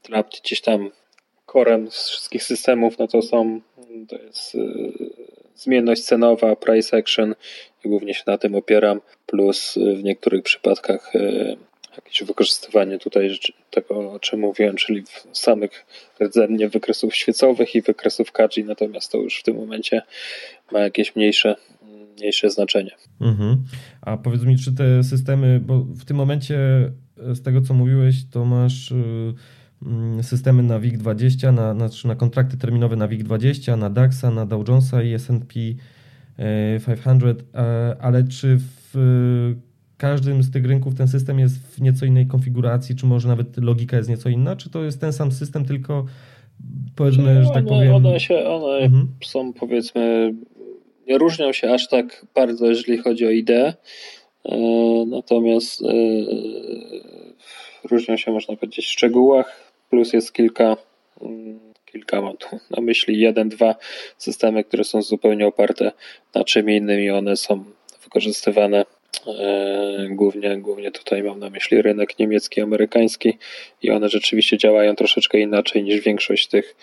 [0.03, 0.91] dla gdzieś tam
[1.45, 3.61] korem z wszystkich systemów, no to są,
[4.07, 4.59] to jest y,
[5.55, 7.35] zmienność cenowa, price action
[7.85, 11.57] i głównie się na tym opieram, plus w niektórych przypadkach y,
[11.97, 13.39] jakieś wykorzystywanie tutaj
[13.71, 15.03] tego, o czym mówiłem, czyli
[15.33, 15.85] samych
[16.21, 20.01] rdzennie wykresów świecowych i wykresów Kaji, natomiast to już w tym momencie
[20.71, 21.55] ma jakieś mniejsze,
[22.17, 22.91] mniejsze znaczenie.
[23.21, 23.63] Mhm.
[24.01, 26.57] A powiedz mi, czy te systemy, bo w tym momencie
[27.17, 28.95] z tego co mówiłeś, to masz y,
[29.81, 34.69] Mm, systemy na WIG20, na, na, na kontrakty terminowe na WIG20, na DAXa, na Dow
[34.69, 35.53] Jonesa i S&P
[36.85, 38.57] 500, e, e, ale czy
[38.93, 39.55] w
[39.97, 43.97] każdym z tych rynków ten system jest w nieco innej konfiguracji, czy może nawet logika
[43.97, 46.05] jest nieco inna, czy to jest ten sam system, tylko
[46.95, 47.93] powiedzmy, że tak powiem...
[47.93, 49.07] One, się, one mhm.
[49.23, 50.33] są powiedzmy,
[51.07, 53.73] nie różnią się aż tak bardzo, jeżeli chodzi o ideę,
[54.45, 54.57] e,
[55.07, 55.83] natomiast
[57.91, 60.77] różnią się, można powiedzieć, w szczegółach, plus jest kilka,
[61.21, 63.75] mm, kilka, mam tu na myśli jeden, dwa
[64.17, 65.91] systemy, które są zupełnie oparte
[66.35, 67.63] na czym innym i one są
[68.03, 68.85] wykorzystywane e,
[70.09, 73.37] głównie, głównie tutaj mam na myśli rynek niemiecki, amerykański
[73.81, 76.75] i one rzeczywiście działają troszeczkę inaczej niż większość tych,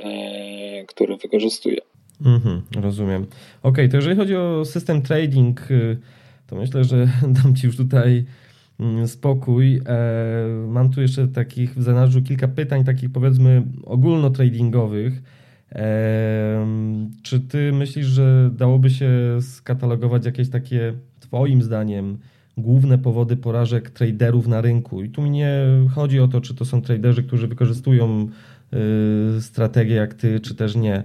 [0.00, 1.80] e, które wykorzystuję.
[2.24, 3.26] Mhm, rozumiem.
[3.62, 5.98] Ok, to jeżeli chodzi o system trading, y,
[6.46, 7.08] to myślę, że
[7.42, 8.24] dam Ci już tutaj
[8.80, 9.80] mm, spokój.
[9.86, 15.22] E, mam tu jeszcze takich w zanadrzu kilka pytań, takich powiedzmy ogólnotradingowych.
[15.72, 16.66] E,
[17.22, 19.10] czy Ty myślisz, że dałoby się
[19.40, 22.18] skatalogować jakieś takie, Twoim zdaniem,
[22.56, 25.02] główne powody porażek traderów na rynku?
[25.02, 28.28] I tu mi nie chodzi o to, czy to są traderzy, którzy wykorzystują
[29.36, 31.04] y, strategię jak Ty, czy też nie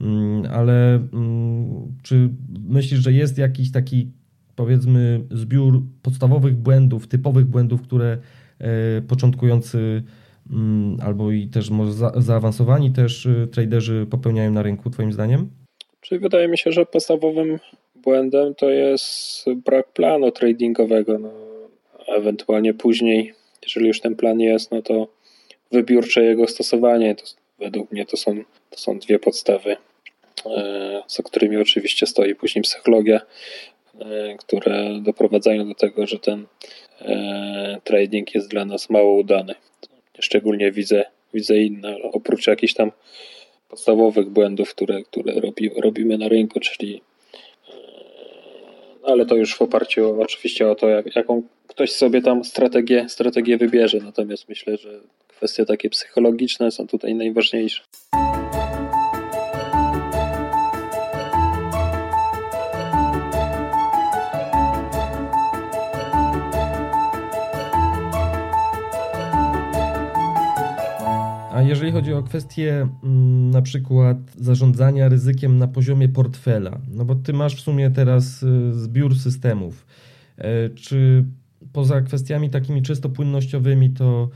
[0.00, 2.28] Mm, ale mm, czy
[2.68, 4.10] myślisz, że jest jakiś taki
[4.56, 8.18] powiedzmy zbiór podstawowych błędów, typowych błędów, które
[8.58, 10.02] e, początkujący
[10.50, 15.50] mm, albo i też może zaawansowani też e, traderzy popełniają na rynku, Twoim zdaniem?
[16.00, 17.58] Czyli wydaje mi się, że podstawowym
[18.08, 21.18] błędem to jest brak planu tradingowego.
[21.18, 21.30] No,
[22.06, 25.08] ewentualnie później, jeżeli już ten plan jest, no to
[25.72, 27.14] wybiórcze jego stosowanie.
[27.14, 27.24] To,
[27.58, 28.36] według mnie to są,
[28.70, 29.76] to są dwie podstawy
[30.46, 33.20] E, za którymi oczywiście stoi później psychologia,
[34.00, 36.46] e, które doprowadzają do tego, że ten
[37.00, 39.54] e, trading jest dla nas mało udany.
[40.20, 41.04] Szczególnie widzę,
[41.34, 42.92] widzę inne, oprócz jakichś tam
[43.68, 47.02] podstawowych błędów, które, które robi, robimy na rynku, czyli
[49.08, 53.56] ale to już w oparciu oczywiście o to, jak, jaką ktoś sobie tam strategię, strategię
[53.56, 53.98] wybierze.
[54.04, 57.82] Natomiast myślę, że kwestie takie psychologiczne są tutaj najważniejsze.
[71.68, 77.32] Jeżeli chodzi o kwestię mm, na przykład zarządzania ryzykiem na poziomie portfela, no bo ty
[77.32, 79.86] masz w sumie teraz y, zbiór systemów.
[80.38, 81.24] E, czy
[81.72, 84.28] poza kwestiami takimi czysto płynnościowymi, to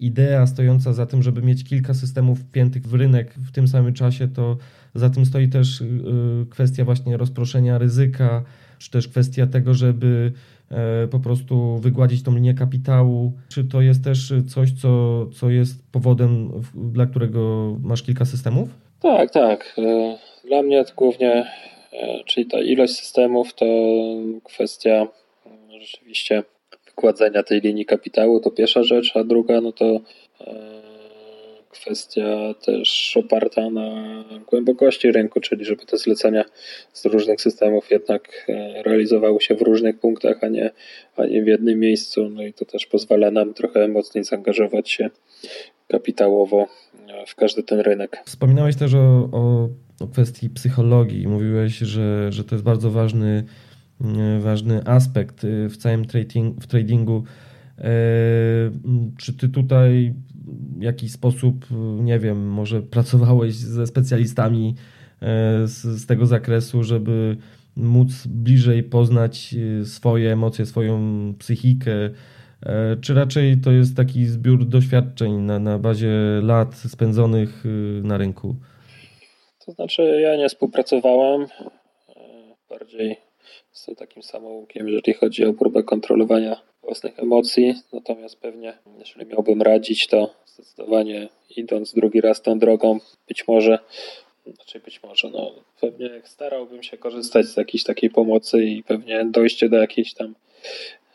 [0.00, 4.28] idea stojąca za tym, żeby mieć kilka systemów wpiętych w rynek w tym samym czasie,
[4.28, 4.56] to
[4.94, 8.42] za tym stoi też y, kwestia właśnie rozproszenia ryzyka,
[8.78, 10.32] czy też kwestia tego, żeby
[11.10, 13.32] po prostu wygładzić tą linię kapitału?
[13.48, 18.68] Czy to jest też coś, co, co jest powodem, dla którego masz kilka systemów?
[19.02, 19.74] Tak, tak.
[19.78, 21.46] E, dla mnie głównie,
[21.92, 23.66] e, czyli ta ilość systemów to
[24.44, 25.06] kwestia
[25.80, 26.42] rzeczywiście
[26.86, 30.00] wykładzenia tej linii kapitału, to pierwsza rzecz, a druga no to
[31.80, 36.44] kwestia też oparta na głębokości rynku, czyli żeby te zlecenia
[36.92, 40.70] z różnych systemów jednak e, realizowały się w różnych punktach, a nie,
[41.16, 42.28] a nie w jednym miejscu.
[42.28, 45.10] No i to też pozwala nam trochę mocniej zaangażować się
[45.88, 46.66] kapitałowo
[47.08, 48.22] e, w każdy ten rynek.
[48.26, 49.68] Wspominałeś też o, o,
[50.00, 51.28] o kwestii psychologii.
[51.28, 53.44] Mówiłeś, że, że to jest bardzo ważny,
[54.00, 57.24] e, ważny aspekt w całym trading, w tradingu.
[59.18, 60.14] Czy ty tutaj
[60.78, 61.66] w jakiś sposób,
[62.00, 64.74] nie wiem, może pracowałeś ze specjalistami
[65.22, 67.36] e, z, z tego zakresu, żeby
[67.76, 70.98] móc bliżej poznać e, swoje emocje, swoją
[71.38, 72.10] psychikę,
[72.62, 76.12] e, czy raczej to jest taki zbiór doświadczeń na, na bazie
[76.42, 77.64] lat spędzonych
[78.02, 78.56] na rynku?
[79.66, 81.46] To znaczy, ja nie współpracowałem.
[82.70, 83.16] Bardziej
[83.72, 86.56] z takim samoukiem, jeżeli chodzi o próbę kontrolowania
[86.88, 87.74] własnych emocji.
[87.92, 92.98] Natomiast pewnie, jeżeli miałbym radzić, to zdecydowanie idąc drugi raz tą drogą,
[93.28, 93.78] być może,
[94.54, 99.68] znaczy być może, no pewnie starałbym się korzystać z jakiejś takiej pomocy i pewnie dojście
[99.68, 100.34] do jakiejś tam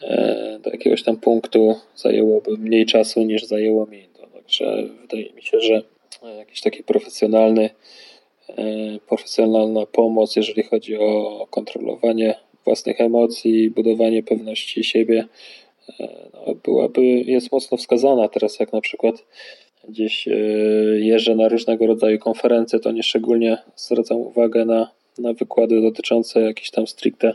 [0.01, 4.07] e, do jakiegoś tam punktu zajęłoby mniej czasu niż zajęło mi.
[4.17, 5.81] To także wydaje mi się, że
[6.37, 7.69] jakiś taki profesjonalny
[8.49, 8.63] e,
[9.07, 12.35] profesjonalna pomoc, jeżeli chodzi o kontrolowanie
[12.65, 15.27] własnych emocji, budowanie pewności siebie,
[16.33, 18.27] no, byłaby, jest mocno wskazana.
[18.27, 19.25] Teraz jak na przykład
[19.89, 20.31] gdzieś e,
[20.99, 26.69] jeżdżę na różnego rodzaju konferencje, to nie szczególnie zwracam uwagę na, na wykłady dotyczące jakichś
[26.69, 27.33] tam stricte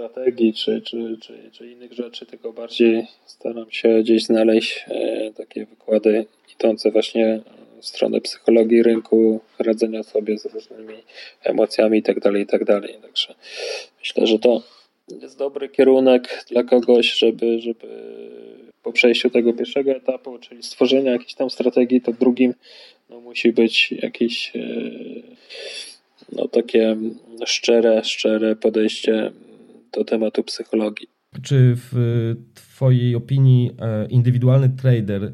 [0.00, 5.64] strategii czy, czy, czy, czy innych rzeczy, tylko bardziej staram się gdzieś znaleźć e, takie
[5.66, 7.40] wykłady idące właśnie
[7.80, 10.94] w stronę psychologii rynku, radzenia sobie z różnymi
[11.44, 12.20] emocjami itd.
[12.20, 12.80] Tak itd.
[12.80, 13.34] Tak Także
[13.98, 14.62] myślę, że to
[15.22, 17.86] jest dobry kierunek dla kogoś, żeby, żeby
[18.82, 22.54] po przejściu tego pierwszego etapu, czyli stworzenia jakiejś tam strategii, to drugim
[23.10, 24.60] no, musi być jakieś e,
[26.32, 26.96] no, takie
[27.46, 29.32] szczere, szczere podejście
[29.92, 31.08] do tematu psychologii.
[31.42, 31.94] Czy w
[32.54, 35.32] Twojej opinii e, indywidualny trader e,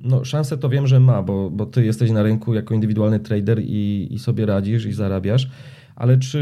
[0.00, 3.62] no szanse to wiem, że ma, bo, bo ty jesteś na rynku jako indywidualny trader
[3.62, 5.48] i, i sobie radzisz i zarabiasz,
[5.98, 6.40] ale czy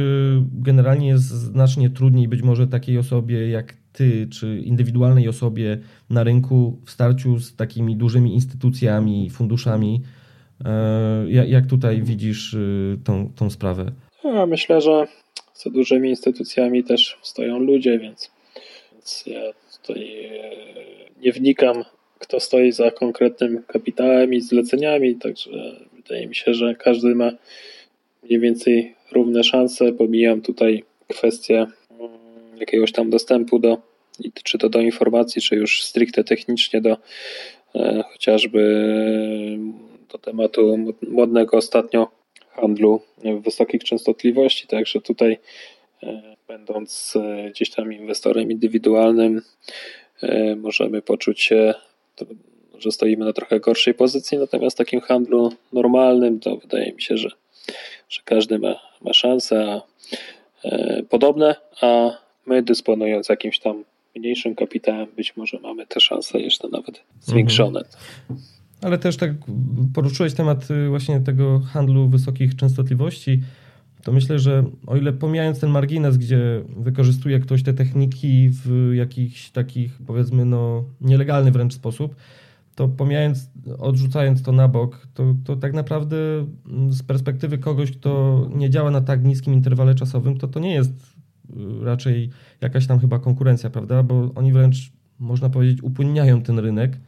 [0.52, 5.78] generalnie jest znacznie trudniej być może takiej osobie jak ty, czy indywidualnej osobie
[6.10, 10.02] na rynku w starciu z takimi dużymi instytucjami, funduszami?
[10.64, 13.92] E, jak tutaj widzisz y, tą, tą sprawę?
[14.24, 15.06] Ja myślę, że
[15.54, 18.30] za dużymi instytucjami też stoją ludzie, więc,
[18.92, 19.40] więc ja
[19.80, 20.50] tutaj e,
[21.22, 21.84] nie wnikam,
[22.18, 25.50] kto stoi za konkretnym kapitałem i zleceniami, także
[25.96, 27.30] wydaje mi się, że każdy ma
[28.26, 29.92] mniej więcej równe szanse.
[29.92, 32.10] Pomijam tutaj kwestię mm,
[32.56, 33.78] jakiegoś tam dostępu do,
[34.44, 36.96] czy to do informacji, czy już stricte technicznie do
[37.74, 38.60] e, chociażby
[40.12, 42.10] do tematu modnego ostatnio
[42.50, 45.38] handlu w wysokich częstotliwości, także tutaj
[46.02, 49.42] e, będąc e, gdzieś tam inwestorem indywidualnym
[50.56, 51.74] możemy poczuć się,
[52.78, 57.16] że stoimy na trochę gorszej pozycji, natomiast w takim handlu normalnym to wydaje mi się,
[57.16, 57.30] że
[58.08, 59.80] że każdy ma, ma szanse
[60.64, 62.10] e, podobne, a
[62.46, 63.84] my dysponując jakimś tam
[64.16, 67.80] mniejszym kapitałem, być może mamy te szanse jeszcze nawet zwiększone.
[67.80, 68.40] Mhm.
[68.82, 69.30] Ale też tak
[69.94, 73.40] poruszyłeś temat y, właśnie tego handlu wysokich częstotliwości,
[74.02, 76.38] to myślę, że o ile pomijając ten margines, gdzie
[76.76, 82.14] wykorzystuje ktoś te techniki w jakiś takich powiedzmy no nielegalny wręcz sposób,
[82.76, 88.42] to pomijając, odrzucając to na bok, to, to tak naprawdę mm, z perspektywy kogoś, kto
[88.54, 92.30] nie działa na tak niskim interwale czasowym, to to nie jest y, raczej
[92.60, 94.02] jakaś tam chyba konkurencja, prawda?
[94.02, 96.98] Bo oni wręcz, można powiedzieć, upłynniają ten rynek.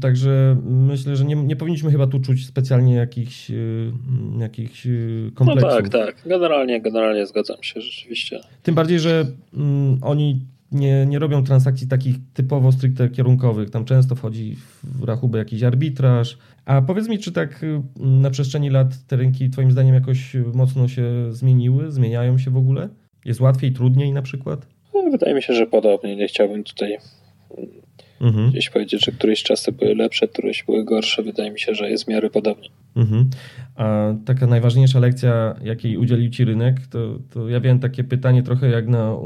[0.00, 3.92] Także myślę, że nie, nie powinniśmy chyba tu czuć specjalnie jakichś, y,
[4.38, 5.70] jakichś y, kompleksów.
[5.70, 6.22] No tak, tak.
[6.26, 8.40] Generalnie, generalnie zgadzam się rzeczywiście.
[8.62, 10.40] Tym bardziej, że mm, oni
[10.72, 13.70] nie, nie robią transakcji takich typowo stricte kierunkowych.
[13.70, 16.38] Tam często wchodzi w rachubę jakiś arbitraż.
[16.64, 20.88] A powiedz mi, czy tak y, na przestrzeni lat te rynki Twoim zdaniem jakoś mocno
[20.88, 21.92] się zmieniły?
[21.92, 22.88] Zmieniają się w ogóle?
[23.24, 24.66] Jest łatwiej, trudniej na przykład?
[24.94, 26.16] No, wydaje mi się, że podobnie.
[26.16, 26.98] Nie chciałbym tutaj
[28.20, 28.50] mhm.
[28.50, 31.22] gdzieś powiedzieć, że któreś czasy były lepsze, któreś były gorsze.
[31.22, 32.68] Wydaje mi się, że jest w miarę podobnie.
[32.96, 33.30] Mhm.
[33.76, 38.70] A taka najważniejsza lekcja, jakiej udzielił Ci rynek, to, to ja wiem takie pytanie trochę
[38.70, 39.16] jak na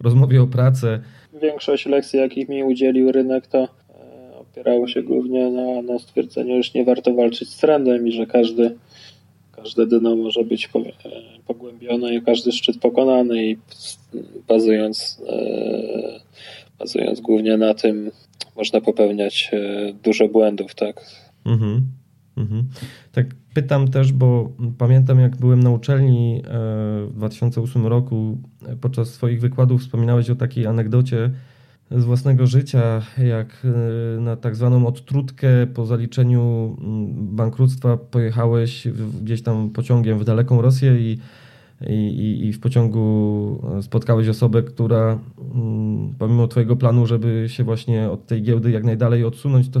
[0.00, 1.00] rozmowie o pracę.
[1.42, 3.68] Większość lekcji, jakich mi udzielił rynek, to e,
[4.36, 8.76] opierało się głównie na, na stwierdzeniu, że nie warto walczyć z trendem i że każdy,
[9.52, 10.68] każde dno może być e,
[11.46, 13.56] pogłębione i każdy szczyt pokonany i
[14.48, 16.20] bazując, e,
[16.78, 18.10] bazując głównie na tym
[18.56, 19.50] można popełniać
[20.02, 21.04] dużo błędów, tak?
[21.46, 21.86] Mhm.
[22.36, 22.64] Mhm.
[23.12, 26.50] Tak pytam też, bo pamiętam jak byłem na uczelni e,
[27.06, 31.30] w 2008 roku, e, podczas swoich wykładów wspominałeś o takiej anegdocie
[31.90, 33.66] z własnego życia, jak
[34.16, 36.76] e, na tak zwaną odtrutkę po zaliczeniu
[37.12, 38.88] bankructwa pojechałeś
[39.22, 41.18] gdzieś tam pociągiem w daleką Rosję i,
[41.88, 45.18] i, i w pociągu spotkałeś osobę, która
[46.18, 49.80] pomimo twojego planu, żeby się właśnie od tej giełdy jak najdalej odsunąć, to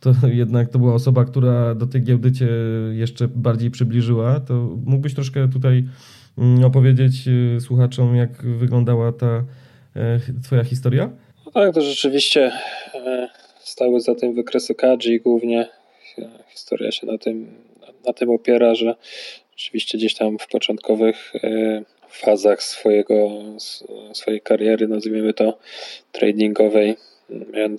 [0.00, 2.48] to jednak to była osoba, która do tej giełdy cię
[2.92, 4.40] jeszcze bardziej przybliżyła.
[4.40, 5.84] To mógłbyś troszkę tutaj
[6.38, 9.44] mm, opowiedzieć y, słuchaczom, jak wyglądała ta
[9.96, 11.10] e, twoja historia?
[11.46, 12.52] No tak, to rzeczywiście
[12.94, 13.28] e,
[13.60, 15.68] stały za tym wykresy Kadzi głównie.
[16.48, 17.46] Historia się na tym,
[18.06, 18.94] na tym opiera, że
[19.60, 23.30] oczywiście gdzieś tam w początkowych e, fazach swojego,
[24.12, 25.58] swojej kariery, nazwijmy to
[26.12, 26.96] tradingowej,
[27.52, 27.76] miałem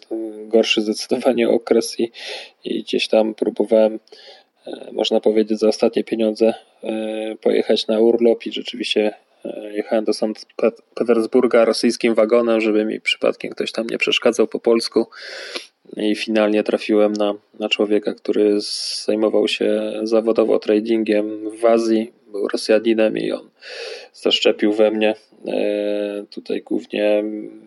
[0.47, 2.11] gorszy zdecydowanie okres i,
[2.63, 3.99] i gdzieś tam próbowałem,
[4.67, 6.53] e, można powiedzieć, za ostatnie pieniądze
[6.83, 9.13] e, pojechać na urlop i rzeczywiście
[9.71, 10.45] jechałem do Sankt
[10.95, 15.05] Petersburga rosyjskim wagonem, żeby mi przypadkiem ktoś tam nie przeszkadzał po polsku.
[15.97, 18.61] I finalnie trafiłem na, na człowieka, który
[19.05, 23.49] zajmował się zawodowo tradingiem w Azji, był Rosjaninem i on
[24.13, 25.15] zaszczepił we mnie
[25.47, 27.23] e, tutaj głównie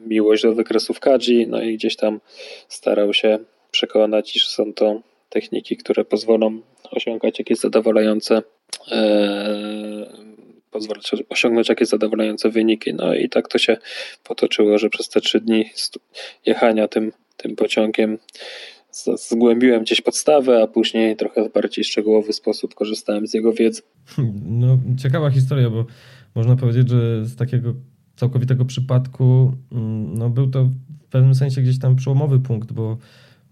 [0.06, 2.20] miłość do wykresów Kadzi, no i gdzieś tam
[2.68, 3.38] starał się
[3.70, 6.60] przekonać, iż są to techniki, które pozwolą
[6.90, 8.42] osiągać jakieś zadowalające
[8.92, 10.06] e,
[10.70, 12.94] pozwolić osiągnąć jakieś zadowalające wyniki.
[12.94, 13.76] No i tak to się
[14.24, 15.70] potoczyło, że przez te trzy dni
[16.46, 17.12] jechania tym,
[17.45, 18.19] tym pociągiem
[19.29, 23.83] zgłębiłem gdzieś podstawę, a później trochę w bardziej szczegółowy sposób korzystałem z jego wiedzy.
[24.45, 25.87] No, ciekawa historia, bo
[26.35, 27.75] można powiedzieć, że z takiego
[28.16, 32.99] całkowitego przypadku mm, no, był to w pewnym sensie gdzieś tam przełomowy punkt, bo,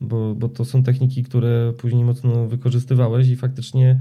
[0.01, 4.01] bo, bo to są techniki, które później mocno wykorzystywałeś i faktycznie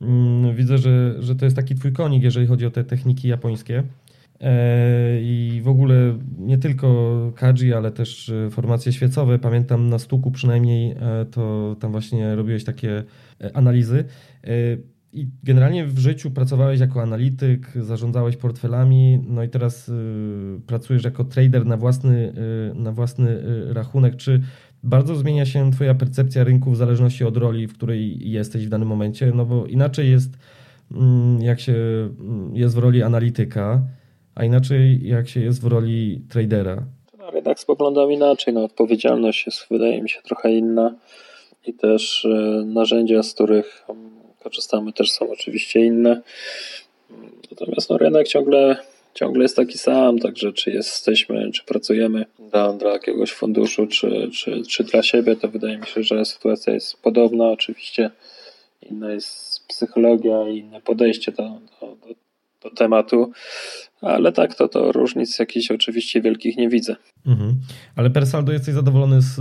[0.00, 3.82] mm, widzę, że, że to jest taki twój konik, jeżeli chodzi o te techniki japońskie.
[4.40, 9.38] E, I w ogóle nie tylko Kaji, ale też formacje świecowe.
[9.38, 10.94] Pamiętam na stuku przynajmniej
[11.30, 13.04] to tam właśnie robiłeś takie
[13.54, 14.04] analizy.
[15.12, 19.90] I generalnie w życiu pracowałeś jako analityk, zarządzałeś portfelami, no i teraz
[20.66, 22.32] pracujesz jako trader na własny,
[22.74, 23.42] na własny
[23.72, 24.16] rachunek.
[24.16, 24.40] Czy
[24.82, 28.88] bardzo zmienia się Twoja percepcja rynku w zależności od roli, w której jesteś w danym
[28.88, 29.32] momencie?
[29.34, 30.38] No bo inaczej jest,
[30.92, 31.74] mm, jak się
[32.20, 33.82] mm, jest w roli analityka,
[34.40, 36.82] a inaczej jak się jest w roli tradera.
[37.18, 38.54] Na rynek spoglądam inaczej.
[38.54, 40.94] No, odpowiedzialność jest, wydaje mi się, trochę inna
[41.66, 42.26] i też
[42.64, 43.86] narzędzia, z których
[44.42, 46.20] korzystamy też są oczywiście inne.
[47.50, 48.76] Natomiast no, rynek ciągle,
[49.14, 54.62] ciągle jest taki sam, także czy jesteśmy, czy pracujemy dla, dla jakiegoś funduszu, czy, czy,
[54.62, 57.48] czy dla siebie, to wydaje mi się, że sytuacja jest podobna.
[57.48, 58.10] Oczywiście
[58.90, 61.42] inna jest psychologia i inne podejście do,
[61.80, 62.14] do, do,
[62.62, 63.32] do tematu,
[64.00, 66.96] ale tak, to, to różnic jakichś oczywiście wielkich nie widzę.
[67.26, 67.60] Mhm.
[67.96, 69.34] Ale per saldo jesteś zadowolony z,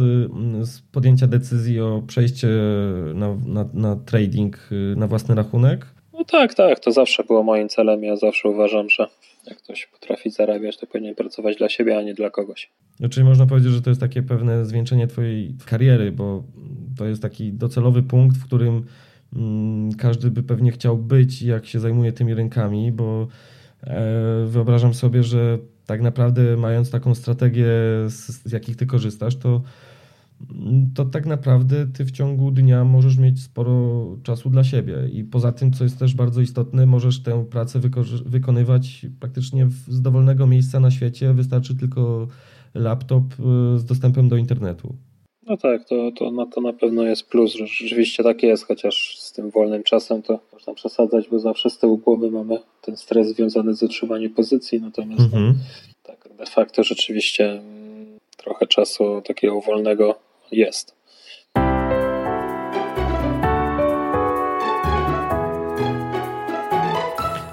[0.69, 2.47] z podjęcia decyzji o przejście
[3.13, 5.85] na, na, na trading na własny rachunek?
[6.13, 8.03] No tak, tak, to zawsze było moim celem.
[8.03, 9.07] Ja zawsze uważam, że
[9.47, 12.71] jak ktoś potrafi zarabiać, to powinien pracować dla siebie, a nie dla kogoś.
[12.99, 16.43] No, czyli można powiedzieć, że to jest takie pewne zwieńczenie Twojej kariery, bo
[16.97, 18.85] to jest taki docelowy punkt, w którym
[19.97, 23.27] każdy by pewnie chciał być, jak się zajmuje tymi rynkami, bo
[23.83, 27.67] E, wyobrażam sobie, że tak naprawdę mając taką strategię,
[28.07, 29.61] z, jakich ty korzystasz, to,
[30.95, 35.09] to tak naprawdę ty w ciągu dnia możesz mieć sporo czasu dla siebie.
[35.11, 37.79] I poza tym, co jest też bardzo istotne, możesz tę pracę
[38.25, 41.33] wykonywać praktycznie z dowolnego miejsca na świecie.
[41.33, 42.27] Wystarczy tylko
[42.73, 44.95] laptop e, z dostępem do internetu.
[45.49, 49.31] No tak, to, to, no to na pewno jest plus, rzeczywiście tak jest, chociaż z
[49.31, 53.73] tym wolnym czasem to można przesadzać, bo zawsze z tyłu głowy mamy ten stres związany
[53.73, 55.45] z utrzymaniem pozycji, natomiast mhm.
[55.47, 55.53] no,
[56.03, 60.15] tak de facto rzeczywiście mm, trochę czasu takiego wolnego
[60.51, 60.95] jest.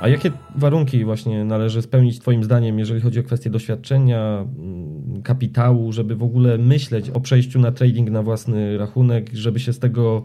[0.00, 5.92] A jakie warunki właśnie należy spełnić Twoim zdaniem, jeżeli chodzi o kwestie doświadczenia, mm, kapitału,
[5.92, 10.22] żeby w ogóle myśleć o przejściu na trading na własny rachunek, żeby się z tego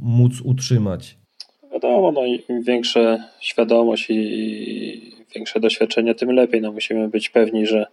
[0.00, 1.16] móc utrzymać?
[1.72, 6.60] Wiadomo, no im większa świadomość i większe doświadczenie, tym lepiej.
[6.60, 7.86] No musimy być pewni, że,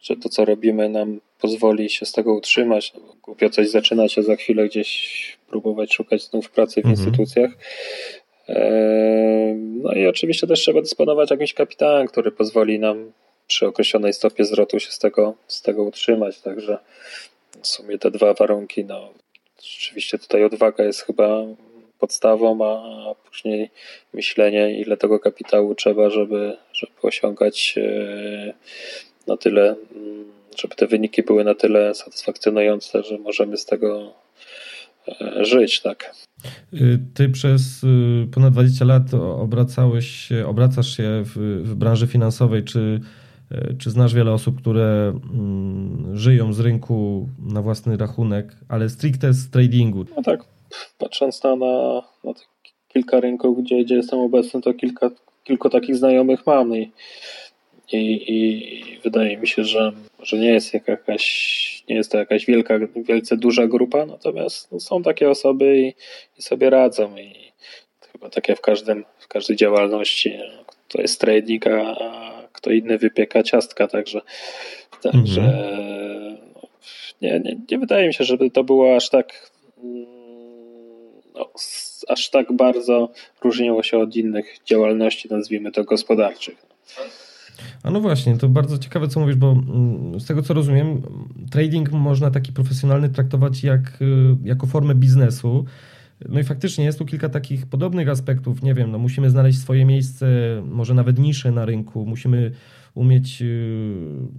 [0.00, 2.92] że to, co robimy, nam pozwoli się z tego utrzymać.
[2.94, 6.94] No, głupio coś zaczynać, a za chwilę gdzieś próbować szukać znów pracy w mhm.
[6.94, 7.50] instytucjach.
[9.82, 13.12] No i oczywiście też trzeba dysponować jakimś kapitałem, który pozwoli nam
[13.46, 16.40] przy określonej stopie zwrotu się z tego, z tego utrzymać.
[16.40, 16.78] Także
[17.62, 19.12] w sumie te dwa warunki, no
[19.62, 21.44] rzeczywiście tutaj odwaga jest chyba
[21.98, 23.70] podstawą, a później
[24.14, 28.54] myślenie, ile tego kapitału trzeba, żeby, żeby osiągać e,
[29.26, 30.24] na tyle, mm,
[30.56, 34.12] żeby te wyniki były na tyle satysfakcjonujące, że możemy z tego
[35.08, 36.14] e, żyć, tak.
[36.74, 42.64] Y, ty przez y, ponad 20 lat obracałeś się, obracasz się w, w branży finansowej.
[42.64, 43.00] Czy,
[43.78, 49.50] czy znasz wiele osób, które mm, żyją z rynku na własny rachunek, ale stricte z
[49.50, 50.04] tradingu?
[50.16, 50.44] No tak,
[50.98, 52.32] patrząc na, na, na
[52.88, 55.10] kilka rynków, gdzie, gdzie jestem obecny, to kilka,
[55.44, 56.92] kilku takich znajomych mam i,
[57.92, 59.92] i, i wydaje mi się, że,
[60.22, 65.02] że nie jest jakaś, nie jest to jakaś wielka, wielce duża grupa, natomiast no, są
[65.02, 65.94] takie osoby i,
[66.38, 67.52] i sobie radzą i
[68.12, 70.38] chyba tak jak w każdym, w każdej działalności
[70.88, 71.94] to jest trading, a
[72.54, 74.20] kto inny wypieka ciastka, także,
[75.02, 76.36] także mhm.
[77.22, 79.50] nie, nie, nie wydaje mi się, żeby to było aż tak
[81.34, 81.50] no,
[82.08, 83.10] aż tak bardzo
[83.44, 86.66] różniło się od innych działalności, nazwijmy to gospodarczych.
[87.82, 91.02] A no właśnie, to bardzo ciekawe, co mówisz, bo mm, z tego co rozumiem,
[91.50, 95.64] trading można taki profesjonalny traktować jak, y, jako formę biznesu.
[96.28, 98.62] No i faktycznie jest tu kilka takich podobnych aspektów.
[98.62, 100.26] Nie wiem, no musimy znaleźć swoje miejsce,
[100.70, 102.50] może nawet nisze na rynku, musimy
[102.94, 103.46] umieć yy,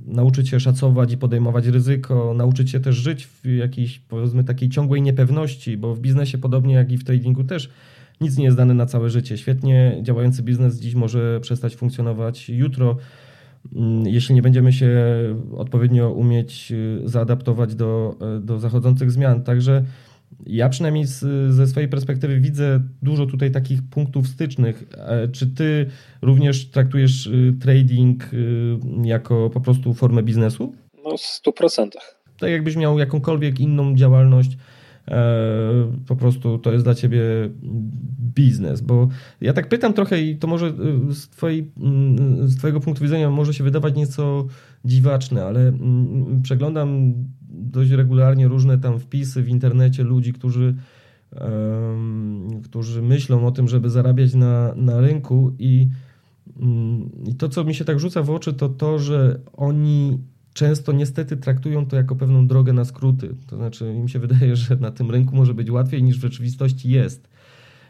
[0.07, 5.01] nauczyć się szacować i podejmować ryzyko, nauczyć się też żyć w jakiejś, powiedzmy, takiej ciągłej
[5.01, 7.69] niepewności, bo w biznesie, podobnie jak i w tradingu, też
[8.21, 9.37] nic nie jest dane na całe życie.
[9.37, 12.97] Świetnie działający biznes dziś może przestać funkcjonować jutro.
[13.75, 14.91] Mm, jeśli nie będziemy się
[15.57, 19.43] odpowiednio umieć y, zaadaptować do, y, do zachodzących zmian.
[19.43, 19.83] Także
[20.45, 21.19] ja przynajmniej z,
[21.53, 24.83] ze swojej perspektywy widzę dużo tutaj takich punktów stycznych.
[24.97, 25.89] E, czy ty
[26.21, 28.29] również traktujesz y, trading
[29.03, 30.75] jako po prostu formę biznesu?
[31.03, 32.15] No, w stu procentach.
[32.39, 34.57] Tak jakbyś miał jakąkolwiek inną działalność,
[36.07, 37.21] po prostu to jest dla ciebie
[38.35, 39.07] biznes, bo
[39.41, 40.73] ja tak pytam trochę i to może
[41.09, 44.47] z, twojej, mm, z twojego punktu widzenia może się wydawać nieco
[44.85, 47.13] dziwaczne, ale mm, przeglądam
[47.49, 50.75] dość regularnie różne tam wpisy w internecie ludzi, którzy
[52.63, 55.89] którzy myślą o tym, żeby zarabiać na, na rynku i,
[56.59, 60.19] mm, i to, co mi się tak rzuca w oczy, to to, że oni
[60.55, 63.35] często niestety traktują to jako pewną drogę na skróty.
[63.47, 66.89] To znaczy, im się wydaje, że na tym rynku może być łatwiej niż w rzeczywistości
[66.89, 67.29] jest.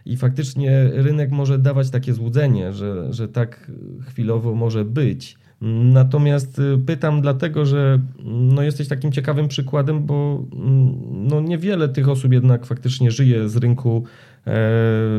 [0.05, 3.71] I faktycznie rynek może dawać takie złudzenie, że, że tak
[4.07, 5.37] chwilowo może być.
[5.61, 10.95] Natomiast y, pytam dlatego, że no jesteś takim ciekawym przykładem, bo mm,
[11.27, 14.03] no niewiele tych osób jednak faktycznie żyje z rynku
[14.47, 14.61] e,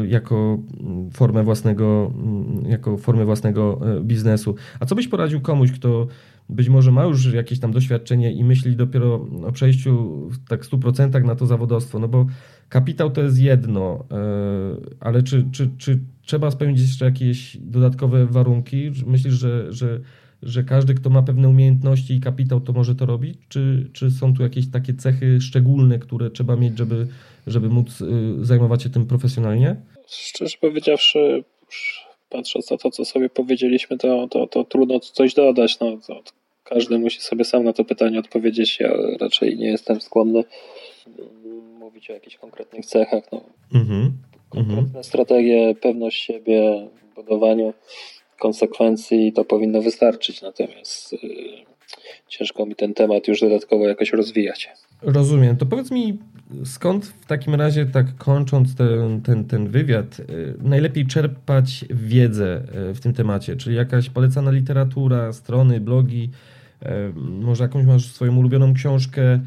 [0.07, 0.59] jako
[1.13, 4.55] formę własnego, mm, jako formę własnego e, biznesu.
[4.81, 6.07] A co byś poradził komuś, kto
[6.49, 11.25] być może ma już jakieś tam doświadczenie i myśli dopiero o przejściu w tak 100%
[11.25, 11.99] na to zawodowstwo?
[11.99, 12.27] No bo
[12.69, 14.17] kapitał to jest jedno, e,
[15.01, 18.91] ale czy, czy, czy trzeba spełnić jeszcze jakieś dodatkowe warunki?
[19.07, 20.01] Myślisz, że, że
[20.43, 23.39] że każdy, kto ma pewne umiejętności i kapitał, to może to robić?
[23.49, 27.07] Czy, czy są tu jakieś takie cechy szczególne, które trzeba mieć, żeby,
[27.47, 28.07] żeby móc y,
[28.41, 29.77] zajmować się tym profesjonalnie?
[30.07, 31.45] Szczerze powiedziawszy,
[32.29, 35.81] patrząc na to, co sobie powiedzieliśmy, to, to, to trudno coś dodać.
[35.81, 36.23] No, to
[36.69, 38.81] każdy musi sobie sam na to pytanie odpowiedzieć.
[38.81, 40.45] Ja raczej nie jestem skłonny
[41.07, 43.25] mm, mówić o jakichś konkretnych cechach.
[43.33, 43.41] No.
[43.75, 44.13] Mhm.
[44.49, 45.05] Konkretne mhm.
[45.05, 47.73] strategie, pewność siebie, budowanie
[48.39, 51.19] konsekwencji to powinno wystarczyć, natomiast y,
[52.29, 54.69] ciężko mi ten temat już dodatkowo jakoś rozwijać.
[55.03, 55.57] Rozumiem.
[55.57, 56.19] To powiedz mi,
[56.65, 62.95] skąd w takim razie, tak kończąc ten, ten, ten wywiad, y, najlepiej czerpać wiedzę y,
[62.95, 63.57] w tym temacie?
[63.57, 66.31] Czyli jakaś polecana literatura, strony, blogi,
[67.15, 69.41] może jakąś masz swoją ulubioną książkę,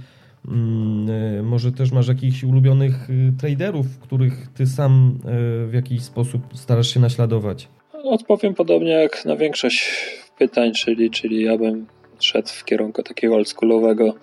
[0.47, 3.07] mm, może też masz jakichś ulubionych
[3.39, 5.19] traderów, których ty sam
[5.67, 7.67] w jakiś sposób starasz się naśladować?
[8.03, 9.89] Odpowiem podobnie jak na większość
[10.37, 11.85] pytań, czyli, czyli ja bym
[12.19, 14.13] szedł w kierunku takiego oldschoolowego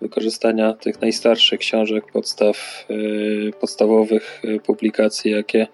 [0.00, 5.66] wykorzystania tych najstarszych książek, podstaw, yy, podstawowych y, publikacji, jakie,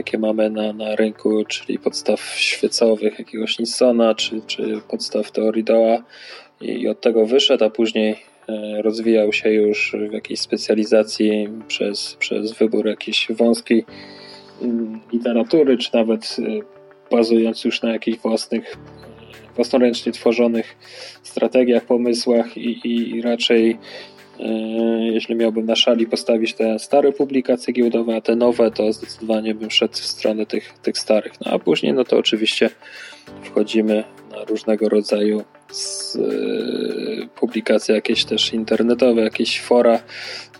[0.00, 6.02] jakie mamy na, na rynku, czyli podstaw świecowych jakiegoś Nissona, czy, czy podstaw teorii Doa
[6.60, 12.16] i, i od tego wyszedł, a później y, rozwijał się już w jakiejś specjalizacji przez,
[12.18, 13.84] przez wybór jakiś wąski
[15.12, 16.60] literatury, czy nawet y,
[17.10, 18.76] bazując już na jakichś własnych,
[19.56, 20.76] własnoręcznie tworzonych
[21.22, 23.78] strategiach, pomysłach i, i raczej
[24.40, 29.54] y, jeśli miałbym na szali postawić te stare publikacje giełdowe, a te nowe, to zdecydowanie
[29.54, 31.32] bym szedł w stronę tych, tych starych.
[31.46, 32.70] No a później, no to oczywiście
[33.42, 40.02] wchodzimy na różnego rodzaju z, y, publikacje jakieś też internetowe, jakieś fora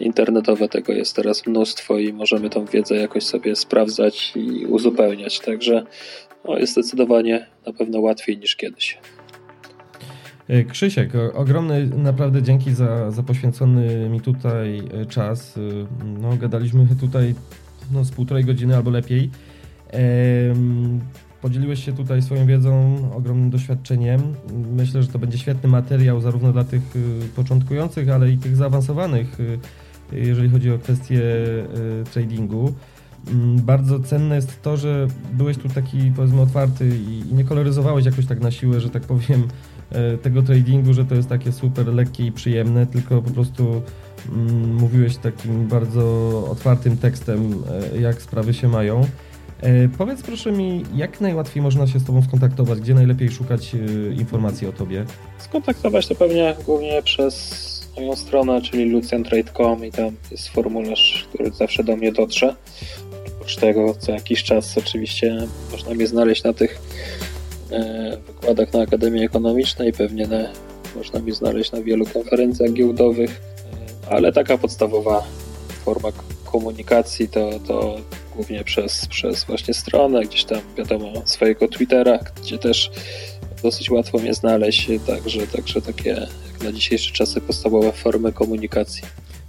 [0.00, 5.84] internetowe, tego jest teraz mnóstwo i możemy tą wiedzę jakoś sobie sprawdzać i uzupełniać, także
[6.44, 8.98] no, jest zdecydowanie na pewno łatwiej niż kiedyś.
[10.50, 15.56] E, Krzysiek, ogromne naprawdę dzięki za, za poświęcony mi tutaj e, czas.
[15.56, 15.60] E,
[16.20, 17.34] no, gadaliśmy tutaj
[17.92, 19.30] no, z półtorej godziny albo lepiej.
[21.42, 24.20] Podzieliłeś się tutaj swoją wiedzą, ogromnym doświadczeniem.
[24.76, 26.82] Myślę, że to będzie świetny materiał zarówno dla tych
[27.36, 29.38] początkujących, ale i tych zaawansowanych,
[30.12, 31.22] jeżeli chodzi o kwestie
[32.12, 32.74] tradingu.
[33.28, 38.26] Mm, bardzo cenne jest to, że byłeś tu taki powiedzmy otwarty i nie koloryzowałeś jakoś
[38.26, 39.48] tak na siłę, że tak powiem,
[40.22, 43.82] tego tradingu, że to jest takie super lekkie i przyjemne, tylko po prostu
[44.28, 46.04] mm, mówiłeś takim bardzo
[46.50, 47.64] otwartym tekstem,
[47.94, 49.06] e, jak sprawy się mają.
[49.60, 52.80] E, powiedz proszę mi, jak najłatwiej można się z Tobą skontaktować?
[52.80, 53.76] Gdzie najlepiej szukać
[54.18, 55.04] informacji o Tobie?
[55.38, 61.84] Skontaktować to pewnie głównie przez moją stronę, czyli lucjantrade.com i tam jest formularz, który zawsze
[61.84, 62.54] do mnie dotrze.
[63.36, 66.80] Oprócz tego co jakiś czas oczywiście można mnie znaleźć na tych
[67.19, 67.19] e,
[68.26, 70.48] wykładach na Akademii Ekonomicznej, pewnie na,
[70.96, 73.40] można mnie znaleźć na wielu konferencjach giełdowych,
[74.06, 75.24] e, ale taka podstawowa
[75.84, 76.08] forma
[76.44, 77.96] komunikacji to, to
[78.34, 82.90] głównie przez, przez właśnie stronę, gdzieś tam wiadomo swojego Twittera, gdzie też
[83.62, 89.02] dosyć łatwo mnie znaleźć, także, także takie jak na dzisiejsze czasy podstawowe formy komunikacji.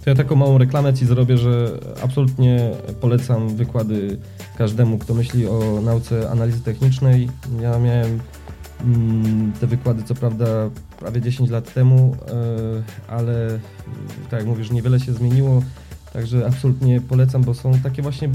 [0.04, 2.70] To ja taką małą reklamę Ci zrobię, że absolutnie
[3.00, 4.18] polecam wykłady
[4.58, 7.28] każdemu, kto myśli o nauce analizy technicznej.
[7.60, 8.20] Ja miałem
[8.84, 10.46] mm, te wykłady, co prawda,
[10.98, 13.58] prawie 10 lat temu, e, ale
[14.30, 15.62] tak jak mówisz, niewiele się zmieniło,
[16.12, 18.28] także absolutnie polecam, bo są takie właśnie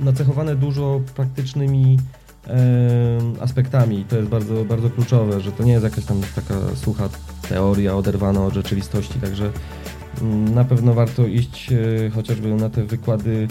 [0.00, 1.98] nacechowane dużo praktycznymi
[3.40, 3.98] aspektami.
[3.98, 7.08] I to jest bardzo, bardzo kluczowe, że to nie jest jakaś tam taka sucha
[7.48, 9.52] teoria oderwana od rzeczywistości, także
[10.54, 13.48] Na pewno warto iść e, chociażby na te wykłady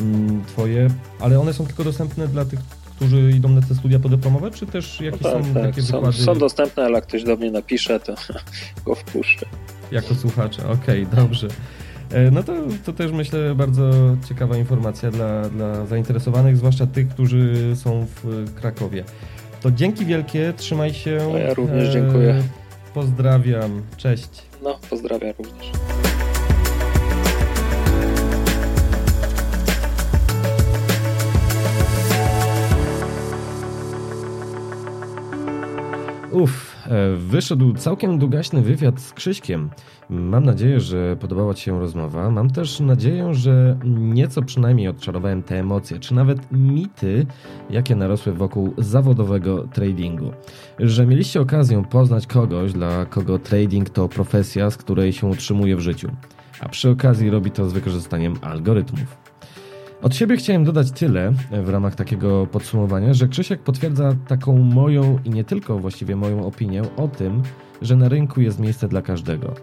[0.00, 0.88] mm, Twoje,
[1.20, 2.60] ale one są tylko dostępne dla tych,
[2.96, 5.62] którzy idą na te studia podyplomowe, czy też No jakieś tak, są tak.
[5.62, 8.14] takie Są, wykłady są dostępne, ale jak ktoś do mnie napisze, to
[8.86, 9.46] go wpuszczę.
[9.92, 10.70] jako słuchacza?
[10.70, 11.48] Okej, dobrze.
[12.10, 12.52] E, No to,
[12.84, 13.90] to też myślę bardzo
[14.28, 19.04] ciekawa informacja dla, dla zainteresowanych, zwłaszcza tych, którzy są w Krakowie.
[19.60, 21.18] To dzięki wielkie, trzymaj się.
[21.32, 22.42] No ja również E, dziękuję.
[22.94, 24.28] Pozdrawiam, cześć.
[24.62, 25.72] No, pozdrawiam również.
[36.32, 39.70] Uff, e, wyszedł całkiem długaśny wywiad z Krzyśkiem.
[40.10, 42.30] Mam nadzieję, że podobała Ci się rozmowa.
[42.30, 47.26] Mam też nadzieję, że nieco przynajmniej odczarowałem te emocje, czy nawet mity,
[47.70, 50.32] jakie narosły wokół zawodowego tradingu.
[50.78, 55.80] Że mieliście okazję poznać kogoś, dla kogo trading to profesja, z której się utrzymuje w
[55.80, 56.08] życiu.
[56.60, 59.21] A przy okazji robi to z wykorzystaniem algorytmów.
[60.02, 61.32] Od siebie chciałem dodać tyle
[61.64, 66.82] w ramach takiego podsumowania, że Krzysiek potwierdza taką moją i nie tylko właściwie moją opinię
[66.96, 67.42] o tym,
[67.82, 69.54] że na rynku jest miejsce dla każdego.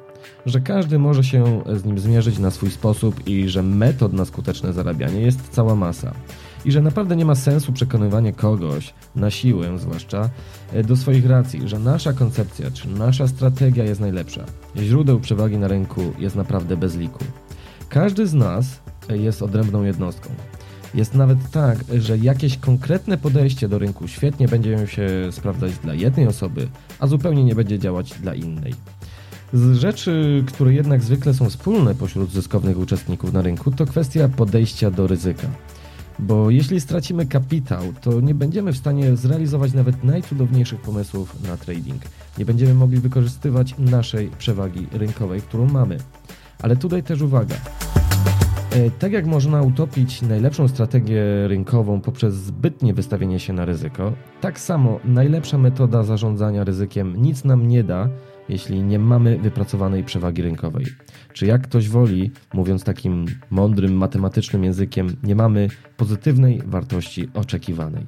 [0.46, 4.74] Że każdy może się z nim zmierzyć na swój sposób i że metod na skuteczne
[4.74, 6.14] zarabianie jest cała masa.
[6.66, 10.30] I że naprawdę nie ma sensu przekonywanie kogoś, na siłę zwłaszcza,
[10.74, 14.46] e, do swoich racji, że nasza koncepcja czy nasza strategia jest najlepsza.
[14.78, 17.24] Źródeł przewagi na rynku jest naprawdę bez liku.
[17.90, 18.80] Każdy z nas
[19.10, 20.30] jest odrębną jednostką.
[20.94, 26.28] Jest nawet tak, że jakieś konkretne podejście do rynku świetnie będzie się sprawdzać dla jednej
[26.28, 26.68] osoby,
[27.00, 28.74] a zupełnie nie będzie działać dla innej.
[29.54, 34.92] Z rzeczy, które jednak zwykle są wspólne pośród zyskownych uczestników na rynku, to kwestia podejścia
[34.92, 35.48] do ryzyka.
[36.20, 42.02] Bo jeśli stracimy kapitał, to nie będziemy w stanie zrealizować nawet najcudowniejszych pomysłów na trading.
[42.38, 45.98] Nie będziemy mogli wykorzystywać naszej przewagi rynkowej, którą mamy.
[46.64, 47.56] Ale tutaj też uwaga.
[48.72, 54.60] E, Tak jak można utopić najlepszą strategię rynkową poprzez zbytnie wystawienie się na ryzyko, tak
[54.60, 58.10] samo najlepsza metoda zarządzania ryzykiem nic nam nie da,
[58.50, 60.86] jeśli nie mamy wypracowanej przewagi rynkowej.
[61.34, 65.68] Czy jak ktoś woli, mówiąc takim mądrym, matematycznym językiem, nie mamy
[65.98, 68.06] pozytywnej wartości oczekiwanej.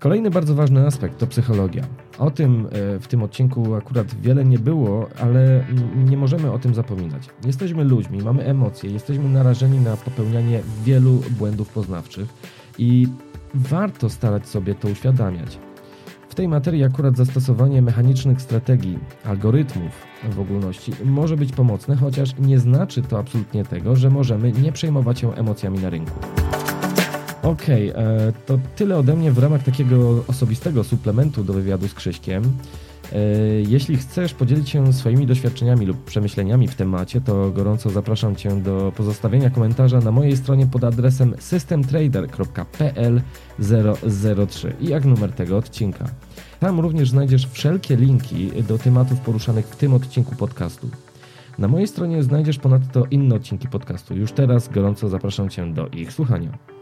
[0.00, 1.84] Kolejny bardzo ważny aspekt to psychologia.
[2.18, 5.64] O tym e, w tym odcinku akurat wiele nie było, ale
[5.96, 7.28] nie możemy o tym zapominać.
[7.46, 12.28] Jesteśmy ludźmi, mamy emocje, jesteśmy narażeni na popełnianie wielu błędów poznawczych
[12.78, 13.08] i
[13.54, 15.58] warto starać sobie to uświadamiać.
[16.28, 19.92] W tej materii akurat zastosowanie mechanicznych strategii, algorytmów
[20.30, 25.20] w ogólności może być pomocne, chociaż nie znaczy to absolutnie tego, że możemy nie przejmować
[25.20, 26.20] się emocjami na rynku.
[27.42, 27.94] Okej, e,
[28.46, 32.42] to tyle ode mnie w ramach takiego osobistego suplementu do wywiadu z Krzyśkiem.
[33.12, 33.18] E,
[33.68, 38.92] Jeśli chcesz podzielić się swoimi doświadczeniami lub przemyśleniami w temacie, to gorąco zapraszam Cię do
[38.96, 43.20] pozostawienia komentarza na mojej stronie pod adresem systemtrader.pl
[44.48, 46.04] 003 i jak numer tego odcinka.
[46.60, 50.90] Tam również znajdziesz wszelkie linki do tematów poruszanych w tym odcinku podcastu.
[51.58, 54.16] Na mojej stronie znajdziesz ponadto inne odcinki podcastu.
[54.16, 56.77] Już teraz gorąco zapraszam Cię do ich słuchania.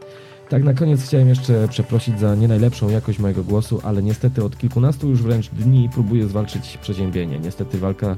[0.49, 4.59] Tak na koniec chciałem jeszcze przeprosić za nie najlepszą jakość mojego głosu, ale niestety od
[4.59, 7.39] kilkunastu już wręcz dni próbuję zwalczyć przeziębienie.
[7.39, 8.17] Niestety walka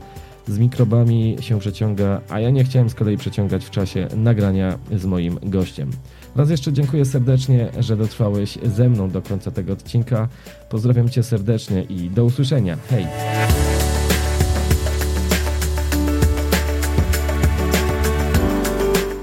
[0.49, 5.07] z mikrobami się przeciąga, a ja nie chciałem z kolei przeciągać w czasie nagrania z
[5.07, 5.91] moim gościem.
[6.37, 10.29] Raz jeszcze dziękuję serdecznie, że dotrwałeś ze mną do końca tego odcinka.
[10.71, 12.77] Pozdrawiam Cię serdecznie i do usłyszenia.
[12.91, 13.07] Hej!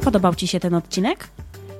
[0.03, 1.27] Podobał Ci się ten odcinek?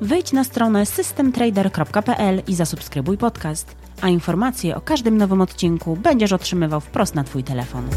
[0.02, 6.82] Wejdź na stronę systemtrader.pl i zasubskrybuj podcast, a informacje o każdym nowym odcinku będziesz otrzymywał
[6.82, 7.88] wprost na Twój telefon.